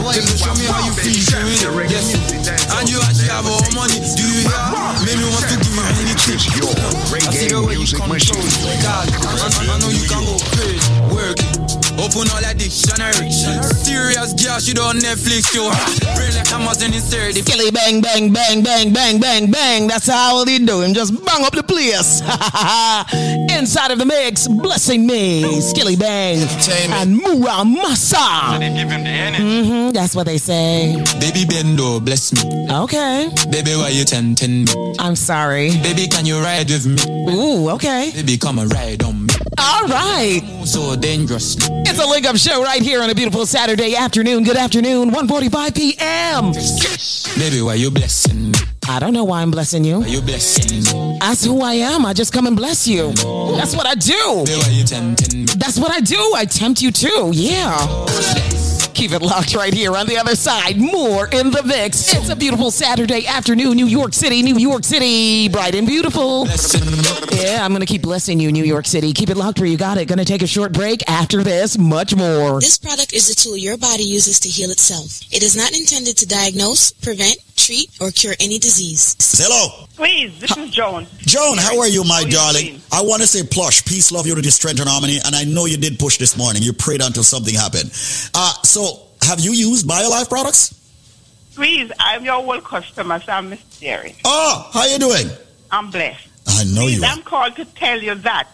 [0.01, 2.17] Boy, show me how you feel, you really yes.
[2.73, 4.63] And you actually have all money, do you hear?
[5.05, 6.39] Make me want to give you anything
[7.15, 8.41] I see the way you control,
[8.81, 10.94] God I, I know you can go crazy.
[11.97, 12.15] Work it.
[12.15, 13.31] Open all that dictionary.
[13.31, 15.69] Serious girl, she on Netflix show.
[16.15, 17.33] Brain like Amazon insert.
[17.35, 19.87] Skilly bang bang bang bang bang bang bang.
[19.87, 20.93] That's how they do him.
[20.93, 22.21] Just bang up the place.
[23.55, 26.45] Inside of the mix, blessing me, Skillibeng
[26.91, 28.59] and Mura Masa.
[28.59, 30.95] Mm-hmm, that's what they say.
[31.19, 32.67] Baby Bendo, bless me.
[32.69, 33.29] Okay.
[33.49, 34.95] Baby, why you tempting me?
[34.99, 35.71] I'm sorry.
[35.81, 37.31] Baby, can you ride with me?
[37.31, 38.11] Ooh, okay.
[38.13, 39.33] Baby, come and ride on me.
[39.57, 40.41] All right.
[40.65, 41.55] So dangerous.
[41.87, 44.43] It's a link up show right here on a beautiful Saturday afternoon.
[44.43, 46.51] Good afternoon, 1:45 p.m.
[47.39, 48.57] Baby, why you blessing me?
[48.87, 49.99] I don't know why I'm blessing you.
[49.99, 51.17] Why you blessing me?
[51.19, 52.05] That's who I am.
[52.05, 53.13] I just come and bless you.
[53.57, 54.43] That's what I do.
[54.45, 55.45] Baby, why you tempting me?
[55.57, 56.33] That's what I do.
[56.35, 57.31] I tempt you too.
[57.33, 57.77] Yeah.
[58.95, 60.77] Keep it locked right here on the other side.
[60.77, 62.13] More in the mix.
[62.13, 66.47] It's a beautiful Saturday afternoon, New York City, New York City, bright and beautiful.
[67.35, 69.11] Yeah, I'm gonna keep blessing you, New York City.
[69.11, 70.07] Keep it locked where you got it.
[70.07, 71.03] Gonna take a short break.
[71.09, 72.61] After this, much more.
[72.61, 75.21] This product is a tool your body uses to heal itself.
[75.29, 79.17] It is not intended to diagnose, prevent, treat, or cure any disease.
[79.37, 79.87] Hello.
[79.95, 81.07] Please, this is Joan.
[81.19, 82.81] Joan, how are you, my darling?
[82.91, 85.19] I want to say plush, peace, love, unity, strength, and harmony.
[85.25, 86.61] And I know you did push this morning.
[86.61, 87.91] You prayed until something happened.
[88.33, 88.84] Uh, so,
[89.25, 90.73] have you used BioLife products?
[91.55, 94.15] Please, I'm your old customer, so I'm Miss Jerry.
[94.25, 95.27] Oh, how you doing?
[95.71, 96.27] I'm blessed.
[96.47, 97.03] I know Please, you.
[97.03, 97.11] are.
[97.11, 98.47] I'm called to tell you that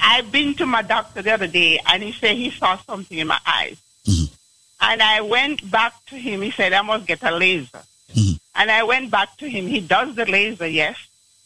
[0.00, 3.26] I've been to my doctor the other day, and he said he saw something in
[3.26, 3.80] my eyes.
[4.06, 4.34] Mm-hmm.
[4.80, 6.42] And I went back to him.
[6.42, 7.82] He said I must get a laser.
[8.14, 8.36] Mm-hmm.
[8.56, 9.66] And I went back to him.
[9.66, 10.96] He does the laser, yes,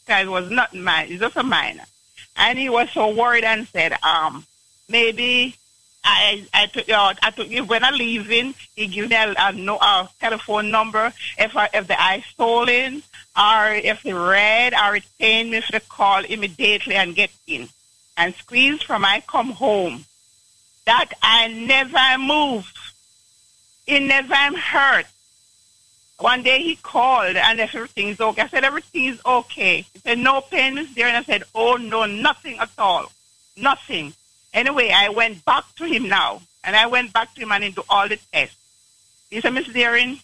[0.05, 1.07] because it was not mine.
[1.09, 1.83] It's just a minor.
[2.37, 4.45] And he was so worried and said, um,
[4.89, 5.55] maybe
[6.03, 9.77] I I took uh, I took when I leaving, he give me a, a, no,
[9.77, 13.03] a telephone number if I, if the eye swollen
[13.37, 17.69] or if the red or it pain me for the call immediately and get in
[18.17, 20.05] and squeeze from I come home.
[20.85, 22.77] That I never moved.
[23.85, 25.05] It never hurt.
[26.19, 28.41] One day he called and everything's okay.
[28.43, 29.85] I said everything is okay.
[29.93, 33.11] He said no pain is there and I said oh no nothing at all,
[33.57, 34.13] nothing.
[34.53, 37.83] Anyway, I went back to him now, and I went back to him and do
[37.89, 38.57] all the tests.
[39.29, 40.19] He said, Miss Deering,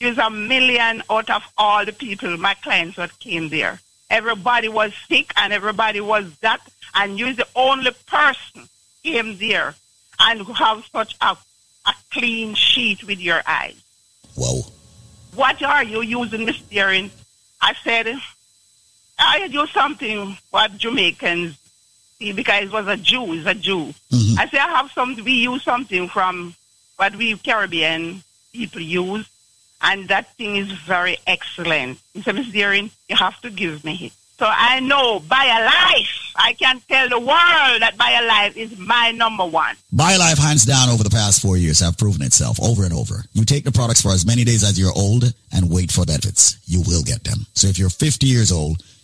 [0.00, 3.80] there's a million out of all the people, my clients that came there.
[4.10, 6.60] Everybody was sick and everybody was that,
[6.94, 8.68] and you're the only person
[9.02, 9.74] came there
[10.20, 11.36] and have such a,
[11.86, 13.82] a clean sheet with your eyes.
[14.34, 14.62] Whoa.
[15.34, 17.10] What are you using, Miss Deering?
[17.60, 18.16] I said,
[19.18, 21.58] I do something what Jamaicans
[22.18, 23.94] because it was a Jew, it's a Jew.
[24.12, 24.38] Mm-hmm.
[24.38, 26.54] I say I have some we use something from
[26.96, 28.22] what we Caribbean
[28.52, 29.28] people use
[29.80, 31.98] and that thing is very excellent.
[32.14, 34.12] He said, Miss Deering, you have to give me it.
[34.38, 39.74] So I know BioLife, I can tell the world that BioLife is my number one.
[39.92, 43.24] BioLife, hands down, over the past four years, have proven itself over and over.
[43.32, 46.58] You take the products for as many days as you're old and wait for benefits.
[46.66, 47.46] You will get them.
[47.54, 48.80] So if you're 50 years old,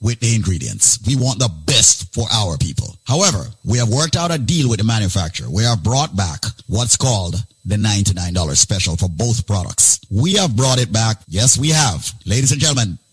[0.00, 0.98] with the ingredients.
[1.06, 2.96] We want the best for our people.
[3.04, 5.48] However, we have worked out a deal with the manufacturer.
[5.50, 10.00] We have brought back what's called the $99 special for both products.
[10.10, 11.18] We have brought it back.
[11.28, 12.10] Yes, we have.
[12.24, 12.98] Ladies and gentlemen,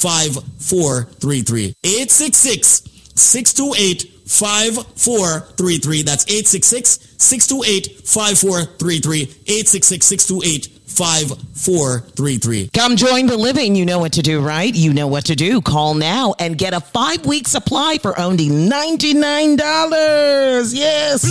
[0.00, 1.74] 5433.
[1.84, 2.82] 866
[3.14, 4.26] 628 5433.
[4.30, 4.34] 866
[4.80, 6.02] 628 5433.
[6.02, 9.22] That's 866 628 5433.
[9.22, 12.70] 866 628 5433.
[12.74, 13.76] Come join the living.
[13.76, 14.74] You know what to do, right?
[14.74, 15.60] You know what to do.
[15.60, 20.74] Call now and get a five week supply for only $99.
[20.74, 21.24] Yes.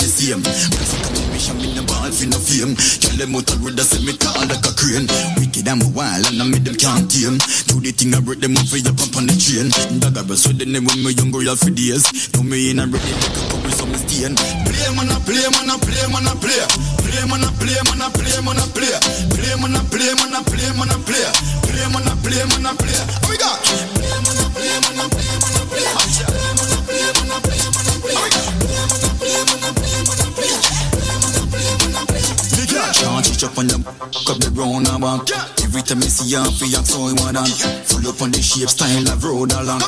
[0.21, 1.01] the same.
[1.25, 2.75] ambition, me no ball for no fame.
[3.01, 5.09] Tell them out a road, I say me tall like a crane.
[5.41, 7.41] Wicked and wild, and I make them can't tame.
[7.69, 9.73] Do the thing I break them up for you pump on the chain.
[9.97, 12.05] Dagger was with the when me young girl for days.
[12.37, 14.37] Now me in a ready like a couple some stain.
[14.37, 16.61] Play man a play man a play man a play.
[17.01, 18.93] Play man a play man a play man a play.
[19.33, 21.25] Play man a play man a play man a play.
[21.65, 23.01] Play man a play man a play.
[23.25, 23.57] What we got?
[23.65, 26.50] Play man a play man a play man a play
[33.41, 33.73] Up on the
[34.21, 35.25] cup the round and back.
[35.65, 37.49] Every time I see her, I feel so I want that.
[37.89, 39.81] Full up on the shape style of road along.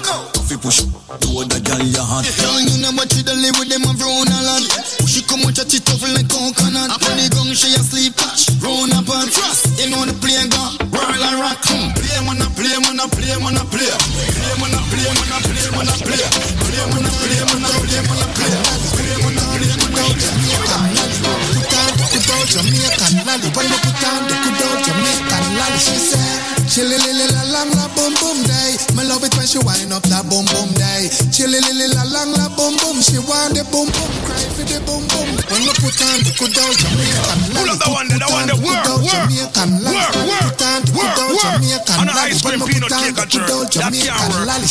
[0.49, 2.25] You push to the girl you hot.
[2.33, 4.65] Girl, you know what you done with them a round a lot.
[5.05, 6.97] She come out your teeth tough like coconut.
[6.97, 8.49] Up on the gong, she asleep catch.
[8.57, 9.77] Round up and trust.
[9.77, 10.63] You know the play go.
[10.89, 11.61] Whirl and rock.
[11.61, 11.93] Hmm.
[11.93, 13.85] Play man a play man a play man a play.
[13.85, 16.25] Play man a play man a play man a play.
[16.57, 18.49] Play man a play man a play man a play.
[18.97, 21.82] Play man a play man a play.
[22.11, 26.62] Put out Jamaican lolly When we put on the good old Jamaican lolly She said
[26.73, 28.73] Chilly lily la lang la boom boom day.
[28.97, 31.05] Me love it when she wind up that boom boom day.
[31.29, 34.81] Chilly lily la lang la boom boom She want the boom boom Cry for the
[34.81, 38.09] boom boom When we put on the good old Jamaican lolly Pull up the one,
[38.09, 42.09] the one, the work, work, work, work, Put on the good old work, Jamaican on
[42.09, 43.53] an ice cream peanut cake the at good her.
[43.53, 44.49] old That can't work.
[44.49, 44.65] Work,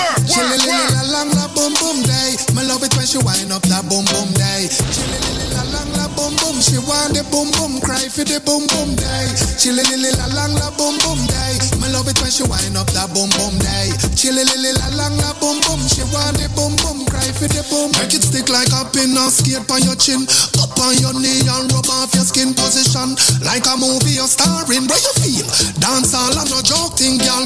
[0.00, 0.90] work, Chilly work, work.
[0.96, 2.30] la lang la boom boom day.
[2.56, 4.64] Me love it when she wind up that boom boom day.
[4.72, 8.40] Chilly lily la lang la boom boom She want the boom boom Cry for the
[8.40, 9.28] boom boom day.
[9.60, 11.33] Chilly lily la lang la boom boom day
[11.80, 13.92] Me love it when she wind up that boom boom day.
[14.14, 17.60] Chilly lily la lang la boom boom She want the boom boom Cry for the
[17.68, 20.24] boom Make it stick like a pin and skate on your chin.
[20.62, 23.18] Up on your knee and rub off your skin position.
[23.44, 25.46] Like a movie you're starring Where you feel?
[25.82, 27.44] Dance all and no joke thing girl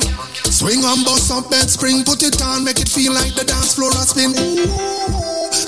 [0.49, 3.75] Swing and bust up bed spring Put it on make it feel like the dance
[3.75, 4.33] floor a spin.
[4.37, 4.71] Ooh,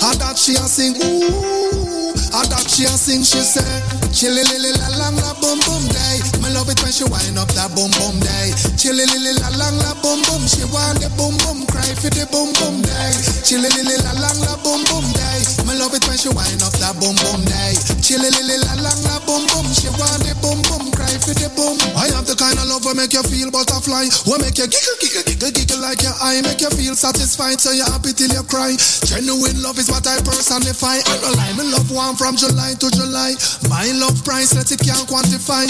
[0.07, 0.95] and that she a sing.
[0.95, 3.67] Ooh, and that she a sing She say.
[4.11, 7.73] Chilly lily la lang la boom boom day love it when she wind up that
[7.73, 8.53] boom boom day.
[8.77, 12.29] Chilly lily la lang la boom boom She want the boom boom Cry for the
[12.29, 13.13] boom boom day.
[13.41, 16.73] Chilly lily la lang la boom boom day Me love it when she wind up
[16.77, 17.73] that boom boom day.
[18.05, 21.49] Chilly lily la lang la boom boom She want the boom boom Cry for the
[21.57, 21.81] boom.
[21.97, 24.97] I have the kind of love will make you feel butterfly Will make you giggle
[25.01, 28.45] giggle giggle giggle like your eye Make you feel satisfied so you happy till you
[28.45, 28.77] cry.
[29.09, 32.87] Genuine love is what I personify I no lie, me love one from July to
[32.93, 33.33] July.
[33.65, 35.65] My love priceless, it can't quantify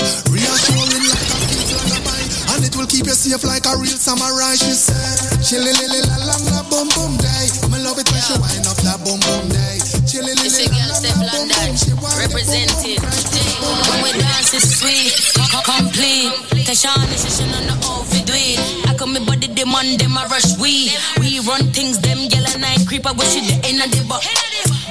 [0.81, 2.21] Like a lullaby
[2.57, 6.17] And it will keep you safe like a real samurai She said, chilly lily la
[6.25, 9.45] lang la boom boom day Me love it when she wind up that boom boom
[9.53, 9.77] day
[10.09, 13.01] Chilly lily la Steph la boom boom She want the boom boom representing.
[13.01, 16.33] When we dance it's sweet, co- complete.
[16.65, 18.57] Tashani session on the outfit do it.
[18.89, 20.89] I come me body demand them a rush we.
[21.21, 23.05] We run things them gyal and I creep.
[23.05, 24.25] I wish you the end of the back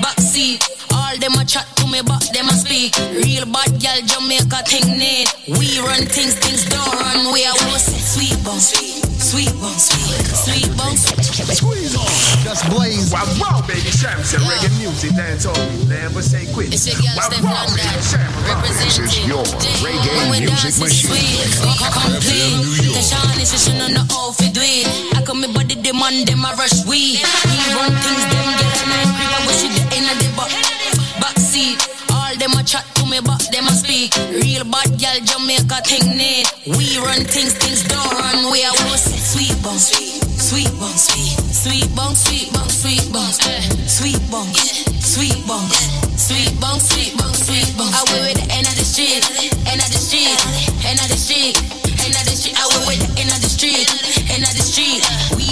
[0.02, 0.62] back seat.
[0.94, 2.94] All them a chat me, but them a speak.
[3.12, 5.26] Real bad gyal Jamaica thing need.
[5.58, 7.32] We run things, things don't run.
[7.34, 10.96] We are was sweet bone, sweet, sweet bone, sweet, sweet bone.
[10.96, 12.06] Squeeze on.
[12.46, 13.10] Just boys.
[13.12, 15.84] Wow, wow, baby, Sam said reggae music, dance on me.
[15.90, 16.72] Never say quit.
[16.72, 18.30] It's your girl Wow, Steph wow, London baby, Sam,
[18.62, 19.44] This is your
[19.82, 21.10] reggae When music dance it's machine.
[21.10, 22.94] sweet, co- complete.
[22.94, 24.86] Tashani session on the outfit do it.
[25.18, 27.18] I come me body demand them a rush we.
[27.18, 29.32] We run things them gyal and I creep.
[29.34, 30.79] I wish you the end of
[31.20, 31.78] the back back seat.
[32.12, 34.14] All them a chat to me, but them a speak.
[34.30, 36.46] Real bad gyal Jamaica thing need.
[36.66, 38.50] We run things, things don't run.
[38.52, 43.60] We are sweet bone, sweet, sweet bone, sweet, sweet bone, sweet bone, sweet bone, eh.
[43.86, 44.52] sweet bone,
[45.00, 45.68] sweet bone,
[46.16, 47.92] sweet bone, sweet bone, sweet bone.
[47.92, 49.22] I went with the end of the street,
[49.68, 50.38] end of the street,
[50.86, 51.56] end of the street,
[52.00, 52.56] end of the street.
[52.56, 53.86] I went with the end of the street,
[54.32, 55.02] end of the street.
[55.36, 55.49] We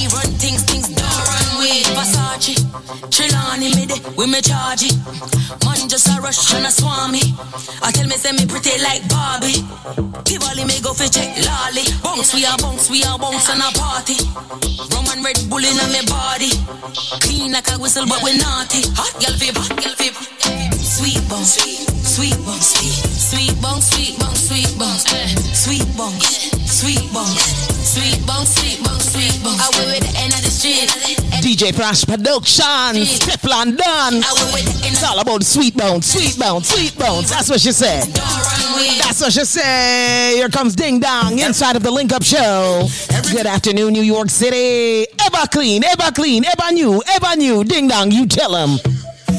[2.39, 4.97] Versace, Trelawney me de, we me charge it.
[5.65, 7.21] Man just a rush and a swam me.
[7.83, 9.65] I tell me say me pretty like Barbie.
[10.25, 11.83] Tivoli me go fi check lolly.
[12.03, 14.17] Bounce we a bounce, we a bounce and a party.
[14.95, 16.51] Rum and Red Bull in me body.
[17.21, 18.83] Clean like a whistle but we naughty.
[18.95, 20.78] Hot girl fever, girl fever.
[20.89, 25.27] Sweet bounce, sweet, sweet bounce, sweet, sweet bounce, sweet bounce, sweet bounce, eh.
[25.53, 27.45] sweet bounce, sweet bounce,
[27.85, 29.61] sweet bounce, sweet bounce, sweet bounce.
[29.61, 30.89] I went with the end of the street.
[31.45, 34.25] DJ Flash Productions, Steph London.
[34.89, 37.31] It's all about sweet bones, sweet bones, sweet bones.
[37.31, 38.05] That's what she said.
[39.05, 40.35] That's what she said.
[40.37, 42.89] Here comes Ding Dong inside of the Link Up Show.
[43.31, 45.07] Good afternoon, New York City.
[45.27, 47.63] Ever clean, ever clean, ever new, ever new.
[47.63, 48.79] Ding Dong, you tell them.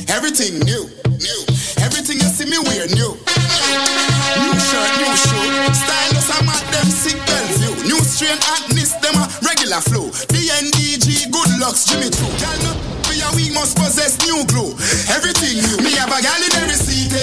[0.07, 0.89] Everything new,
[1.19, 1.41] new.
[1.83, 3.11] Everything you see me wear new.
[3.11, 5.45] New shirt, new shoe.
[5.75, 7.75] Stylus, I'm at them sick Bellevue.
[7.87, 10.07] New strain hotness, them a regular flow.
[10.31, 12.27] DNDG, good looks, Jimmy Choo.
[12.39, 12.71] Girl, no,
[13.11, 14.71] we a we must possess new glue.
[15.11, 15.77] Everything new.
[15.83, 17.19] Me have a gal in every city.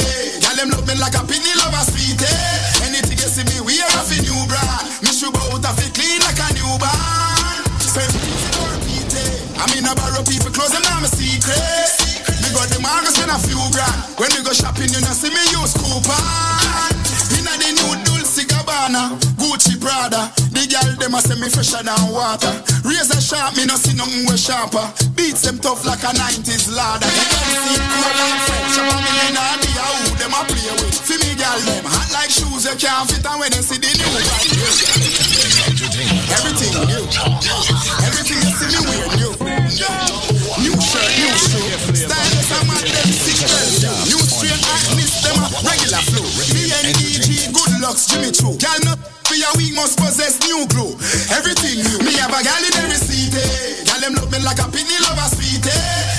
[0.56, 2.55] them love me like a penny lover sweet, eh?
[13.36, 14.00] Few grand.
[14.16, 16.16] When we go shopping, you know see me use coupon.
[17.36, 20.32] Inna the new Dolce Gabbana, Gucci Prada.
[20.56, 22.48] The girl them a say me fresher than water.
[22.80, 24.88] Razor sharp, me no see nothing way sharper.
[25.12, 27.04] Beats them tough like a 90s ladder.
[27.04, 28.80] They can see cool like French.
[28.80, 30.96] Up a million idea who them a play with.
[30.96, 33.92] See me girl them hot like shoes you can't fit and when they see the
[34.00, 34.48] new right.
[36.40, 37.04] Everything new.
[47.96, 48.52] Looks, Jimmy Choo.
[48.60, 50.92] Girl not for your week must possess new glue.
[51.32, 51.96] Everything new.
[52.04, 53.32] Me have a gal in every seat.
[53.32, 53.88] Eh.
[54.04, 55.64] Them love me like a penny lover sweet.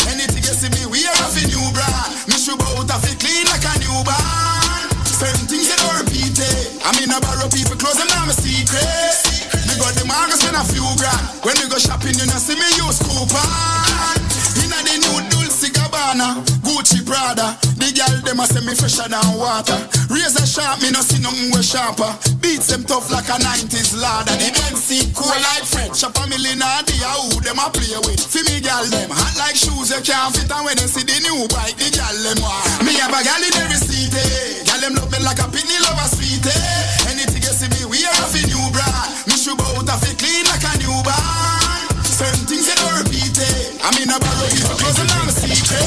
[0.09, 2.09] Anything you see me wear off a new brand.
[2.25, 4.89] Me shoe out of it clean like a new newborn.
[5.05, 6.41] Same things you don't repeat.
[6.81, 9.21] I mean I borrow people clothes them now my secret.
[9.69, 11.21] Me got the markers spend a few grand.
[11.45, 14.17] When we go shopping you know see me use coupon.
[14.65, 17.55] Inna the new Dolce Gabbana, Gucci Prada.
[17.79, 19.79] The girl them a say me fresher than water.
[20.11, 22.11] Razor sharp, me no see nothing way sharper.
[22.43, 24.35] Beats them tough like a 90s ladder.
[24.35, 26.03] The Benz seat cool like French.
[26.03, 28.19] A million idea who them a play with.
[28.19, 31.15] See me girl them hot like shoes you can't fit and when they see the
[31.23, 32.67] new bike, the girl them want.
[32.83, 34.67] Me have a gal in every seat, eh.
[34.67, 37.15] Girl them love me like a penny lover sweet, eh.
[37.15, 39.07] Anything you see me wear off a new brand.
[39.31, 41.95] Me shoe out of it clean like a newborn.
[42.03, 43.87] Same things you don't repeat, eh.
[43.87, 45.26] I mean I borrow people clothes and
[45.71, 45.83] A.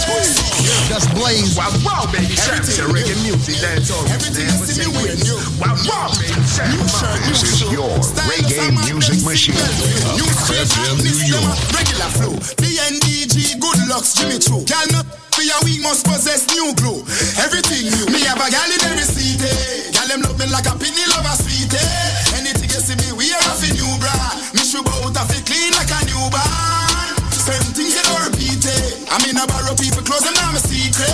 [0.93, 1.57] Just blaze.
[1.57, 2.37] Wow, wow, baby.
[2.37, 3.57] Shams and reggae music.
[3.65, 4.05] That's all.
[4.13, 5.39] Everything you see me wear new.
[5.57, 6.37] Wow, wow, baby.
[7.25, 7.89] This is your
[8.29, 9.57] reggae music machine.
[10.17, 10.69] New straight
[11.01, 11.57] New York.
[11.73, 12.37] Regular flow.
[12.61, 14.61] BNDG, good looks, Jimmy Choo.
[14.69, 15.07] Girl not
[15.41, 17.01] for your week must possess new glue.
[17.41, 18.05] Everything new.
[18.13, 19.89] Me have a gal in every eh.
[19.97, 22.37] Gal them love me like a penny lover sweet, eh.
[22.37, 24.13] Anything you see me wear off a new bra.
[24.53, 26.00] Me shoe out of it clean like a
[29.41, 31.09] I borrow people clothes and I'm a secret.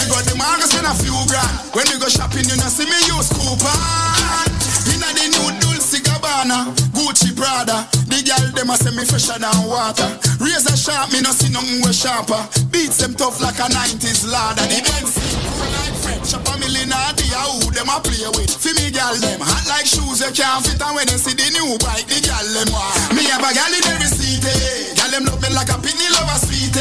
[0.00, 1.52] Me got the markers spend a few grand.
[1.76, 4.48] When we go shopping, you know see me use coupon.
[4.88, 7.84] Inna the new Dolce Gabbana, Gucci Prada.
[8.08, 10.08] The girl them a say me fresher than water.
[10.40, 12.40] Razor sharp, me no see nothing way sharper.
[12.72, 14.64] Beats them tough like a 90s ladder.
[14.64, 16.32] The Benz cool like French.
[16.32, 18.56] Shop a million idea who them a play with.
[18.56, 21.44] See me girl them hot like shoes you can't fit and when they see the
[21.52, 22.96] new bike, the girl them want.
[23.12, 24.96] Me have a gal in every eh.
[24.96, 26.72] Gal them love me like a penny lover sweet,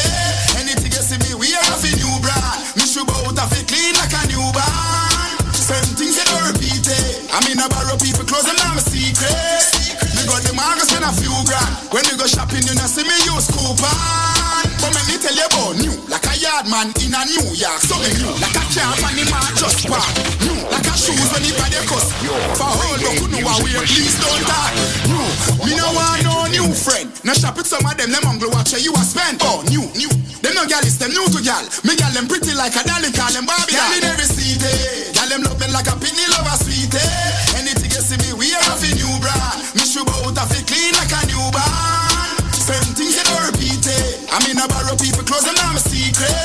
[2.94, 3.07] brand.
[3.07, 5.53] Me shoe out of it clean like a new newborn.
[5.53, 7.34] Same things you don't repeat, eh.
[7.34, 9.65] I mean I borrow people clothes and I'm a secret.
[10.14, 11.74] Me got the markers spend a few grand.
[11.90, 14.68] When you go shopping, you know see me use coupon.
[14.84, 17.80] But let me tell you about new, like a yard man in a New York.
[17.82, 20.03] So me new, like a car on the march just park.
[20.44, 22.11] New, like a shoes when it the cuss.
[22.60, 24.72] For all the how we please don't talk.
[25.07, 25.26] New,
[25.64, 27.07] me no want no new friend.
[27.24, 29.40] No shop with some of them, them hungry watch you a spend.
[29.41, 30.22] Oh, new, new.
[30.44, 31.64] Them no gal is them new to gal.
[31.88, 33.80] Me gal them pretty like a dolly, call them Barbie.
[33.80, 35.15] Gal in every eh.
[35.15, 37.64] Gal them love me like a penny lover sweet, eh.
[37.64, 39.64] Anything you see me wear off a new brand.
[39.72, 42.52] Me shoe out of it clean like a new newborn.
[42.52, 44.36] Same things you don't repeat, eh.
[44.36, 46.36] I mean I borrow people clothes and I'm a secret.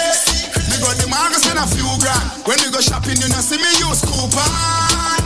[0.71, 2.47] Me got the markers spend a few grand.
[2.47, 5.18] When we go shopping, you know see me use coupon.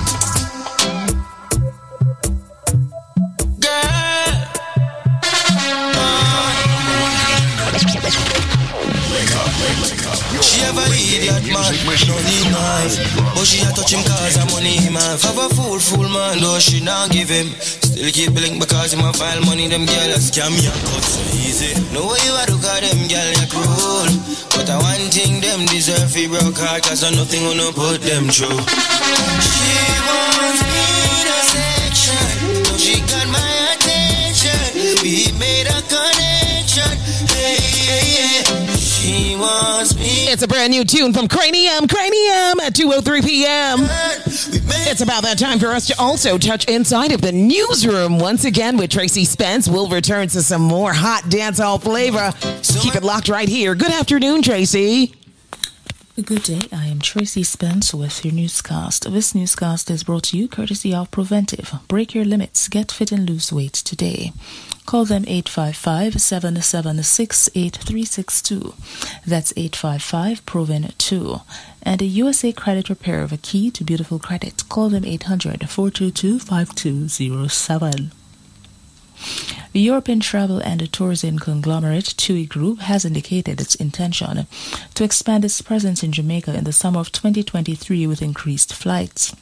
[10.43, 12.99] She ever a idiot man, no need knife
[13.35, 16.59] But she a touch him cause her money man Have a fool, fool man, though
[16.59, 17.47] she not give him.
[17.63, 21.05] Still keep blink because him a file money Them girl a scam me a cut
[21.07, 21.73] so easy.
[21.95, 24.11] No way you a do cause them girl ya cruel.
[24.51, 28.27] But I one thing them deserve fi broke heart Cause I nothing gonna put them
[28.27, 28.59] through.
[29.47, 29.79] She
[30.11, 30.87] wants me
[31.23, 32.27] to section
[32.67, 33.47] So she got my
[33.79, 34.59] attention.
[35.07, 36.91] We made a connection.
[37.31, 37.63] Hey, hey, hey.
[37.63, 38.22] She wants me
[39.45, 43.81] It's a brand new tune from Kranium, Kranium at 2.03 p.m.
[44.89, 48.77] It's about that time for us to also touch inside of the newsroom once again
[48.77, 49.69] with Tracy Spence.
[49.69, 52.33] We'll return to some more hot dancehall flavor.
[52.81, 53.75] Keep it locked right here.
[53.75, 55.15] Good afternoon, Tracy.
[56.15, 56.61] Good day.
[56.73, 59.11] I am Tracy Spence with your newscast.
[59.11, 61.73] This newscast is brought to you courtesy of Preventive.
[61.89, 62.69] Break your limits.
[62.69, 64.33] Get fit and lose weight today.
[64.85, 68.75] Call them 855 776 8362.
[69.27, 71.41] That's 855 Proven 2.
[71.83, 74.69] And a USA Credit Repair, of a key to beautiful credit.
[74.69, 78.13] Call them 800 422 5207.
[79.73, 84.47] The European Travel and Tourism Conglomerate, TUI Group, has indicated its intention
[84.95, 89.35] to expand its presence in Jamaica in the summer of 2023 with increased flights.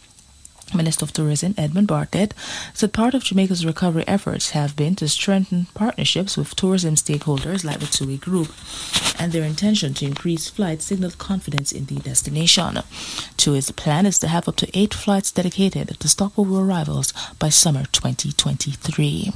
[0.74, 2.34] Minister of Tourism Edmund Bartlett
[2.74, 7.80] said part of Jamaica's recovery efforts have been to strengthen partnerships with tourism stakeholders like
[7.80, 8.52] the TUI Group,
[9.18, 12.78] and their intention to increase flights signaled confidence in the destination.
[13.36, 17.84] TUI's plan is to have up to eight flights dedicated to stopover arrivals by summer
[17.92, 19.32] 2023.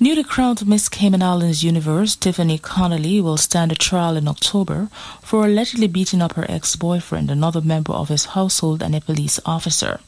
[0.00, 4.88] Newly crowned Miss Cayman Islands Universe, Tiffany Connolly, will stand a trial in October
[5.22, 9.40] for allegedly beating up her ex boyfriend, another member of his household, and a police
[9.44, 9.98] officer.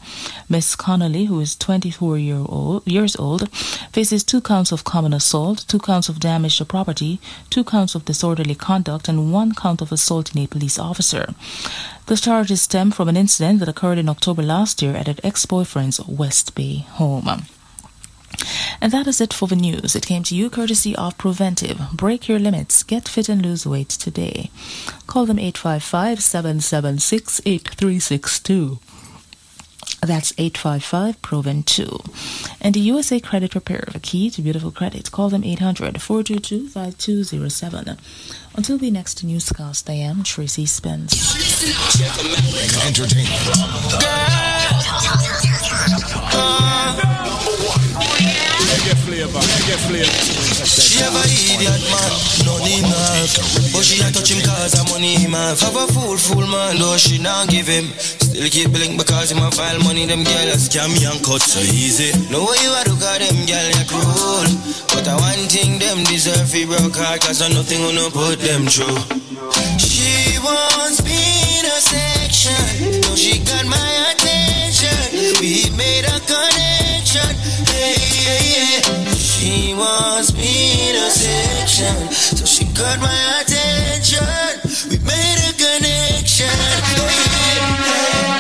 [0.49, 3.51] Miss Connolly, who is 24 year old, years old,
[3.93, 7.19] faces two counts of common assault, two counts of damage to property,
[7.51, 11.35] two counts of disorderly conduct, and one count of assaulting a police officer.
[12.07, 15.47] The charges stem from an incident that occurred in October last year at her ex
[15.47, 17.47] boyfriend's West Bay home.
[18.81, 19.95] And that is it for the news.
[19.95, 21.79] It came to you courtesy of Preventive.
[21.93, 22.83] Break your limits.
[22.83, 24.51] Get fit and lose weight today.
[25.07, 28.79] Call them 855 776 8362.
[30.01, 31.99] That's 855 Proven 2.
[32.63, 35.11] And the USA Credit Repair, the key to beautiful credit.
[35.11, 37.99] Call them 800 422 5207.
[38.57, 41.35] Until the next newscast, I am Tracy Spence.
[48.71, 50.40] Reggae flavor, reggae flavor.
[50.81, 52.13] She a idiot man,
[52.49, 53.29] none have
[53.69, 56.97] But she a touch him cause her money him have a fool, fool man, though
[56.97, 57.93] she not give him.
[58.01, 60.07] Still keep blink because him a file money.
[60.07, 62.17] Them girl a scam me and cut so easy.
[62.33, 64.49] No way you a do cause them girl a cruel.
[64.97, 68.65] But I one thing them deserve fi broke heart Cause I nothing gonna put them
[68.65, 68.97] through.
[69.77, 73.05] She wants me in a section.
[73.05, 75.45] No she got my attention.
[75.45, 77.37] We made a connection.
[77.69, 78.70] Hey, hey, hey
[79.51, 81.91] She wants me a section.
[82.15, 84.23] So she got my attention.
[84.87, 86.55] We made a connection.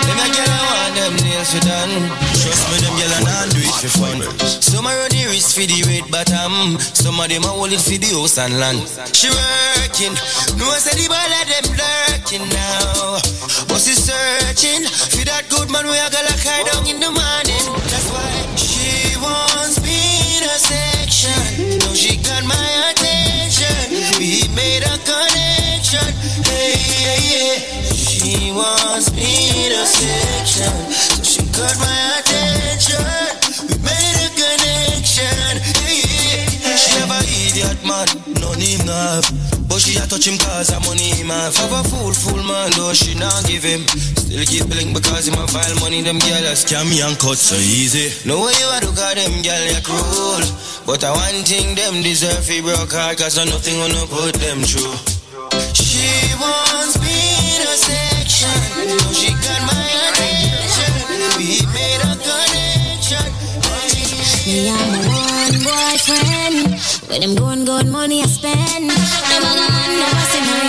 [0.07, 2.15] Them a girl I want them nails for done.
[2.39, 4.23] Trust me them girl I not do it for fun.
[4.63, 6.79] Some a run the wrist for the red bottom.
[6.79, 8.79] Some of them a hold it for the house and land.
[9.11, 10.15] She working.
[10.63, 13.19] No I say the ball of them lurking now.
[13.67, 17.67] But she searching For that good man we a gonna cry down in the morning.
[17.91, 20.10] That's why she wants me
[20.43, 24.19] in a section Now she got my attention.
[24.19, 26.07] We made a connection.
[26.49, 30.73] Hey, hey, hey She wants me a section.
[30.93, 33.05] So she got my attention.
[33.69, 34.10] We made
[36.91, 38.07] She a idiot man.
[38.43, 39.51] None not have.
[39.71, 42.93] But she a touch him cause her money him have a fool, fool man though
[42.93, 43.87] she not give him.
[44.19, 47.39] Still keep blink because him a file money Them girl a scam me and cut
[47.39, 48.11] so easy.
[48.27, 50.43] No way you a do cause them girl ya cruel.
[50.83, 54.59] But I one thing them deserve fi broke heart Cause I nothing gonna put them
[54.67, 54.99] through.
[55.79, 56.11] She
[56.43, 57.15] wants me
[57.55, 58.59] in a section.
[59.15, 59.79] She got my
[60.11, 60.93] attention.
[61.39, 63.31] We made a connection.
[63.63, 63.79] My
[64.75, 65.30] one
[65.65, 66.73] boyfriend.
[67.09, 68.91] With them good, good money I spend.
[68.91, 70.61] Other man never see me.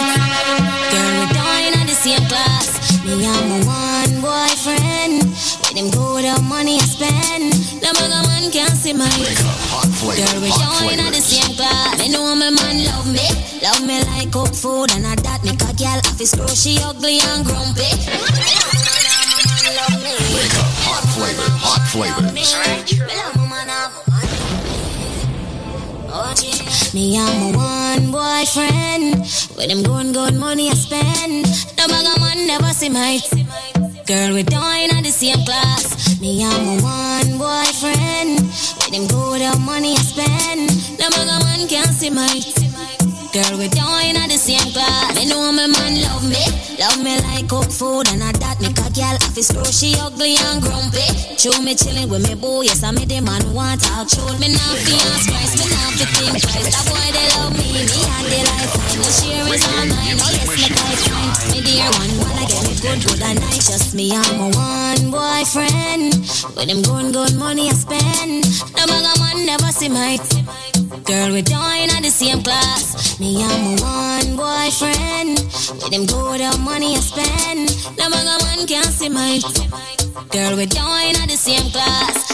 [0.91, 2.67] Girl, we down in the same class.
[3.05, 5.23] Me and my one boyfriend.
[5.23, 7.53] With them good old money I spend.
[7.81, 9.07] Them other man can't see my.
[9.07, 11.97] Girl, we down in the same class.
[11.99, 13.27] Me know my man love me.
[13.61, 16.47] Love me like cook food and I that make a girl off his screw.
[16.49, 17.89] She ugly and grumpy.
[20.31, 22.31] Wake up, hot flavor, hot flavor.
[26.11, 29.21] Me I'm a one boyfriend.
[29.55, 31.45] With them good, good money I spend.
[31.77, 33.19] No bugger man never see my.
[34.05, 36.19] Girl, we down in the same class.
[36.19, 38.41] Me I'm a one boyfriend.
[38.41, 40.99] With them good money I spend.
[40.99, 43.10] No bugger man can't see my.
[43.31, 45.15] Girl, we down in the same class.
[45.15, 46.43] Me know my man love me.
[46.75, 49.63] Love me like cook food and I that make a girl off his screw.
[49.71, 51.07] She ugly and grumpy.
[51.39, 52.67] Show me chilling with me boy.
[52.67, 54.11] Yes, I me the man want talk.
[54.11, 55.55] Show me not fi ask price.
[55.55, 56.75] Me not fi think price.
[56.75, 57.71] That boy they love me.
[57.71, 58.75] Me and the life.
[58.99, 60.19] No share is all mine.
[60.19, 61.55] Yes, I find.
[61.55, 63.71] Me dear one wanna get me good, good and nice.
[63.71, 66.19] Just me and my one boyfriend.
[66.59, 68.43] With them good, good money I spend.
[68.75, 70.19] No bugger man never see my.
[71.11, 73.19] Girl, we down at the same class.
[73.19, 75.43] Me and my one boyfriend.
[75.83, 77.67] With them good old money I spend.
[77.99, 79.43] No bugger man can't see my.
[80.31, 82.31] Girl, we down at the same class.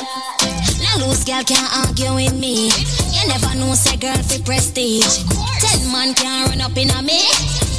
[0.78, 2.70] No loose girl can't argue with me.
[3.18, 5.26] You never know, say girl fi prestige.
[5.58, 7.26] Ten man can't run up in a me.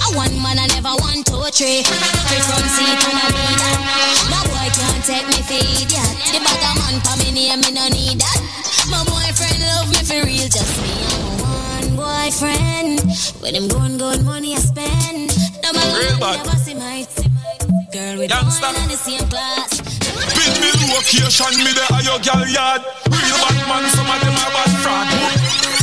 [0.02, 1.86] A one man I never want two three.
[2.26, 3.46] Free front seat when I be.
[4.34, 6.10] No boy can't take me feed yeah.
[6.34, 8.42] The bottom man for me name me no need that.
[8.90, 9.06] My
[10.08, 13.04] for real, just me and one boyfriend.
[13.44, 15.36] When I'm going, going money I spend.
[15.62, 16.48] No my real bad.
[17.92, 18.66] Girl with Youngster.
[18.66, 19.84] one and the same class.
[20.60, 21.72] Me location, me
[22.04, 22.82] your girl yard.
[23.04, 25.77] Real bad man, some of them are bad.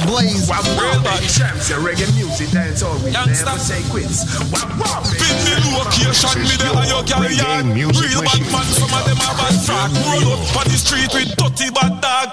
[0.00, 0.22] On.
[0.24, 0.48] Just blaze.
[0.48, 1.20] Wow, real bad.
[1.28, 3.44] Champs, your reggae music, that's all we Youngster.
[3.44, 4.24] never say quits.
[4.52, 7.66] Wow, wow, Pin me location, me there are your gal yard.
[7.76, 9.90] Real bad man, some of them are bad fraud.
[10.08, 12.28] Roll up on the street with dirty bad dog.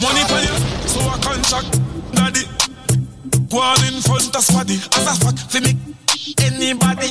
[0.00, 0.54] Money for you,
[0.88, 1.70] so I contract
[2.12, 2.44] daddy.
[3.50, 5.76] Go on in front of swaddy as a fuck for me.
[6.40, 7.10] Anybody.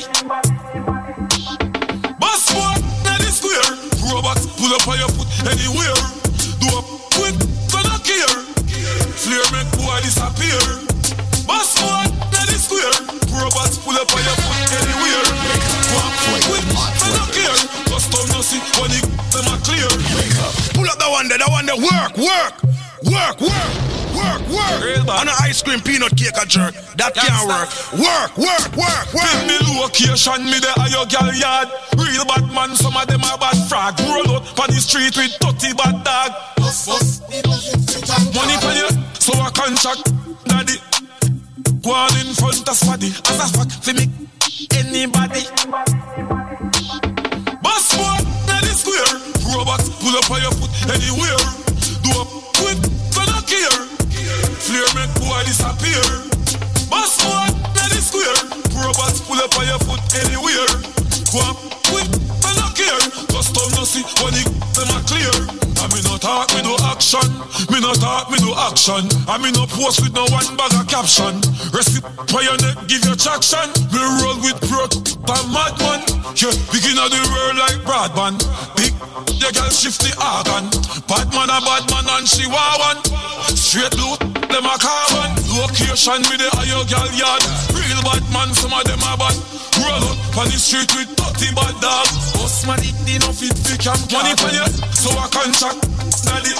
[2.18, 2.74] Boss boy,
[3.04, 3.76] na the square.
[4.12, 5.94] Robots pull up on your foot anywhere.
[6.60, 6.82] Do a
[7.14, 7.49] quick, gonna care.
[9.16, 10.60] Flare make boy disappear.
[11.46, 12.94] Boss boy, na the square.
[13.30, 15.26] Robots pull up on your foot anywhere.
[16.30, 17.58] A quick, gonna care.
[17.90, 19.90] Custom no see when it them a clear.
[20.74, 21.76] Pull up the one there, the one there.
[21.76, 22.54] Work, work,
[23.04, 25.08] work, work, work, work.
[25.08, 26.74] On an ice cream peanut cake a jerk.
[26.96, 27.68] That can't work.
[27.96, 29.48] Work, work, work, Pin work.
[29.48, 31.68] me location, me there are your gal yard.
[31.96, 33.98] Real bad man, some of them are bad frog.
[34.00, 36.30] Roll out on the street with dirty bad dog.
[38.34, 38.88] Money for you,
[39.18, 40.04] so I contract
[40.46, 40.78] daddy.
[41.82, 44.06] Go on in front of swaddy as a fuck for me.
[44.76, 45.42] Anybody.
[47.62, 49.16] Boss boy, na the square.
[49.56, 51.40] Robots pull up on your foot anywhere.
[52.04, 52.24] Do a
[52.60, 52.78] quick,
[53.14, 53.99] gonna care.
[54.58, 56.02] Flare make boy disappear.
[56.88, 58.38] Boss boy, na square.
[58.78, 61.09] Robots pull up on your foot anywhere.
[61.30, 62.10] Go up quick,
[62.42, 62.98] gonna care.
[63.30, 65.30] Custom no see when it them a clear.
[65.78, 67.22] I me no talk, me no action.
[67.70, 69.06] Me no talk, me no action.
[69.30, 71.38] I me no post with no one bag of caption.
[71.70, 73.62] Receipt for your neck, give you traction.
[73.94, 76.02] Me roll with pro and madman.
[76.34, 78.42] Yeah, begin of the world like broadband.
[78.74, 78.90] Big,
[79.38, 80.66] the girl shift the organ.
[81.06, 83.00] Bad man a bad man and she want one.
[83.54, 84.18] Straight loot,
[84.50, 85.30] them a carbon.
[85.46, 87.42] Location me the higher girl yard.
[87.70, 89.38] Real bad man, some of them a bad.
[89.80, 92.06] Roll up on the street with 30 bad dog.
[92.36, 94.00] Boss man, it did not fit the camp.
[94.12, 95.80] Money for you, so I contract.
[96.28, 96.52] Daddy,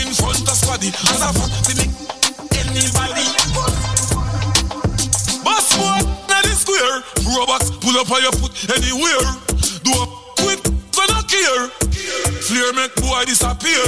[0.00, 0.88] in front of squaddy.
[1.12, 1.86] As a fuck, to me,
[2.56, 3.26] anybody.
[5.44, 6.00] Boss boy,
[6.32, 7.04] na the square.
[7.36, 9.24] Robots pull up on your foot anywhere.
[9.84, 10.06] Do a
[10.40, 10.62] quick,
[10.96, 11.68] gonna care.
[12.48, 13.84] Flare make boy disappear.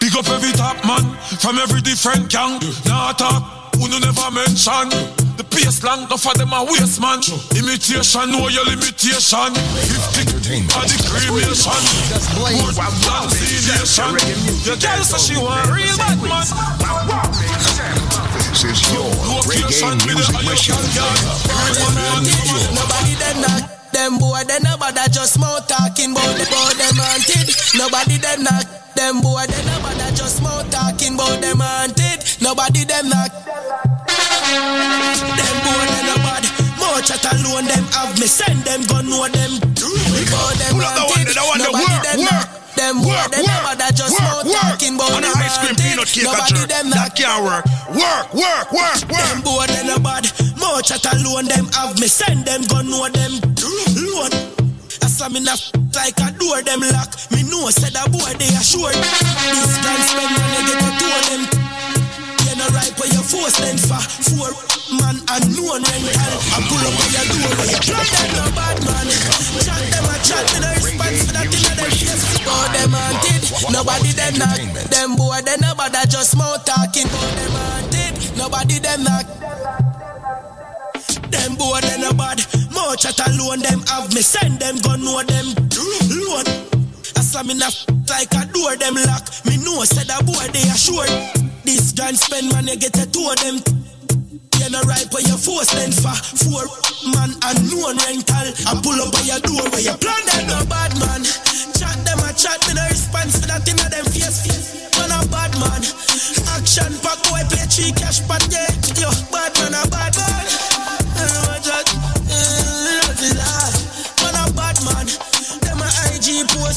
[0.00, 2.60] Big up every top man from every different gang.
[2.84, 5.27] Nah talk, who no never mention.
[5.48, 7.24] The pace long, enough of them a waste man.
[7.56, 9.54] Imitation, know your limitation.
[9.56, 11.80] 50 are the cremation.
[12.36, 12.92] More than
[13.32, 14.12] nation.
[14.68, 16.44] Your girl say she want real bad man.
[18.52, 19.08] This is your
[19.48, 20.76] reggae music machine.
[22.76, 27.48] Nobody them knock them boy, they nobody just mouth talking about the boy them haunted.
[27.72, 32.20] Nobody them knock them boy, they nobody just mouth talking about them haunted.
[32.42, 33.32] Nobody them knock
[34.48, 36.48] them boy, they nobody.
[36.80, 39.52] More chat alone, them have me send them gun know them.
[39.78, 41.72] Boy, them Pull up the one the one there.
[41.72, 42.46] Nobody Work, them work.
[42.76, 44.60] them boy, Work, work, nobody just work, work.
[44.76, 46.68] talking about On them ice cream peanut cake a Nobody jerk.
[46.68, 47.64] them That can't work.
[47.94, 49.26] Work, work, work, work.
[49.30, 50.24] them boy they no bad.
[50.58, 53.32] More chat alone them have me send them gun know them.
[53.96, 54.32] Load.
[55.02, 55.54] I slam in a
[55.94, 57.10] like a door them lock.
[57.32, 58.94] Me know said a boy they assured.
[58.94, 61.67] This guy spend money get a two of them.
[62.58, 64.02] No right where you force them for
[64.34, 64.50] four
[64.98, 66.34] man unknown rental.
[66.50, 69.06] I pull up on your door where you play them no bad man.
[69.62, 72.18] Chat them a chat me no response for that of them face.
[72.50, 73.46] Oh them haunted.
[73.70, 74.58] Nobody them knock.
[74.90, 77.06] Them boy they nobody just mouth talking.
[77.06, 78.18] Oh them haunted.
[78.34, 79.26] Nobody them knock.
[81.30, 82.42] Them boy they no bad.
[82.74, 85.54] More chat alone them have me send them gun know them.
[86.10, 86.77] Load.
[87.38, 89.30] I slam in a f- like a door them lock.
[89.46, 91.06] Me know said a boy they assured.
[91.62, 93.62] This gun spend money get a two of them.
[94.58, 96.66] You no right where you force them for four
[97.14, 98.48] man unknown rental.
[98.66, 101.22] I pull up by your door where you plan them no bad man.
[101.78, 104.90] Chat them a chat me no response for that of them face.
[104.98, 105.86] Man a bad man.
[106.58, 108.66] Action pack boy play three cash pot yeah.
[108.98, 110.57] Yo bad man a bad man.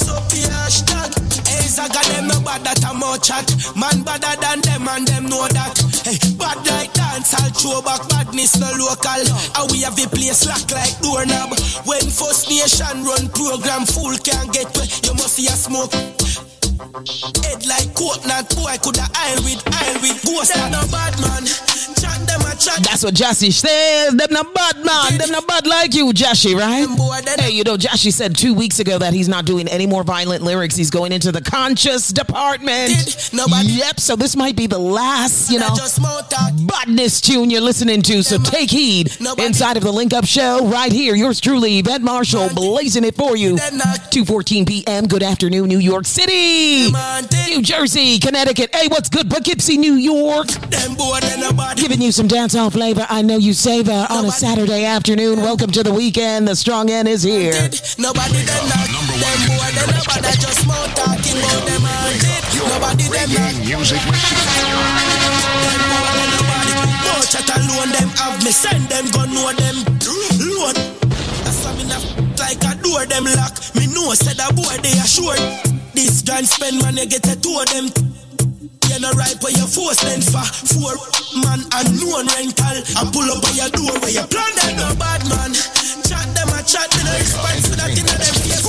[0.07, 1.11] Up the hashtag.
[1.47, 3.47] Hey Zaga them no bad that a more chat.
[3.75, 5.75] Man badder than them and them know that.
[6.07, 9.23] Hey bad like dance all throwback badness no local.
[9.59, 11.57] And we have a place lock like doorknob.
[11.83, 14.71] When First Nation run program full can't get
[15.03, 15.91] you must see a smoke.
[16.81, 20.53] Head like coconut boy coulda aisle with aisle with ghost.
[20.53, 21.45] Them no bad man.
[21.45, 24.13] Chat them a chat That's what Jahshii says.
[24.15, 25.17] Them not bad man.
[25.17, 26.87] Them not bad like you, Jahshii, right?
[27.39, 30.43] Hey, you know, Jahshii said two weeks ago that he's not doing any more violent
[30.43, 30.75] lyrics.
[30.75, 33.29] He's going into the conscious department.
[33.33, 33.99] Yep.
[33.99, 35.75] So this might be the last, you know,
[36.65, 38.23] badness tune you're listening to.
[38.23, 41.15] So take heed inside of the Link Up Show right here.
[41.15, 43.55] Yours truly, Ed Marshall, blazing it for you.
[43.55, 45.07] 2:14 p.m.
[45.07, 48.73] Good afternoon, New York City, New Jersey, Connecticut.
[48.73, 50.47] Hey, what's good, Poughkeepsie, New York?
[51.75, 53.05] Giving you some dancehall flavor.
[53.09, 55.39] I know you savor on a Saturday afternoon.
[55.41, 56.47] Welcome to the weekend.
[56.47, 57.51] The strong end is here.
[57.99, 62.43] Nobody them not them boy them nobody just more talking about them and it.
[62.55, 64.15] Nobody them not music them
[65.91, 66.71] boy them nobody
[67.03, 69.75] more chat alone them have me send them gun know them
[70.39, 70.79] load.
[71.43, 71.99] That's why me not
[72.39, 73.59] like a door them lock.
[73.75, 75.80] Me know said a boy they assured.
[75.93, 77.91] This grand spend you get a two of them.
[78.87, 80.95] You know right where you force them for four
[81.43, 82.77] man and loan rental.
[82.95, 85.51] I pull up by your door where you plan them no bad man.
[86.07, 88.63] Chat them a chat me no response for that in them face.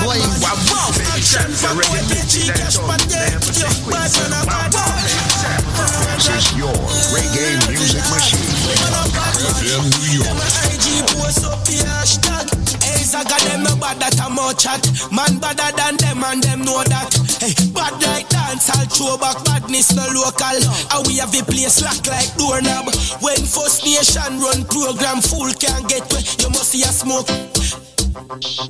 [0.00, 4.72] Boy, wow, wow, action for boy, bitchy cash but yeah, yo, bad man a bad
[4.72, 5.04] man.
[5.76, 6.72] Ah, this is your
[7.12, 8.44] reggae music machine.
[9.56, 10.36] FM New York.
[10.68, 10.86] IG
[11.16, 12.59] post up the hashtag.
[13.10, 14.86] Hey, Zaga them no bad that I'm more chat.
[15.10, 17.10] Man badder than them and them know that.
[17.42, 20.62] Hey, bad like dance, I'll throw back badness no local.
[20.94, 22.86] And we have a place lock like doorknob.
[23.18, 27.26] When First Nation run program, fool can't get where you must see a smoke.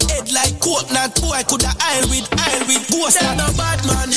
[0.09, 3.21] Head like coconut boy coulda aisle with aisle with ghost.
[3.21, 4.09] Them no bad man.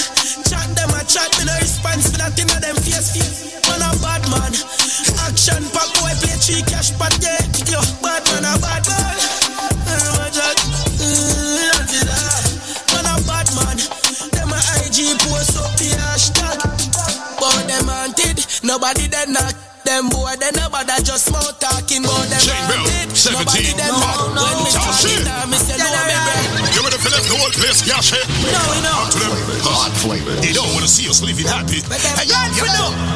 [0.48, 3.60] Chat them a chat me no response for that inna them face face.
[3.68, 4.56] Man a bad man.
[5.28, 7.44] Action pack boy play three cash pot yeah.
[7.68, 9.33] Yo bad man a bad man.
[18.64, 19.54] Nobody dead knock.
[19.84, 23.36] Them boy, they nobody just mouth talking about them Chain Bell, 17.
[23.36, 24.40] Nobody them No, no.
[24.48, 25.28] When me Tell talking shit.
[25.28, 26.72] down, me say no me break.
[26.72, 28.24] You ready for left the whole place, cash it?
[28.48, 29.04] No, we know.
[29.04, 29.36] Talk to them.
[29.68, 30.40] Hot flavor.
[30.40, 31.84] They don't want to see us living happy.
[31.84, 32.64] Hey, yo, yo,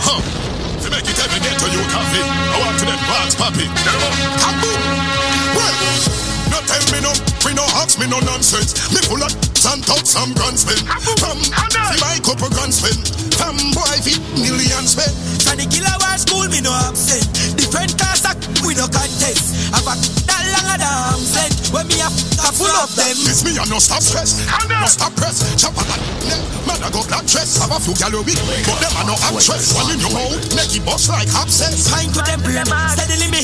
[0.03, 0.19] huh?
[0.19, 2.19] To make it every day to you coffee.
[2.27, 3.64] I want to them parts, papi.
[4.43, 4.80] Kaboom!
[5.56, 5.76] Well,
[6.51, 7.27] no tell me no, we
[7.58, 8.77] no ask me no nonsense.
[8.94, 9.34] Me full of
[9.68, 10.80] and talk some grand spend.
[11.18, 13.02] From see my couple grand spend.
[13.34, 15.11] From boy fit million spend.
[15.44, 17.26] For the killer war school, me no absent.
[17.58, 19.74] Different class act, we no contest.
[19.74, 19.98] Have a
[20.30, 21.52] that long of the arm set.
[21.74, 23.18] When me a, a full of them.
[23.26, 25.42] This me and no stop stress, no stop press.
[25.58, 27.58] Chop on that neck, man I go black dress.
[27.58, 29.74] Have a few gallery, but them are no actress.
[29.74, 31.90] One in your mouth, make it bust like abscess.
[31.90, 33.42] Pine to them brain, steadily me.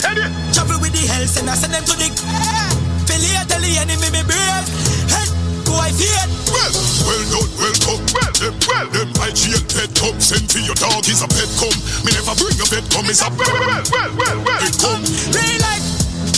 [0.54, 2.73] Travel with the health and I send them to the.
[3.14, 4.66] Tell the enemy me brave.
[5.06, 5.30] Head
[5.70, 6.18] to I fear.
[6.50, 6.74] Well,
[7.06, 8.02] well done, well done.
[8.10, 10.18] Well, them, well, them IGL pet come.
[10.18, 11.78] Send for your dog is a pet come.
[12.02, 13.06] Me never bring a pet come.
[13.06, 15.06] It's a well, well, well, well, well, it come.
[15.30, 15.86] Real life,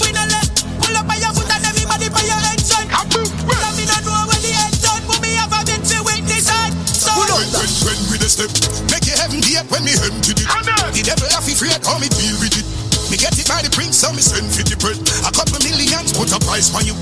[0.03, 0.51] we no let.
[0.83, 2.83] Pull up by your foot and everybody by your head, son.
[2.91, 6.51] Well, me no know where the head done, but me have a bit to witness
[6.51, 6.75] on.
[6.91, 8.51] So, When, when, when we the step,
[8.91, 9.39] make you heaven
[9.71, 10.43] when me empty it.
[10.43, 12.74] The devil have to afraid how me deal with it.
[13.09, 14.97] Me get it by the prince, so me send for the bread.
[15.25, 16.97] A couple millions, put a price on you.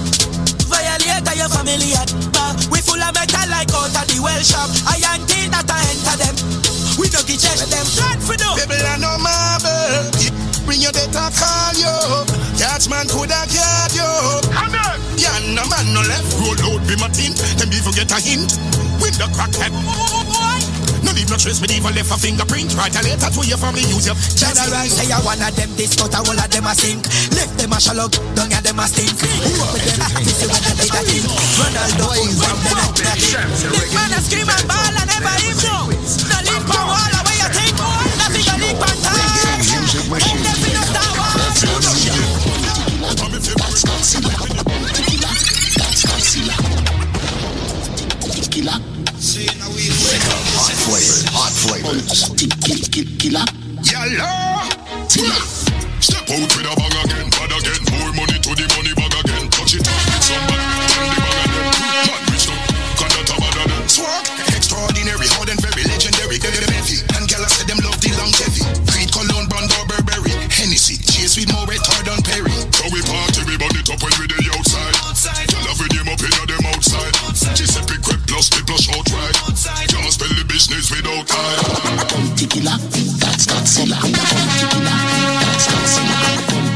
[0.67, 2.51] Violate your family at bar.
[2.67, 4.67] We full of metal like out of the well shop.
[4.83, 6.35] I ain't think that I enter them.
[6.99, 7.87] We don't get check them.
[7.95, 8.51] Blood for no.
[8.59, 10.11] People are no marble.
[10.65, 11.95] Bring your data, call you.
[12.59, 14.09] Catch man could have card you.
[14.51, 14.75] Come
[15.15, 16.35] Yeah, no man no left.
[16.39, 17.33] Roll out be my team.
[17.57, 18.59] Them even get a hint.
[18.99, 20.82] With the crackhead.
[21.03, 22.73] No leave no trace, me even left a fingerprint.
[22.75, 25.95] Write a letter to your family, use your General say I one of them this,
[25.99, 27.03] but I all of them a sink.
[27.35, 29.19] Left them a shallow, don't get them a stink.
[29.19, 29.99] Who up with them?
[30.23, 31.27] This is when they did that thing.
[31.59, 33.71] Ronaldo, who from them up that thing.
[33.71, 35.91] Big man a scream and ball and never him no.
[35.91, 37.75] No lead for wall, away you think.
[38.17, 39.19] Nothing a leak pan time.
[40.07, 41.63] Them them in a star wars.
[48.63, 48.92] Hot
[50.83, 51.23] flavors.
[51.31, 52.27] Hot flavors.
[52.27, 52.35] Oh,
[53.87, 54.67] Yalla!
[56.03, 57.81] Step out with a bang again, bad again.
[57.95, 59.47] More money to the money bag again.
[59.47, 61.71] Touch it up with some bag, turn the bag again.
[62.03, 62.55] Man, rich no,
[62.99, 63.87] can that a bad again.
[63.87, 66.35] Swag, extraordinary, hard and very legendary.
[66.41, 68.67] Them them heavy, and gala said them love the longevity.
[68.91, 70.99] Creed, Cologne, Brando, Burberry, Hennessy.
[70.99, 71.92] Chase with more retard
[80.83, 81.63] this without tire.
[82.09, 82.77] Come tequila,
[83.19, 83.95] that's got silla.
[83.95, 84.95] Tequila,
[85.39, 86.17] that's got silla.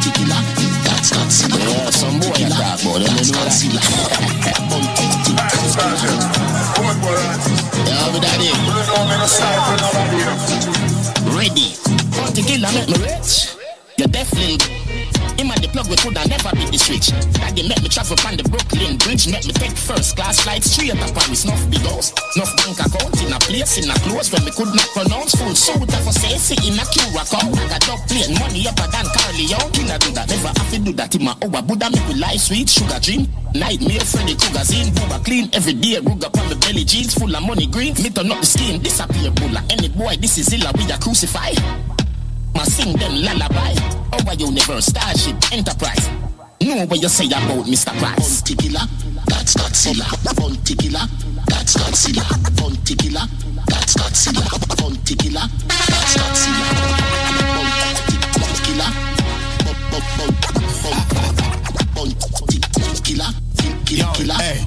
[0.02, 0.40] Tequila,
[0.84, 1.60] that's got silla.
[1.60, 3.00] Yeah, some boy like that, boy.
[3.00, 3.48] Let me know that.
[3.48, 3.82] That's got silla.
[4.08, 4.64] Yeah,
[9.58, 10.34] with.
[11.36, 11.68] Ready.
[12.34, 13.56] Tequila make me rich.
[13.98, 14.86] You're definitely.
[15.38, 17.14] Him and the plug we coulda never be the switch.
[17.38, 20.66] That they make me travel on the Brooklyn Bridge, make me take first class flight
[20.66, 21.45] straight up Paris.
[21.45, 24.74] Snuff big house, snuff bank account in a place in a close when me could
[24.74, 27.53] not pronounce full suit of a say in a queue account.
[27.53, 29.69] I got up plane money up than Carly Young.
[29.72, 32.41] Killer do that, never have to do that in my over Buddha make me life
[32.49, 33.30] sweet sugar dream.
[33.53, 35.99] Nightmare Freddy Krueger zine, booba clean every day.
[36.01, 37.93] Rug up on my belly jeans full of money green.
[38.01, 39.61] Me turn up the skin, disappear bulla.
[39.69, 41.53] Any boy, this is illa, we a crucify.
[42.58, 43.77] Ma sing them lullaby.
[44.14, 46.10] Our universe, starship, enterprise.
[46.60, 47.94] Know what you say about Mr.
[48.02, 48.42] Price.
[48.42, 48.82] Bounty killer,
[49.27, 50.10] that's Godzilla.
[50.36, 51.06] Bounty killer,
[51.45, 52.26] that's Godzilla.
[52.58, 53.22] Bounty killer,
[53.68, 54.42] that's Godzilla.
[54.76, 56.66] Bounty killer, that's Godzilla.
[57.94, 58.90] Bounty killer,
[61.94, 62.26] bounty
[63.06, 63.30] killer,
[63.86, 64.34] killer, killer.
[64.42, 64.66] Hey.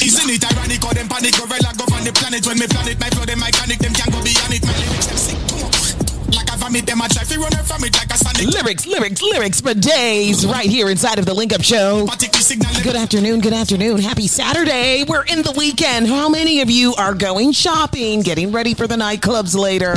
[0.00, 3.10] Isn't it ironic how them panic gorilla go on the planet when me planet my
[3.10, 5.57] flow them mechanic them can't go beyond it my lyrics them sick
[6.72, 9.60] like a them a try to run from it like a sonic Lyrics, lyrics, lyrics
[9.60, 12.06] for days right here inside of the Link Up Show.
[12.82, 13.98] Good afternoon, good afternoon.
[13.98, 15.04] Happy Saturday.
[15.04, 16.08] We're in the weekend.
[16.08, 19.94] How many of you are going shopping, getting ready for the nightclubs later?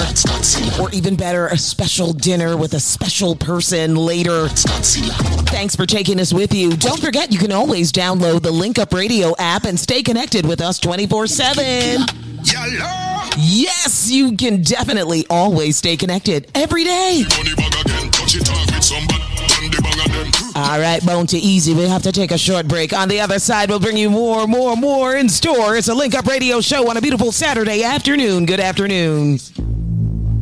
[0.82, 4.48] Or even better, a special dinner with a special person later?
[4.48, 6.72] Thanks for taking us with you.
[6.78, 10.62] Don't forget, you can always download the Link Up Radio app and stay connected with
[10.62, 12.06] us 24 7.
[13.38, 17.24] Yes, you can definitely always stay connected every day.
[20.56, 21.74] All right, bone to easy.
[21.74, 22.94] We have to take a short break.
[22.94, 25.78] On the other side, we'll bring you more, more, more in store.
[25.78, 28.46] It's a Link Up Radio show on a beautiful Saturday afternoon.
[28.46, 29.40] Good afternoon.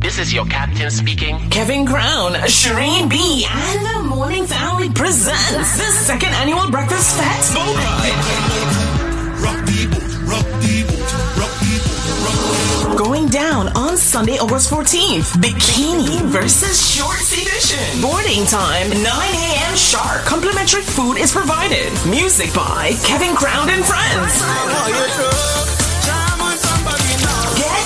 [0.00, 1.38] This is your captain speaking.
[1.50, 7.54] Kevin Crown, Shireen B, and the Morning Family presents the second annual Breakfast Fest.
[7.54, 8.79] Boat Going
[13.30, 15.36] down on Sunday, August 14th.
[15.40, 18.02] Bikini versus Shorts Edition.
[18.02, 19.76] Boarding time, 9 a.m.
[19.76, 20.22] sharp.
[20.24, 21.92] Complimentary food is provided.
[22.08, 24.32] Music by Kevin Crown and Friends.
[24.42, 25.79] Oh,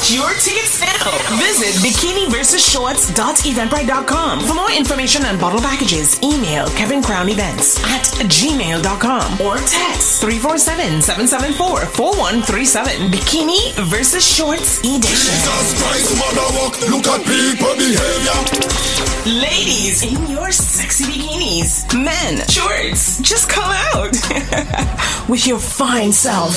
[0.05, 1.10] Get your tickets now.
[1.41, 4.41] Visit bikiniversusshorts.eventbrite.com.
[4.41, 13.08] For more information on bottle packages, email Kevin Crown Events at gmail.com or text 347-774-4137.
[13.08, 15.08] Bikini versus Shorts Edition.
[15.08, 18.36] Jesus Christ, mother walk, look at people behavior.
[19.24, 21.83] Ladies in your sexy bikinis.
[21.94, 24.12] Men, shorts, just come out
[25.31, 26.55] with your fine self.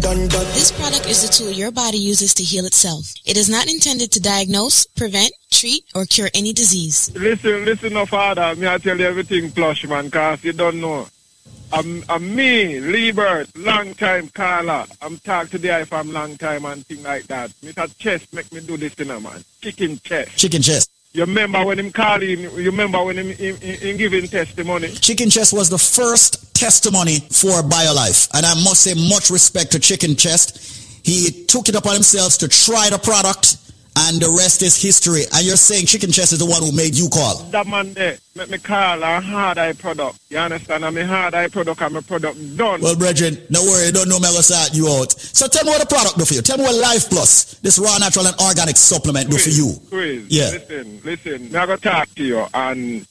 [0.00, 3.12] This product is a tool your body uses to heal itself.
[3.26, 7.10] It is not intended to diagnose, prevent, treat, or cure any disease.
[7.14, 8.54] Listen, listen, no father.
[8.56, 11.08] Me I tell you everything plush, man, cause you don't know.
[11.74, 14.86] I'm, I'm me, Liebert, long time caller.
[15.02, 17.52] I'm talk to the if I'm long time and thing like that.
[17.62, 19.44] Me that chest make me do this, you know, man.
[19.60, 20.38] Chicken chest.
[20.38, 20.91] Chicken chest.
[21.14, 24.88] You remember when him calling, you remember when him, him, him, giving testimony?
[24.88, 28.30] Chicken Chest was the first testimony for BioLife.
[28.32, 31.04] And I must say much respect to Chicken Chest.
[31.04, 33.58] He took it upon himself to try the product
[33.96, 35.22] and the rest is history.
[35.34, 37.36] And you're saying Chicken Chest is the one who made you call.
[37.50, 40.18] That man there, make me call a hard eye product.
[40.30, 40.84] You understand?
[40.84, 42.80] I'm a hard eye product, I'm a product done.
[42.80, 45.12] Well, brethren, don't worry, don't know me, going to you out.
[45.12, 46.42] So tell me what the product do for you.
[46.42, 49.74] Tell me what Life Plus, this raw, natural, and organic supplement do for you.
[49.90, 50.50] Chris, Yeah.
[50.50, 51.52] listen, listen.
[51.52, 53.06] Me I go talk to you, and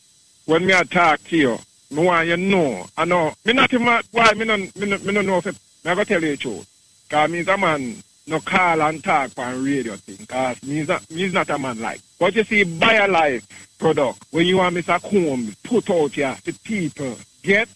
[0.46, 1.58] when me I talk to you,
[1.92, 2.86] me want you know.
[2.98, 3.34] I know.
[3.46, 5.96] Me not even why me no me no, me no know if it, me I
[5.96, 6.68] go tell you the truth.
[7.10, 8.02] Cause me's a man
[8.32, 10.26] no call and talk on radio thing.
[10.26, 12.02] Cause me's not me's not a man like.
[12.18, 13.46] But you see, buy a life
[13.78, 15.02] product when you are Mr.
[15.02, 17.68] Combs put out here to people get.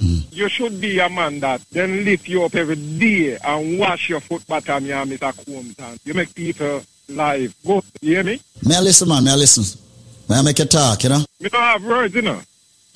[0.00, 0.18] Hmm.
[0.30, 4.20] You should be a man that then lift you up every day and wash your
[4.20, 5.32] foot bottom here, Mr.
[5.44, 5.74] Combs.
[5.78, 7.82] And you make people live go.
[8.00, 8.40] You hear me?
[8.66, 9.24] May I listen, man?
[9.24, 9.80] May I listen?
[10.28, 11.24] May I make a talk, you know?
[11.40, 12.40] Me don't have words, you know.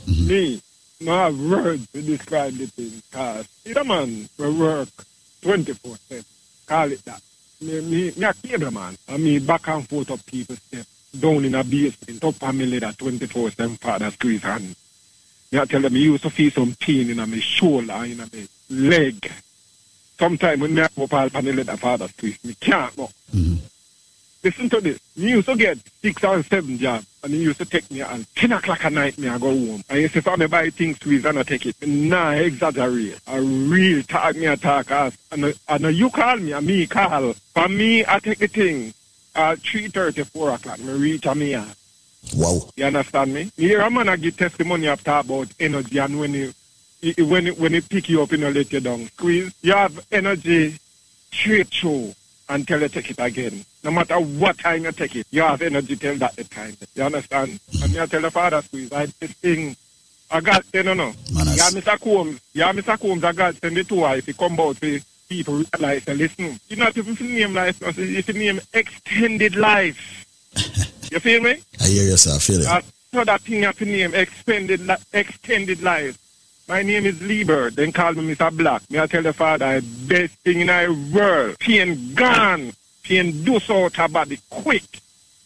[0.06, 0.26] Mm-hmm.
[0.28, 0.62] Me,
[1.00, 3.02] no have words to describe the thing.
[3.10, 4.88] Cause it's a man will work
[5.42, 6.24] 24 7.
[6.72, 7.20] Call it that.
[7.60, 8.96] Me, me, me a cable man.
[9.06, 10.86] I mean, back and forth of people step.
[11.20, 14.74] Down in a basement, up on me ladder 24 7 father squeeze hand.
[15.50, 18.48] Me I tell them, me used to feel some pain in my shoulder in my
[18.70, 19.30] leg.
[20.18, 23.10] Sometimes when me up up all the ladder father squeeze, me can't go.
[23.36, 23.66] Mm-hmm.
[24.44, 24.98] Listen to this.
[25.16, 28.20] Me used to get six or seven jobs, and he used to take me at
[28.34, 29.84] 10 o'clock at night, me I go home.
[29.88, 33.20] And he said, if I buy things squeeze and I take it, nah, I exaggerate.
[33.26, 37.34] I real talk me a talk as, and, and you call me, and me call.
[37.34, 38.92] For me, I take the thing
[39.36, 41.76] at 3.30, 4 o'clock, me reach a me house.
[42.34, 42.68] Wow.
[42.76, 43.52] You understand me?
[43.56, 46.52] Here, I'm gonna give testimony after about energy and when you
[47.00, 49.06] he- he- when it, when it pick you up, you know, let you down.
[49.16, 50.78] Squeeze, you have energy
[51.32, 52.14] straight through
[52.48, 53.64] until you take it again.
[53.84, 56.76] No matter what time you take it, you have energy till that the time.
[56.94, 57.58] You understand?
[57.82, 59.76] And I tell the father squeeze, I this thing,
[60.30, 61.06] I got, you know, no.
[61.32, 62.00] Yeah, Mr.
[62.00, 62.98] Combs, yeah, Mr.
[62.98, 66.18] Combs, I got send it to her if he come out for people realize and
[66.18, 66.60] listen.
[66.68, 70.26] You not even for name life, it's a name extended life.
[71.10, 71.56] you feel me?
[71.80, 72.36] I hear you, sir.
[72.36, 72.66] I feel it.
[72.66, 76.18] Uh, so that thing have to name extended, li- extended life.
[76.68, 78.56] My name is Lieber, then call me Mr.
[78.56, 78.88] Black.
[78.90, 81.58] Me I tell the father, i best thing in the world.
[81.58, 82.72] Pain gone.
[83.02, 84.84] Pain do so out of body quick.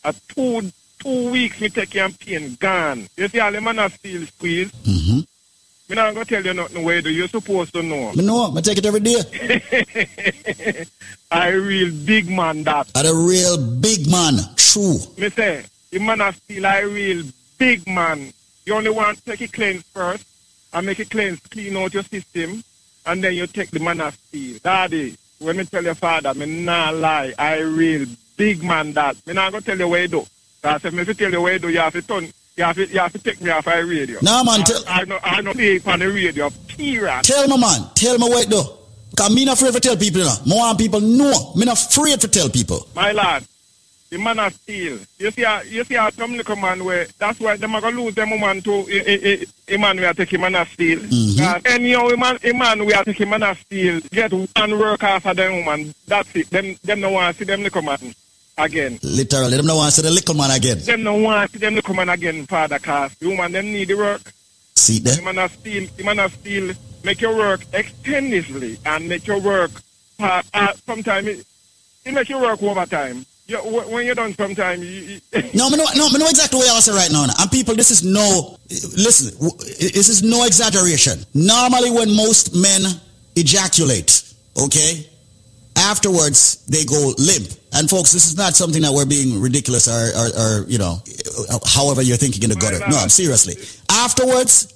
[0.05, 3.09] A two two weeks me take your pain gone.
[3.17, 4.71] You see all the man still squeeze.
[4.73, 5.21] Mm-hmm.
[5.89, 8.13] Me not gonna tell you nothing where do you supposed to know.
[8.13, 10.85] Me know, I take it every day.
[11.31, 12.91] I real big man that.
[12.95, 14.35] I'm a real big man.
[14.57, 14.99] True.
[15.17, 17.25] Me say, the man a still I real
[17.57, 18.33] big man.
[18.65, 20.27] You only want to take it cleanse first
[20.73, 22.65] and make it cleanse, clean out your system,
[23.07, 24.59] and then you take the man of steel.
[24.63, 28.07] Daddy, when me tell your father, me nah lie, I real
[28.37, 29.17] big man that.
[29.27, 30.27] Me not gonna tell you where you do.
[30.63, 32.25] Because if me fi tell you where you do, you have to turn,
[32.57, 34.19] you have to, you have to take me off the radio.
[34.23, 37.23] Nah, man, I, tell- I know, I know play on the radio, period.
[37.23, 37.83] Tell me, man.
[37.95, 38.63] Tell me what it do.
[39.11, 40.35] Because me not afraid to tell people, you know.
[40.47, 41.53] More people know.
[41.55, 42.87] Me not afraid to tell people.
[42.95, 43.45] My lad,
[44.11, 44.99] the man of steel.
[45.19, 48.01] You see, uh, you see, uh, some little man where that's why them are gonna
[48.01, 50.99] lose them woman to a, a, a, a man we are taking man of steel.
[51.01, 51.43] Mm-hmm.
[51.45, 55.03] Uh, anyhow, a man, a man we are taking man of steel get one work
[55.03, 55.95] after them woman.
[56.07, 56.51] That's it.
[56.51, 58.15] Them, them no want to see them little man
[58.59, 58.99] again.
[59.03, 60.79] Literally, them no want to see the little man again.
[60.79, 63.89] Them no want to see them little man again, father, cause the woman them need
[63.89, 64.23] the work.
[64.75, 65.17] See there?
[65.17, 69.41] The man of steel, the man of steel make your work extensively and make your
[69.41, 69.71] work.
[70.19, 71.47] Uh, uh, sometimes it,
[72.05, 73.25] it make your work overtime.
[73.49, 75.21] You, when you're done, sometimes you,
[75.55, 77.27] No, me know, no, me know exactly what I was saying right now.
[77.39, 79.39] And people, this is no, listen,
[79.79, 81.21] this is no exaggeration.
[81.33, 82.83] Normally when most men
[83.37, 85.07] ejaculate, okay,
[85.77, 87.49] afterwards they go limp.
[87.73, 90.29] And folks, this is not something that we're being ridiculous or, or,
[90.63, 91.01] or you know,
[91.67, 92.81] however you're thinking in the gutter.
[92.89, 93.55] No, I'm seriously.
[93.91, 94.75] Afterwards,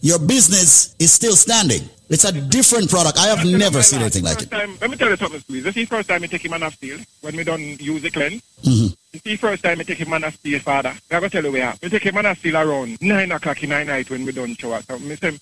[0.00, 1.88] your business is still standing.
[2.12, 3.18] It's a different product.
[3.18, 4.50] I have never seen anything like it.
[4.50, 5.64] Time, let me tell you something, please.
[5.64, 8.02] This is the first time I take him on a steel when we don't use
[8.02, 8.42] the cleanse.
[8.62, 8.94] Mhm.
[9.12, 10.90] This is the first time I take him on a steel, father.
[10.90, 11.74] I'm going to tell you where.
[11.82, 14.54] We take him on a steel around 9 o'clock in the night when we don't
[14.60, 14.82] shower.
[14.82, 15.38] So I say,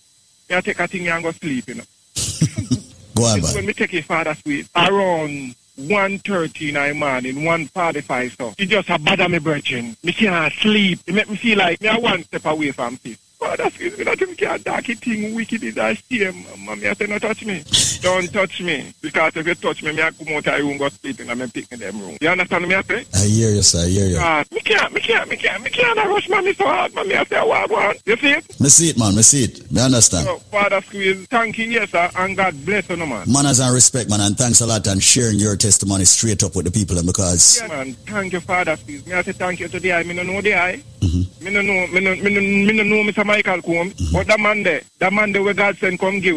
[0.51, 1.85] I take a thing and go sleep, you know.
[3.17, 3.55] Go on, man.
[3.55, 8.55] when we take his father sweet around 1.30 in the morning, 1.45 so.
[8.57, 9.97] He just a bother me virgin.
[10.05, 11.01] Me can't sleep.
[11.05, 13.19] It make me feel like me one step away from this.
[13.41, 14.63] Father squeeze me that him can't
[15.01, 16.45] thing wicked is a shame.
[16.59, 17.65] Mommy I say no touch me.
[18.03, 18.93] Don't touch me.
[19.01, 21.47] Because if you touch me, me I come out of room go in and me
[21.49, 22.19] pick in them room.
[22.21, 23.07] You understand me I say?
[23.15, 23.85] I hear you, sir.
[23.85, 24.17] I hear you.
[24.17, 26.95] God, me can't, me can't, me can't, me can't rush mommy so hard.
[26.95, 28.03] Mommy I say what I want.
[28.05, 28.61] You see it?
[28.61, 29.17] Me see it, man.
[29.17, 29.73] Me see it.
[29.73, 30.27] Me understand.
[30.27, 33.31] So, Father squeeze, thank you, yes sir, and God bless you, no man.
[33.31, 36.67] Manners and respect, man, and thanks a lot and sharing your testimony straight up with
[36.67, 37.95] the people and because Yeah, man.
[37.95, 39.07] Thank you, Father, please.
[39.07, 40.03] Me I say thank you to the eye.
[40.03, 40.83] Me no know the eye.
[41.01, 41.45] Mm-hmm.
[41.45, 43.25] Me no know, me no, me no, me no know Mr.
[43.31, 44.11] Michael Combs.
[44.13, 46.37] But that man there, that man there where God send come give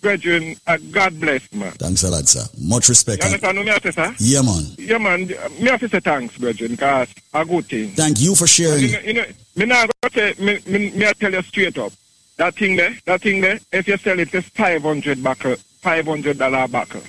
[0.00, 1.72] Brethren, uh, God bless, man.
[1.72, 2.42] thanks a lot, sir.
[2.58, 3.22] Much respect.
[3.22, 4.14] You and- understand what I say, sir?
[4.18, 4.64] yeah, man.
[4.78, 5.26] Yeah, man.
[5.26, 7.90] Me have to say thanks, brethren, because a good thing.
[7.90, 8.84] Thank you for sharing.
[8.84, 9.24] You know, you know,
[9.56, 11.92] me now go say, me, me, me I tell you straight up.
[12.38, 16.66] That thing there, that thing there, if you sell it for 500 buckle, 500 dollar
[16.66, 17.02] buckle,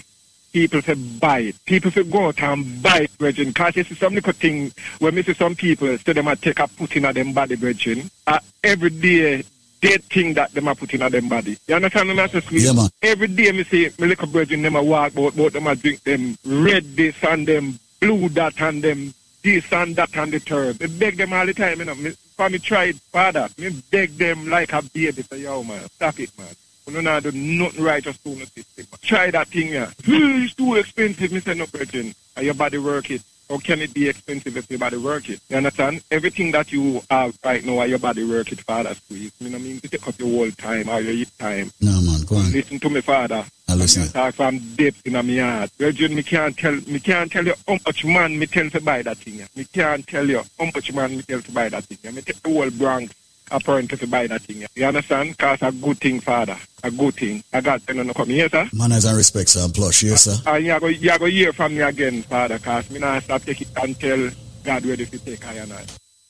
[0.52, 1.66] people say buy it.
[1.66, 3.50] People say go out and buy it, brethren.
[3.50, 6.60] Because you see some little thing when me see some people say them a take
[6.60, 8.10] a put in a them body, brethren.
[8.28, 9.44] Uh, every day,
[9.82, 11.58] dead thing that them a put in a them body.
[11.68, 12.44] You understand what I'm saying?
[12.52, 12.90] Yeah, man.
[13.02, 16.38] Every day me see me little brethren them a walk but them a drink them
[16.46, 19.14] red this and them blue that and them
[19.44, 20.80] this and that and the third.
[20.80, 21.96] Me beg them all the time, you know.
[21.96, 25.22] Me, for me tried, father, me beg them like a baby.
[25.24, 26.48] Say, yo, man, stop it, man.
[26.88, 28.86] Know, not do nothing right just to the system.
[29.02, 29.92] Try that thing, yeah.
[30.04, 31.44] Hmm, it's too expensive.
[31.44, 32.14] Say, no, brethren.
[32.36, 33.22] Are your body work it?
[33.50, 35.40] How can it be expensive if your body work it?
[35.50, 36.04] You understand?
[36.10, 39.32] Everything that you have right now, are your body work it, father, squeeze.
[39.40, 39.80] You know what I mean?
[39.82, 41.72] To take up your whole time or your time.
[41.82, 42.22] No, man.
[42.26, 42.52] Go on.
[42.52, 43.46] Listen to me, father.
[43.68, 44.04] I listen.
[44.04, 45.70] Me talk from depth in my heart.
[45.78, 49.02] Virgin, me can't tell me can't tell you how much man me tell to buy
[49.02, 49.46] that thing.
[49.56, 52.16] Me can't tell you how much man me tell to buy that thing.
[52.16, 53.14] Me take the whole Bronx
[53.52, 54.66] apparently to buy that thing.
[54.76, 55.38] You understand?
[55.38, 56.58] Cause a good thing, father.
[56.84, 57.44] A good thing.
[57.54, 58.68] I got to know come here, sir.
[58.74, 59.66] Manners and respect, sir.
[59.66, 60.04] And plush.
[60.04, 60.36] Yes, sir.
[60.46, 63.62] And you go you go hear from me again, father, cause me not stop take
[63.62, 64.32] it until
[64.64, 65.86] God ready to take I and I.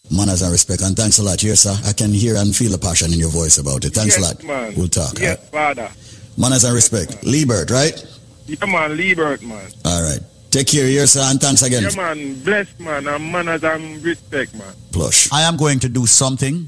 [0.09, 0.81] Manners and respect.
[0.81, 1.41] And thanks a lot.
[1.41, 1.75] Yes, sir.
[1.85, 3.93] I can hear and feel the passion in your voice about it.
[3.93, 4.43] Thanks yes, a lot.
[4.43, 4.73] Man.
[4.75, 5.17] We'll talk.
[5.19, 5.89] Yes, father.
[6.37, 7.23] Manners and respect.
[7.23, 8.05] Liebert, right?
[8.47, 9.71] Yeah, man, Liebert, man.
[9.85, 10.19] All right.
[10.49, 11.21] Take care, yes, sir.
[11.23, 11.83] And thanks again.
[11.83, 14.73] Yeah, man, blessed, man, and manners and respect, man.
[14.91, 15.31] Plush.
[15.31, 16.67] I am going to do something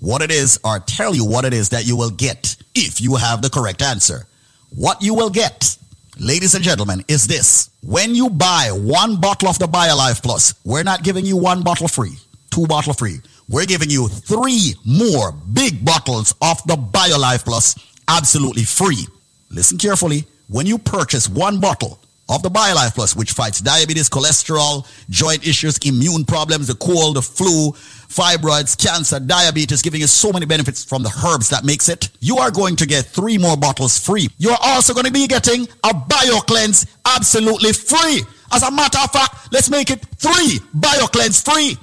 [0.00, 3.16] what it is or tell you what it is that you will get if you
[3.16, 4.26] have the correct answer.
[4.74, 5.76] What you will get,
[6.18, 7.70] ladies and gentlemen, is this.
[7.82, 11.88] When you buy one bottle of the BioLife Plus, we're not giving you one bottle
[11.88, 12.16] free,
[12.50, 13.20] two bottle free.
[13.48, 17.74] We're giving you three more big bottles of the BioLife Plus
[18.08, 19.06] absolutely free.
[19.50, 20.24] Listen carefully.
[20.48, 25.76] When you purchase one bottle of the BioLife Plus, which fights diabetes, cholesterol, joint issues,
[25.78, 31.02] immune problems, the cold, the flu, fibroids, cancer, diabetes, giving you so many benefits from
[31.02, 32.08] the herbs that makes it.
[32.20, 34.28] You are going to get three more bottles free.
[34.38, 38.22] You're also going to be getting a BioCleanse absolutely free.
[38.52, 41.76] As a matter of fact, let's make it three BioCleanse free.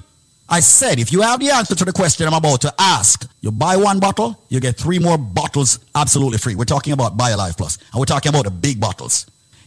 [0.50, 3.52] I said, if you have the answer to the question I'm about to ask, you
[3.52, 6.56] buy one bottle, you get three more bottles absolutely free.
[6.56, 9.26] We're talking about BioLife Plus, and we're talking about the big bottles.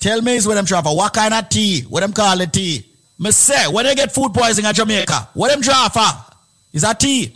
[0.00, 0.96] Tell me is what them for.
[0.96, 1.82] What kind of tea?
[1.82, 2.84] What them call the tea?
[3.18, 5.88] Me say, when they get food poisoning in Jamaica, what them draw?
[6.72, 7.34] Is that tea?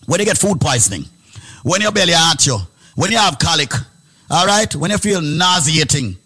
[0.06, 1.04] When you get food poisoning?
[1.62, 2.58] When your belly hurt you?
[2.94, 3.72] When you have colic?
[4.30, 4.72] All right?
[4.74, 6.16] When you feel nauseating?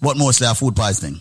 [0.00, 1.20] What mostly have food poisoning?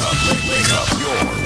[0.02, 0.90] up, wake, wake up.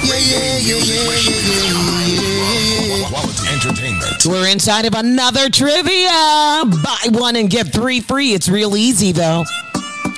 [0.03, 3.03] Yeah, yeah, yeah, yeah, yeah, yeah.
[3.09, 4.25] Quality entertainment.
[4.25, 6.63] We're inside of another trivia.
[6.63, 8.33] Buy one and get three free.
[8.33, 9.43] It's real easy though.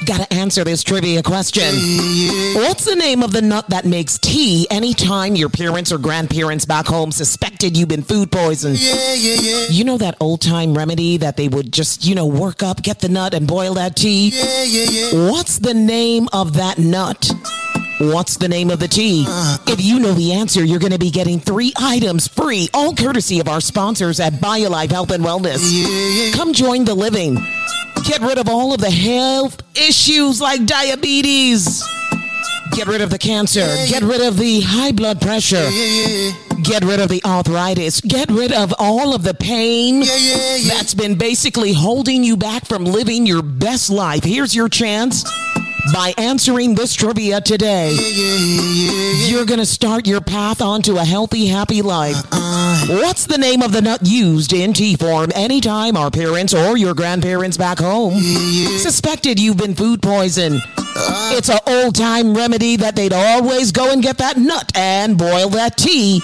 [0.09, 1.71] Gotta answer this trivia question.
[2.55, 6.87] What's the name of the nut that makes tea anytime your parents or grandparents back
[6.87, 8.79] home suspected you've been food poisoned?
[8.79, 9.67] Yeah, yeah, yeah.
[9.69, 13.01] You know that old time remedy that they would just, you know, work up, get
[13.01, 14.29] the nut and boil that tea?
[14.29, 15.29] Yeah, yeah, yeah.
[15.29, 17.31] What's the name of that nut?
[17.99, 19.25] What's the name of the tea?
[19.27, 19.59] Uh.
[19.67, 23.39] If you know the answer, you're going to be getting three items free, all courtesy
[23.41, 26.33] of our sponsors at BioLife Health and Wellness.
[26.33, 27.37] Come join the living.
[28.03, 31.83] Get rid of all of the health issues like diabetes,
[32.71, 33.65] Get rid of the cancer.
[33.87, 35.67] Get rid of the high blood pressure.
[36.63, 37.99] Get rid of the arthritis.
[38.01, 40.01] Get rid of all of the pain
[40.67, 44.23] that's been basically holding you back from living your best life.
[44.23, 45.25] Here's your chance.
[45.93, 47.91] By answering this trivia today,
[49.27, 52.15] you're going to start your path onto a healthy, happy life.
[52.31, 52.85] Uh-uh.
[53.01, 56.93] What's the name of the nut used in tea form anytime our parents or your
[56.93, 58.13] grandparents back home
[58.79, 60.61] suspected you've been food poisoned?
[60.77, 61.35] Uh-uh.
[61.37, 65.49] It's an old time remedy that they'd always go and get that nut and boil
[65.49, 66.21] that tea.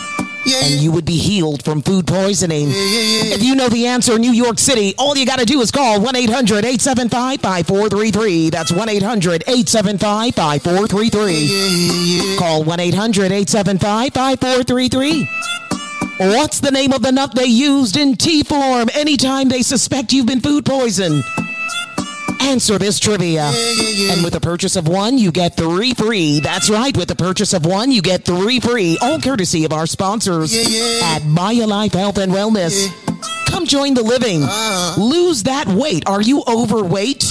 [0.48, 2.68] And you would be healed from food poisoning.
[2.72, 6.00] If you know the answer, New York City, all you got to do is call
[6.00, 8.50] 1 800 875 5433.
[8.50, 12.38] That's 1 800 875 5433.
[12.38, 15.28] Call 1 800 875 5433.
[16.18, 20.28] What's the name of the nut they used in tea form anytime they suspect you've
[20.28, 21.24] been food poisoned?
[22.42, 23.44] Answer this trivia.
[23.44, 26.40] And with the purchase of one, you get three free.
[26.40, 26.96] That's right.
[26.96, 28.98] With the purchase of one, you get three free.
[29.02, 32.88] All courtesy of our sponsors at BioLife Health and Wellness.
[33.48, 34.44] Come join the living.
[34.44, 35.02] Uh-huh.
[35.02, 36.08] Lose that weight.
[36.08, 37.26] Are you overweight?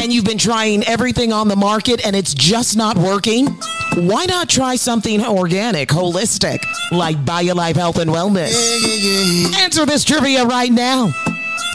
[0.00, 3.46] And you've been trying everything on the market and it's just not working?
[3.96, 8.54] Why not try something organic, holistic, like BioLife Health and Wellness?
[9.58, 11.12] Answer this trivia right now.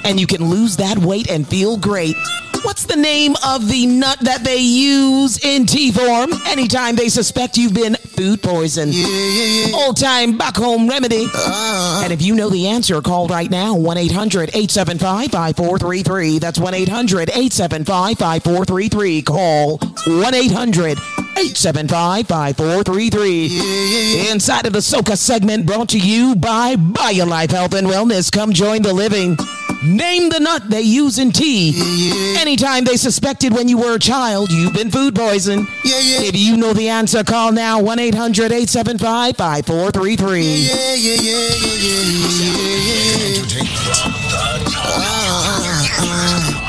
[0.06, 2.16] And you can lose that weight and feel great.
[2.64, 7.58] What's the name of the nut that they use in tea form anytime they suspect
[7.58, 8.94] you've been food poisoned?
[9.76, 11.26] Old time back home remedy.
[11.26, 12.02] Uh-huh.
[12.04, 16.40] And if you know the answer, call right now 1 800 875 5433.
[16.40, 19.22] That's 1 800 875 5433.
[19.24, 20.98] Call 1 800
[21.36, 24.30] 875 5433.
[24.32, 28.32] Inside of the Soca segment brought to you by BioLife Health and Wellness.
[28.32, 29.36] Come join the living.
[29.86, 32.36] Name the nut they use in tea.
[32.40, 35.68] Anytime they suspected when you were a child you've been food poisoned.
[35.84, 40.70] If you know the answer, call now 1 800 875 5433.
[46.44, 46.63] Quality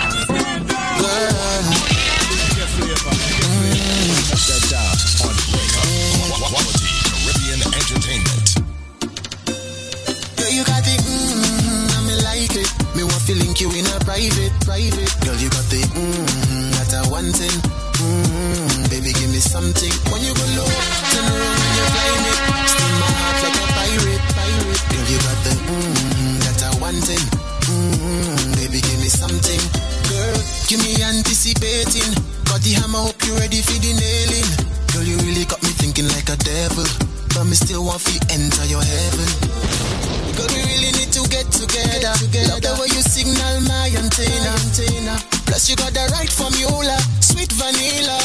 [14.14, 15.10] private, private.
[15.26, 17.58] Girl, you got the mmm, that I want it.
[17.98, 19.90] Mmm, baby, give me something.
[20.14, 20.70] When you go low,
[21.10, 22.38] turn around and you climb it.
[22.70, 24.82] Steal my heart like a pirate, pirate.
[24.86, 27.26] Girl, you got the mmm, that I want it.
[27.66, 29.62] Mmm, baby, give me something.
[30.06, 30.38] Girl,
[30.70, 32.14] give me anticipating.
[32.46, 34.50] Got the hammer, hope you ready for the nailing.
[34.94, 36.86] Girl, you really got me thinking like a devil.
[37.34, 39.93] But me still want to enter your heaven.
[40.34, 42.10] Girl, we really need to get together.
[42.50, 45.14] Love the way you signal my antenna.
[45.46, 48.18] Plus, you got the right formula, sweet vanilla.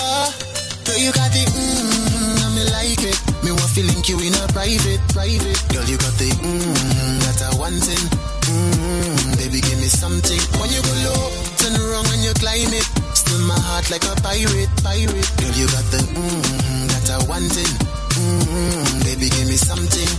[0.90, 3.18] Girl, you got the mmm, I me like it.
[3.46, 5.62] Me want to link you in a private, private.
[5.70, 8.04] Girl, you got the mmm, that I want it.
[8.50, 10.42] Mmm, baby, give me something.
[10.58, 11.30] When you go low,
[11.62, 12.88] turn around and you climb it.
[13.14, 15.30] Still my heart like a pirate, pirate.
[15.38, 17.74] Girl, you got the mmm, that I want it.
[18.18, 20.10] Mmm, baby, give me something.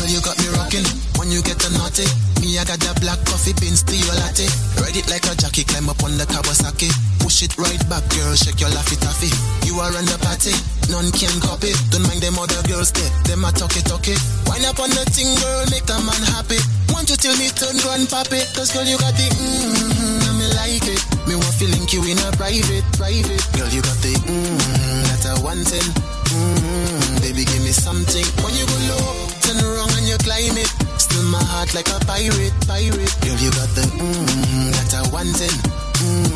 [0.00, 0.99] Girl, you got me rocking
[1.30, 2.02] when you get a naughty.
[2.42, 4.50] Me, I got that black coffee beans to your latte.
[4.82, 6.90] Ride it like a jockey, climb up on the Kawasaki.
[7.22, 9.30] Push it right back, girl, shake your laffy taffy.
[9.62, 10.50] You are on the party,
[10.90, 11.70] none can copy.
[11.94, 14.18] Don't mind them other girls there, them a talk it, talk it.
[14.50, 16.58] Wind up on the thing, girl, make a man happy.
[16.90, 20.88] Want you till me turn grandpappy, cause girl, you got the mmm, I me like
[20.90, 21.02] it.
[21.30, 23.44] Me want to link you in a private, private.
[23.54, 24.58] Girl, you got the mmm,
[25.06, 25.86] that I want it.
[26.34, 28.26] Mmm, baby, give me something.
[28.42, 30.89] When you go low, turn around and you climb it.
[31.30, 33.14] My heart like a pirate, pirate.
[33.22, 35.54] Girl, you got the mmm, that I want it.
[36.02, 36.26] Mmm,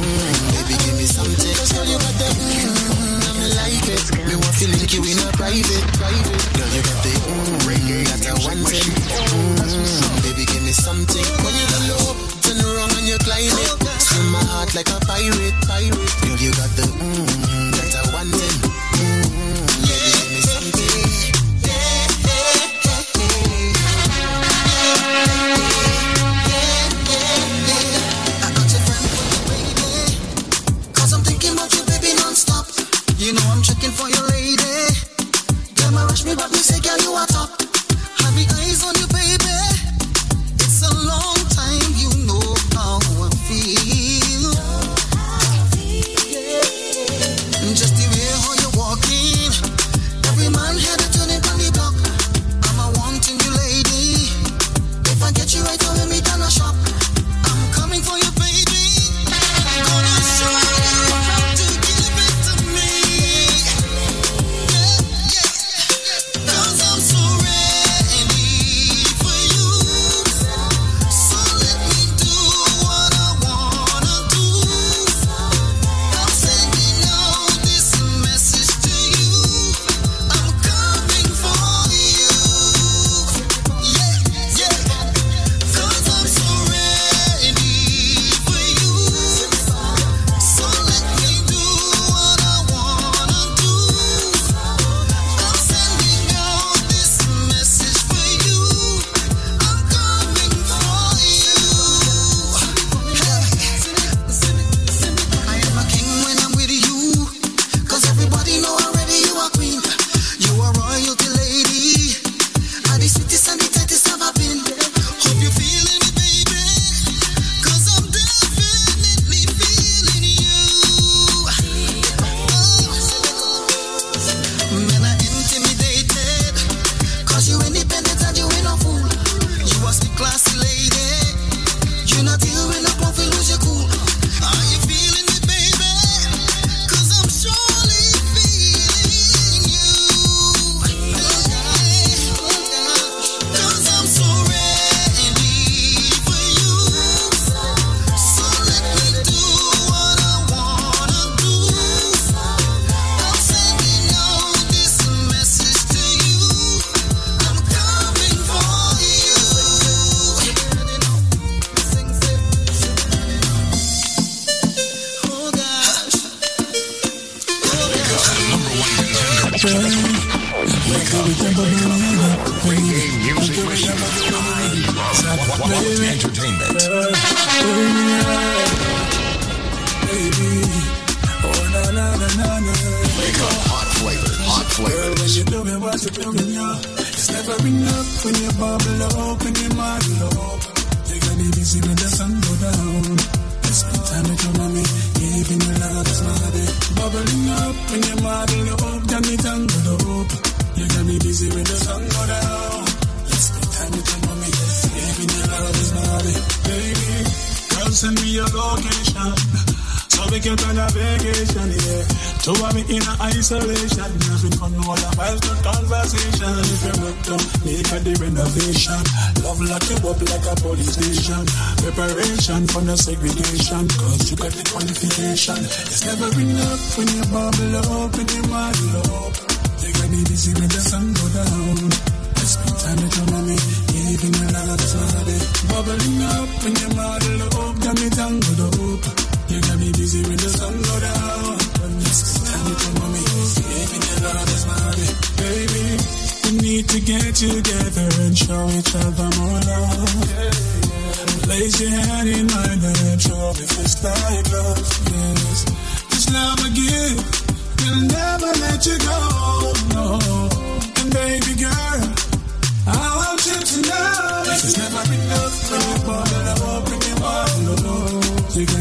[0.55, 1.51] baby, give me something.
[1.59, 4.07] Cause girl, you got the mmm, I me like it.
[4.23, 6.43] Me want to link you in a private, private.
[6.55, 8.87] Girl, you got the mmm, that I want it.
[9.35, 11.27] Mmm, baby, give me something.
[11.43, 12.15] When you low,
[12.47, 13.75] turn around and you climb it.
[13.99, 16.13] Still my heart like a pirate, pirate.
[16.23, 18.31] Girl, you got the mmm, that I want
[33.95, 34.77] for your lady.
[35.79, 37.27] Them rush me, but me say, girl, you are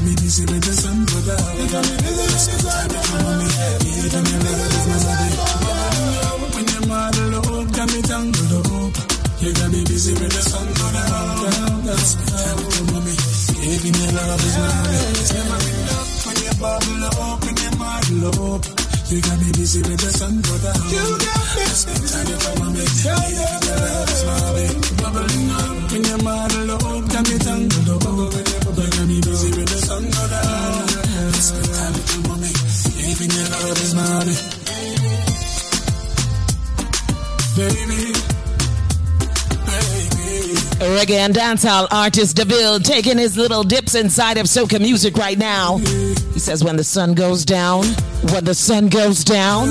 [0.03, 0.97] me busy with the sun.
[0.99, 1.67] You
[2.03, 2.87] busy with the sun
[4.27, 5.03] your is.
[6.53, 8.93] When you model up, got me tangled up.
[9.43, 11.83] You got me busy with the sun go down.
[11.83, 13.15] That's my time with your mommy.
[13.63, 14.71] Even your love is my.
[15.13, 18.23] It's never enough when you bubble up, when you model
[18.55, 18.63] up.
[19.09, 20.79] You got me busy with the sun go down.
[20.89, 22.73] You got me busy with the sun go down.
[22.73, 24.43] Even your love is my.
[25.03, 27.52] Bubbling up when you model up, got me tangled up.
[40.93, 45.77] Reggae and dancehall artist DeVille taking his little dips inside of soca music right now.
[45.77, 47.85] He says, when the sun goes down,
[48.31, 49.69] when the sun goes down.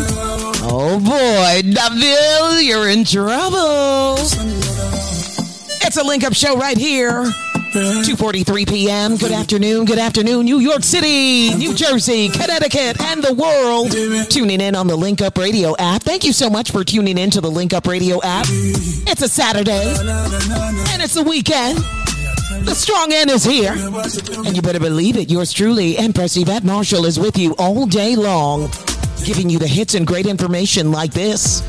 [0.65, 4.17] Oh boy, DeVille, you're in trouble.
[5.85, 7.25] It's a link up show right here.
[7.73, 9.17] 2:43 p.m.
[9.17, 9.87] Good afternoon.
[9.87, 13.93] Good afternoon, New York City, New Jersey, Connecticut, and the world.
[14.31, 16.03] Tuning in on the Link Up Radio app.
[16.03, 18.45] Thank you so much for tuning in to the Link Up Radio app.
[18.51, 19.89] It's a Saturday,
[20.93, 21.79] and it's a weekend.
[22.67, 25.31] The strong end is here, and you better believe it.
[25.31, 28.71] Yours truly, Empress Yvette Marshall, is with you all day long,
[29.25, 31.63] giving you the hits and great information like this.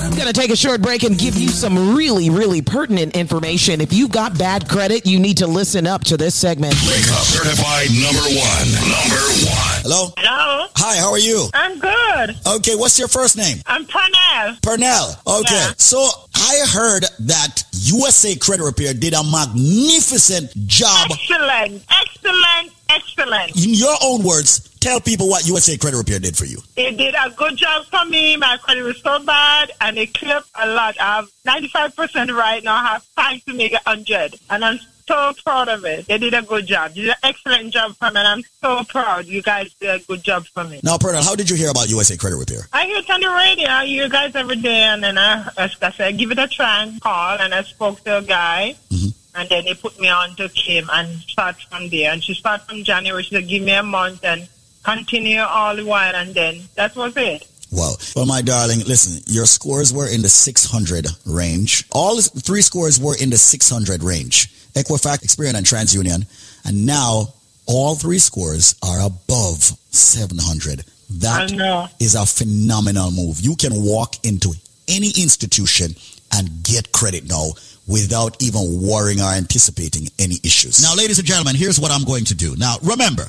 [0.00, 3.80] I'm going to take a short break and give you some really, really pertinent information.
[3.80, 6.74] If you've got bad credit, you need to listen up to this segment.
[6.86, 8.68] Wake up, certified number one.
[8.72, 9.82] Number one.
[9.82, 10.12] Hello?
[10.16, 10.66] Hello.
[10.76, 11.48] Hi, how are you?
[11.52, 12.36] I'm good.
[12.46, 13.58] Okay, what's your first name?
[13.66, 14.60] I'm Pernell.
[14.60, 15.40] Pernell.
[15.40, 15.72] Okay, Yeah.
[15.76, 21.10] so I heard that USA Credit Repair did a magnificent job.
[21.10, 21.82] Excellent.
[21.90, 22.72] Excellent.
[22.88, 23.50] Excellent.
[23.56, 26.58] In your own words, tell people what USA Credit Repair did for you.
[26.76, 28.36] It did a good job for me.
[28.36, 30.96] My credit was so bad, and it cleared a lot.
[31.00, 32.76] I have 95% right now.
[32.76, 34.36] I have time to make it 100.
[34.50, 36.06] And I'm so proud of it.
[36.06, 36.94] They did a good job.
[36.94, 39.26] They did an excellent job for me, and I'm so proud.
[39.26, 40.80] You guys did a good job for me.
[40.84, 42.60] Now, Pernell, how did you hear about USA Credit Repair?
[42.72, 43.68] I hear it on the radio.
[43.68, 46.84] I hear you guys every day, and then I, I said, give it a try
[46.84, 49.08] and call, and I spoke to a guy, mm-hmm.
[49.38, 52.12] And then they put me on to Kim and start from there.
[52.12, 53.22] And she started from January.
[53.22, 54.48] She said, give me a month and
[54.82, 57.46] continue all the while, and then that was it.
[57.70, 57.94] Wow.
[58.16, 61.84] Well, my darling, listen, your scores were in the 600 range.
[61.92, 64.48] All three scores were in the 600 range.
[64.72, 66.26] Equifax, Experian, and TransUnion.
[66.64, 67.34] And now
[67.66, 70.84] all three scores are above 700.
[71.10, 73.40] That is a phenomenal move.
[73.40, 74.54] You can walk into
[74.88, 75.94] any institution
[76.32, 77.50] and get credit now
[77.88, 80.82] without even worrying or anticipating any issues.
[80.82, 82.54] Now, ladies and gentlemen, here's what I'm going to do.
[82.56, 83.24] Now, remember,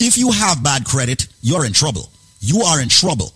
[0.00, 2.10] if you have bad credit, you're in trouble.
[2.40, 3.32] You are in trouble.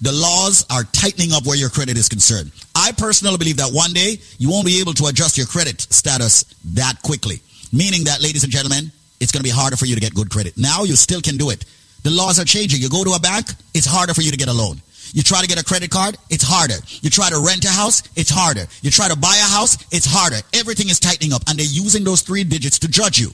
[0.00, 2.50] The laws are tightening up where your credit is concerned.
[2.74, 6.44] I personally believe that one day you won't be able to adjust your credit status
[6.74, 7.40] that quickly.
[7.72, 10.30] Meaning that, ladies and gentlemen, it's going to be harder for you to get good
[10.30, 10.56] credit.
[10.56, 11.64] Now you still can do it.
[12.02, 12.80] The laws are changing.
[12.80, 14.80] You go to a bank, it's harder for you to get a loan.
[15.12, 16.76] You try to get a credit card, it's harder.
[17.02, 18.66] You try to rent a house, it's harder.
[18.82, 20.38] You try to buy a house, it's harder.
[20.52, 23.30] Everything is tightening up and they're using those three digits to judge you.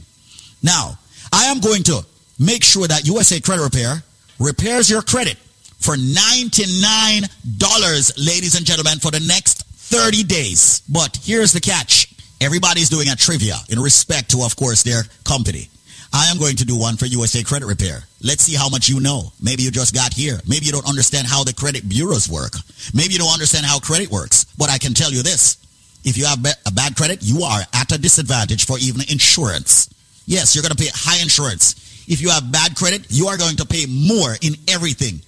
[0.62, 0.98] Now,
[1.32, 2.04] I am going to
[2.38, 4.02] make sure that USA Credit Repair
[4.38, 5.36] repairs your credit
[5.80, 10.82] for $99, ladies and gentlemen, for the next 30 days.
[10.88, 12.08] But here's the catch.
[12.40, 15.68] Everybody's doing a trivia in respect to, of course, their company.
[16.12, 18.04] I am going to do one for USA Credit Repair.
[18.22, 19.32] Let's see how much you know.
[19.40, 20.38] Maybe you just got here.
[20.46, 22.52] Maybe you don't understand how the credit bureaus work.
[22.92, 24.44] Maybe you don't understand how credit works.
[24.58, 25.56] But I can tell you this.
[26.04, 29.88] If you have a bad credit, you are at a disadvantage for even insurance.
[30.26, 32.04] Yes, you're going to pay high insurance.
[32.08, 35.22] If you have bad credit, you are going to pay more in everything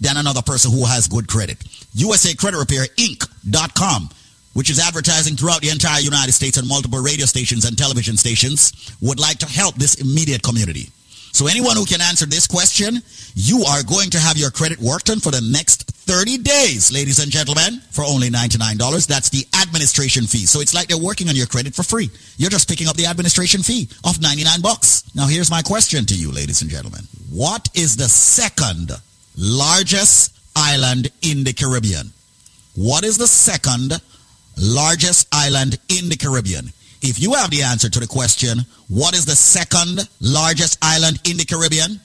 [0.00, 1.62] than another person who has good credit.
[1.94, 4.08] USA Credit Repair Inc.com,
[4.54, 8.94] which is advertising throughout the entire United States on multiple radio stations and television stations,
[9.00, 10.90] would like to help this immediate community.
[11.32, 13.00] So anyone who can answer this question,
[13.34, 17.20] you are going to have your credit worked on for the next 30 days, ladies
[17.20, 19.06] and gentlemen, for only $99.
[19.06, 20.46] That's the administration fee.
[20.46, 22.10] So it's like they're working on your credit for free.
[22.36, 25.04] You're just picking up the administration fee of 99 bucks.
[25.14, 27.02] Now here's my question to you, ladies and gentlemen.
[27.30, 28.90] What is the second
[29.36, 32.10] largest island in the Caribbean?
[32.74, 34.00] What is the second
[34.60, 36.72] largest island in the Caribbean?
[37.02, 38.58] If you have the answer to the question,
[38.88, 41.98] what is the second largest island in the Caribbean?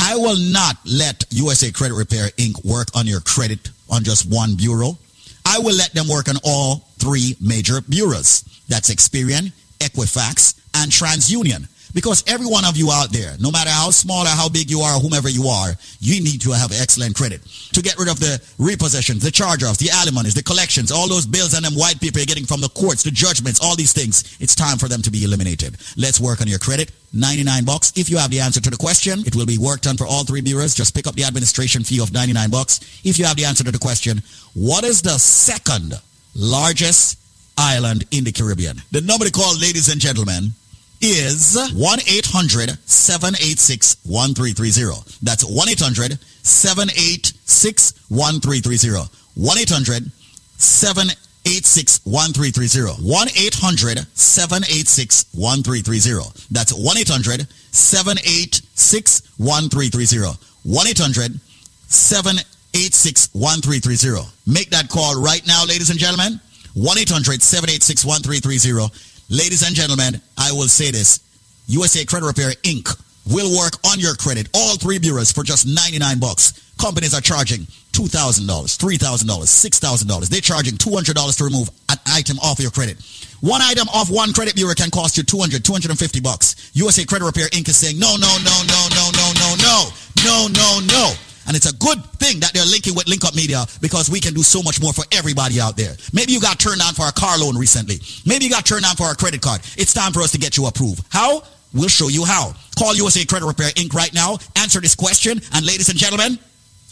[0.00, 2.64] I will not let USA Credit Repair Inc.
[2.64, 4.98] work on your credit on just one bureau.
[5.46, 8.42] I will let them work on all three major bureaus.
[8.68, 11.68] That's Experian, Equifax, and TransUnion.
[11.94, 14.80] Because every one of you out there, no matter how small or how big you
[14.80, 17.40] are whomever you are, you need to have excellent credit.
[17.72, 21.54] To get rid of the repossessions, the charge-offs, the alimonies, the collections, all those bills
[21.54, 24.54] and them white people you're getting from the courts, the judgments, all these things, it's
[24.54, 25.76] time for them to be eliminated.
[25.96, 26.90] Let's work on your credit.
[27.14, 27.92] 99 bucks.
[27.94, 30.24] If you have the answer to the question, it will be worked on for all
[30.24, 30.74] three bureaus.
[30.74, 32.80] Just pick up the administration fee of 99 bucks.
[33.04, 34.20] If you have the answer to the question,
[34.54, 35.94] what is the second
[36.34, 37.18] largest
[37.56, 38.82] island in the Caribbean?
[38.90, 40.54] The number to call, ladies and gentlemen,
[41.00, 45.18] is 1 800 786 1330.
[45.22, 49.10] That's 1 800 786 1330.
[49.34, 50.12] 1 800
[50.56, 53.02] 786 1330.
[53.02, 56.46] 1 800 786 1330.
[56.50, 60.38] That's 1 800 786 1330.
[60.64, 61.40] 1 800
[61.88, 64.22] 786 1330.
[64.46, 66.40] Make that call right now, ladies and gentlemen.
[66.74, 68.90] 1 800 786 1330
[69.30, 71.20] Ladies and gentlemen, I will say this.
[71.66, 72.92] USA Credit Repair Inc.
[73.32, 76.52] will work on your credit, all three bureaus, for just 99 bucks.
[76.78, 77.60] Companies are charging
[77.92, 80.28] $2,000, $3,000, $6,000.
[80.28, 82.98] They're charging $200 to remove an item off your credit.
[83.40, 86.70] One item off one credit bureau can cost you 200, 250 bucks.
[86.74, 87.68] USA Credit Repair Inc.
[87.68, 89.88] is saying, no, no, no, no, no, no, no, no,
[90.22, 91.12] no, no, no.
[91.46, 94.34] And it's a good thing that they're linking with Link Up Media because we can
[94.34, 95.94] do so much more for everybody out there.
[96.12, 98.00] Maybe you got turned on for a car loan recently.
[98.26, 99.60] Maybe you got turned on for a credit card.
[99.76, 101.04] It's time for us to get you approved.
[101.10, 101.42] How?
[101.74, 102.54] We'll show you how.
[102.78, 103.92] Call USA Credit Repair Inc.
[103.94, 104.38] right now.
[104.56, 105.40] Answer this question.
[105.52, 106.38] And ladies and gentlemen,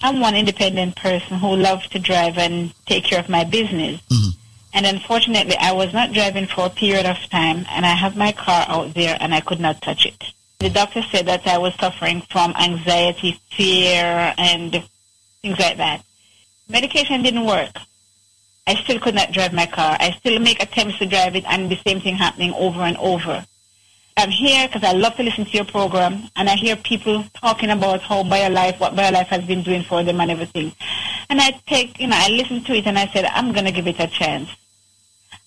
[0.04, 4.00] I'm one independent person who loves to drive and take care of my business.
[4.12, 4.30] Mm-hmm.
[4.74, 8.32] And unfortunately, I was not driving for a period of time, and I have my
[8.32, 10.24] car out there, and I could not touch it.
[10.60, 14.84] The doctor said that I was suffering from anxiety, fear, and
[15.42, 16.04] things like that.
[16.70, 17.78] Medication didn't work.
[18.66, 19.96] I still could not drive my car.
[20.00, 23.46] I still make attempts to drive it, and the same thing happening over and over.
[24.18, 27.70] I'm here because I love to listen to your program, and I hear people talking
[27.70, 30.74] about how BioLife, what BioLife has been doing for them and everything.
[31.30, 33.72] And I take, you know, I listened to it, and I said, I'm going to
[33.72, 34.50] give it a chance.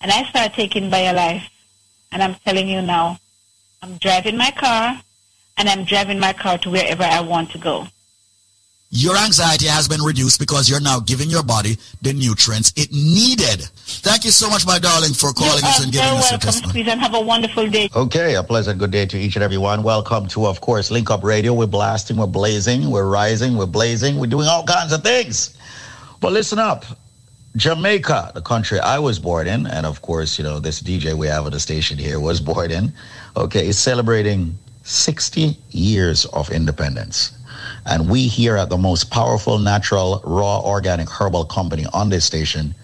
[0.01, 1.43] And I started taking BioLife,
[2.13, 3.19] And I'm telling you now,
[3.83, 5.01] I'm driving my car
[5.57, 7.87] and I'm driving my car to wherever I want to go.
[8.93, 13.61] Your anxiety has been reduced because you're now giving your body the nutrients it needed.
[14.03, 16.41] Thank you so much, my darling, for calling us and giving You're us your welcome,
[16.41, 16.71] testimony.
[16.73, 17.89] Squeeze, and have a wonderful day.
[17.95, 19.85] Okay, a pleasant good day to each and every one.
[19.85, 21.55] Welcome to, of course, Link Up Radio.
[21.55, 25.57] We're blasting, we're blazing, we're rising, we're blazing, we're doing all kinds of things.
[26.19, 26.85] But listen up.
[27.55, 31.29] Jamaica, the country I was born in, and of course, you know, this DJ we
[31.29, 32.93] have at the station here was born in,
[33.37, 37.37] okay, is celebrating 60 years of independence.
[37.87, 42.75] And we here at the most powerful natural, raw, organic herbal company on this station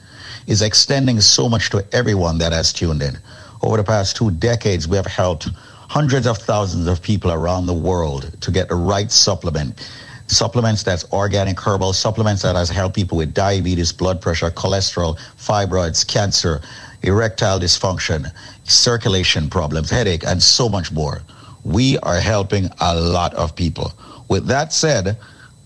[0.47, 3.19] is extending so much to everyone that has tuned in.
[3.63, 5.49] Over the past two decades, we have helped
[5.89, 9.89] hundreds of thousands of people around the world to get the right supplement.
[10.29, 16.07] Supplements that's organic herbal, supplements that has helped people with diabetes, blood pressure, cholesterol, fibroids,
[16.07, 16.61] cancer,
[17.03, 18.27] erectile dysfunction,
[18.65, 21.23] circulation problems, headache, and so much more.
[21.65, 23.93] We are helping a lot of people.
[24.29, 25.19] With that said,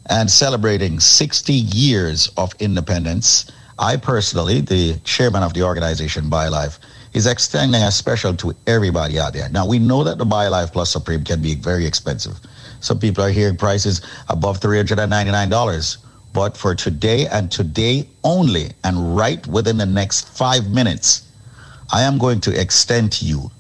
[0.08, 6.78] and celebrating 60 years of independence, I personally, the chairman of the organization BioLife,
[7.12, 9.48] is extending a special to everybody out there.
[9.48, 12.39] Now we know that the BioLife Plus Supreme can be very expensive.
[12.80, 15.97] Some people are hearing prices above $399.
[16.32, 21.22] But for today and today only, and right within the next five minutes,
[21.92, 23.50] I am going to extend to you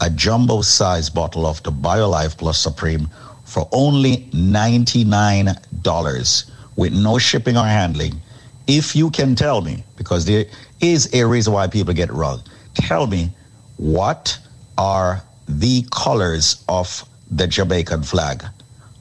[0.00, 3.10] a jumbo size bottle of the BioLife Plus Supreme
[3.48, 8.20] for only $99 with no shipping or handling.
[8.66, 10.44] If you can tell me, because there
[10.80, 12.42] is a reason why people get wrong,
[12.74, 13.30] tell me
[13.78, 14.38] what
[14.76, 18.44] are the colors of the Jamaican flag?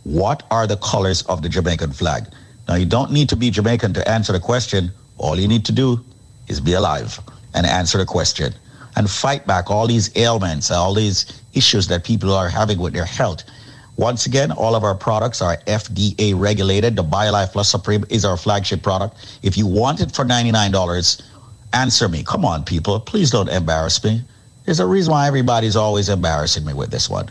[0.03, 2.27] What are the colors of the Jamaican flag?
[2.69, 4.91] Now, you don't need to be Jamaican to answer the question.
[5.17, 6.05] All you need to do
[6.47, 7.19] is be alive
[7.53, 8.53] and answer the question
[8.95, 13.05] and fight back all these ailments, all these issues that people are having with their
[13.05, 13.43] health.
[13.97, 16.95] Once again, all of our products are FDA regulated.
[16.95, 19.39] The BioLife Plus Supreme is our flagship product.
[19.41, 21.21] If you want it for $99,
[21.73, 22.23] answer me.
[22.23, 22.99] Come on, people.
[22.99, 24.21] Please don't embarrass me.
[24.65, 27.29] There's a reason why everybody's always embarrassing me with this one.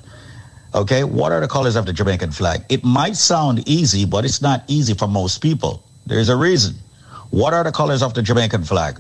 [0.75, 2.65] Okay, what are the colors of the Jamaican flag?
[2.69, 5.85] It might sound easy, but it's not easy for most people.
[6.05, 6.75] There's a reason.
[7.31, 8.99] What are the colors of the Jamaican flag?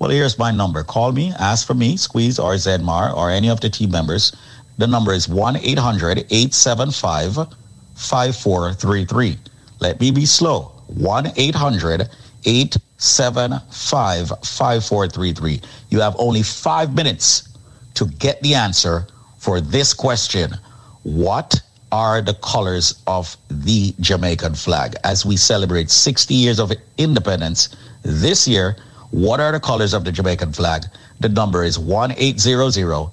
[0.00, 0.82] Well, here's my number.
[0.82, 4.32] Call me, ask for me, Squeeze or Zedmar or any of the team members.
[4.76, 7.34] The number is 1 800 875
[7.94, 9.38] 5433.
[9.80, 10.72] Let me be slow.
[10.88, 12.08] 1 800
[12.44, 15.60] 875 5433.
[15.90, 17.48] You have only five minutes
[17.94, 19.06] to get the answer
[19.38, 20.50] for this question
[21.04, 21.60] What
[21.92, 24.96] are the colors of the Jamaican flag?
[25.04, 27.68] As we celebrate 60 years of independence
[28.02, 28.76] this year,
[29.12, 30.86] what are the colors of the Jamaican flag?
[31.20, 33.12] The number is 1 800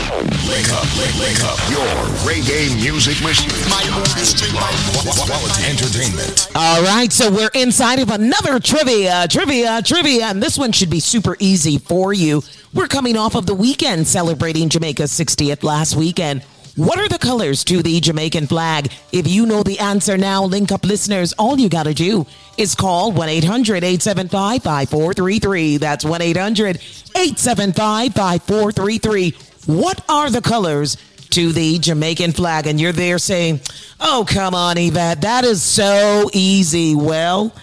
[0.05, 1.57] Wake up, wake, wake up.
[1.69, 1.81] Your
[2.21, 3.49] reggae music machine.
[5.25, 6.47] Quality entertainment.
[6.53, 10.99] All right, so we're inside of another trivia, trivia, trivia, and this one should be
[10.99, 12.43] super easy for you.
[12.73, 16.43] We're coming off of the weekend celebrating Jamaica's 60th last weekend.
[16.75, 18.91] What are the colors to the Jamaican flag?
[19.11, 22.27] If you know the answer now, link up listeners, all you got to do
[22.57, 25.77] is call 1 800 875 5433.
[25.77, 26.75] That's 1 800
[27.15, 29.35] 875 5433.
[29.65, 30.97] What are the colors
[31.31, 32.67] to the Jamaican flag?
[32.67, 33.61] And you're there saying,
[33.99, 36.95] oh, come on, Yvette, that is so easy.
[36.95, 37.53] Well,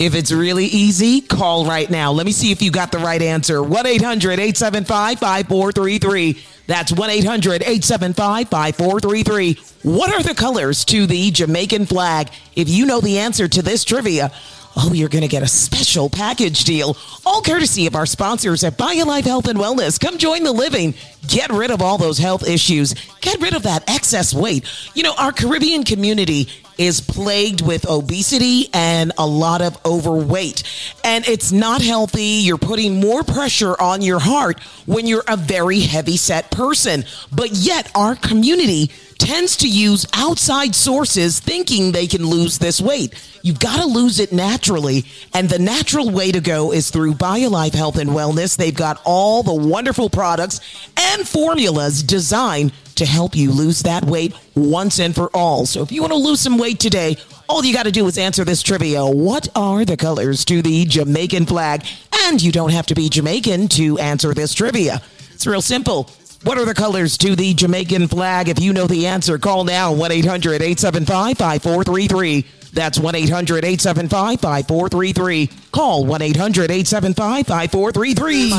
[0.00, 2.10] If it's really easy, call right now.
[2.12, 3.62] Let me see if you got the right answer.
[3.62, 6.42] 1 800 875 5433.
[6.66, 9.58] That's 1 800 875 5433.
[9.82, 12.30] What are the colors to the Jamaican flag?
[12.56, 14.32] If you know the answer to this trivia,
[14.76, 16.96] oh, you're going to get a special package deal.
[17.26, 20.00] All courtesy of our sponsors at BioLife Health and Wellness.
[20.00, 20.94] Come join the living.
[21.26, 22.94] Get rid of all those health issues.
[23.20, 24.64] Get rid of that excess weight.
[24.94, 30.62] You know, our Caribbean community is plagued with obesity and a lot of overweight.
[31.04, 32.22] And it's not healthy.
[32.22, 37.04] You're putting more pressure on your heart when you're a very heavy set person.
[37.30, 38.90] But yet, our community
[39.20, 43.14] tends to use outside sources thinking they can lose this weight.
[43.42, 45.04] You've got to lose it naturally.
[45.34, 48.56] And the natural way to go is through BioLife Health and Wellness.
[48.56, 50.60] They've got all the wonderful products
[50.96, 55.66] and formulas designed to help you lose that weight once and for all.
[55.66, 57.16] So if you want to lose some weight today,
[57.48, 59.04] all you got to do is answer this trivia.
[59.04, 61.84] What are the colors to the Jamaican flag?
[62.24, 65.02] And you don't have to be Jamaican to answer this trivia.
[65.32, 66.10] It's real simple.
[66.42, 68.48] What are the colors to the Jamaican flag?
[68.48, 72.46] If you know the answer, call now 1 800 875 5433.
[72.72, 75.50] That's 1 800 875 5433.
[75.72, 78.52] Call 1 800 875 5433.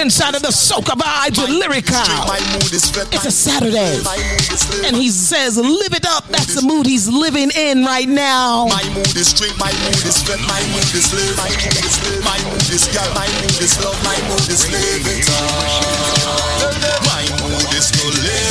[0.00, 2.30] Inside of the Soca Vibes with Lyrikal.
[3.12, 4.00] It's a Saturday.
[4.86, 6.26] And he says, Live it up.
[6.28, 8.66] That's the mood he's living in right now.
[8.66, 11.36] My mood is straight, my mood is fed, my mood is live.
[11.36, 14.64] My mood is live, my mood is girl, my mood is love, my mood is
[14.72, 15.44] live it up.
[17.04, 18.41] My mood is to live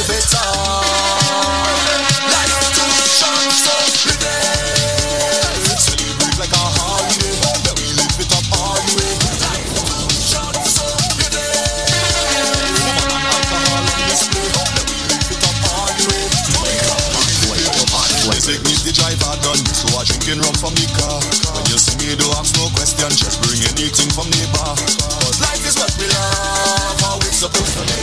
[20.39, 21.19] from the car.
[21.51, 24.79] When you see me, don't ask no question, just bring anything from the bar.
[25.27, 27.99] Cause life is what we love, how it's supposed to be.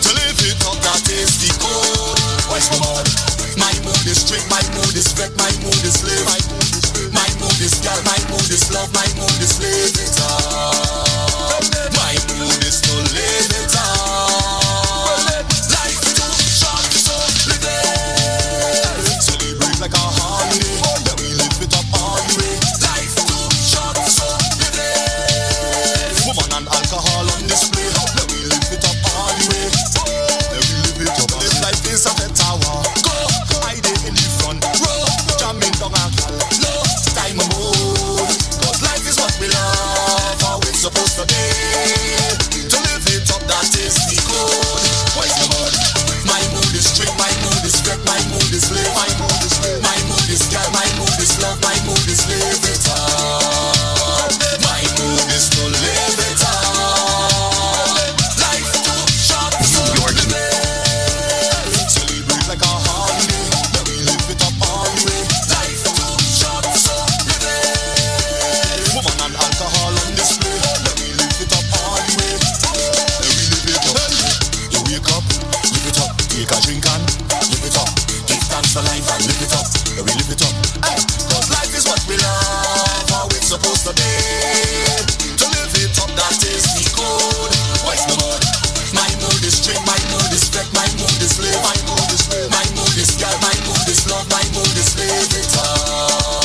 [0.00, 2.16] To live it up, that is the code.
[2.48, 3.04] What's my mood?
[3.60, 6.24] My mood is straight, my mood is fed, my mood is live.
[7.12, 10.83] My mood is girl, my mood is love, my mood is live.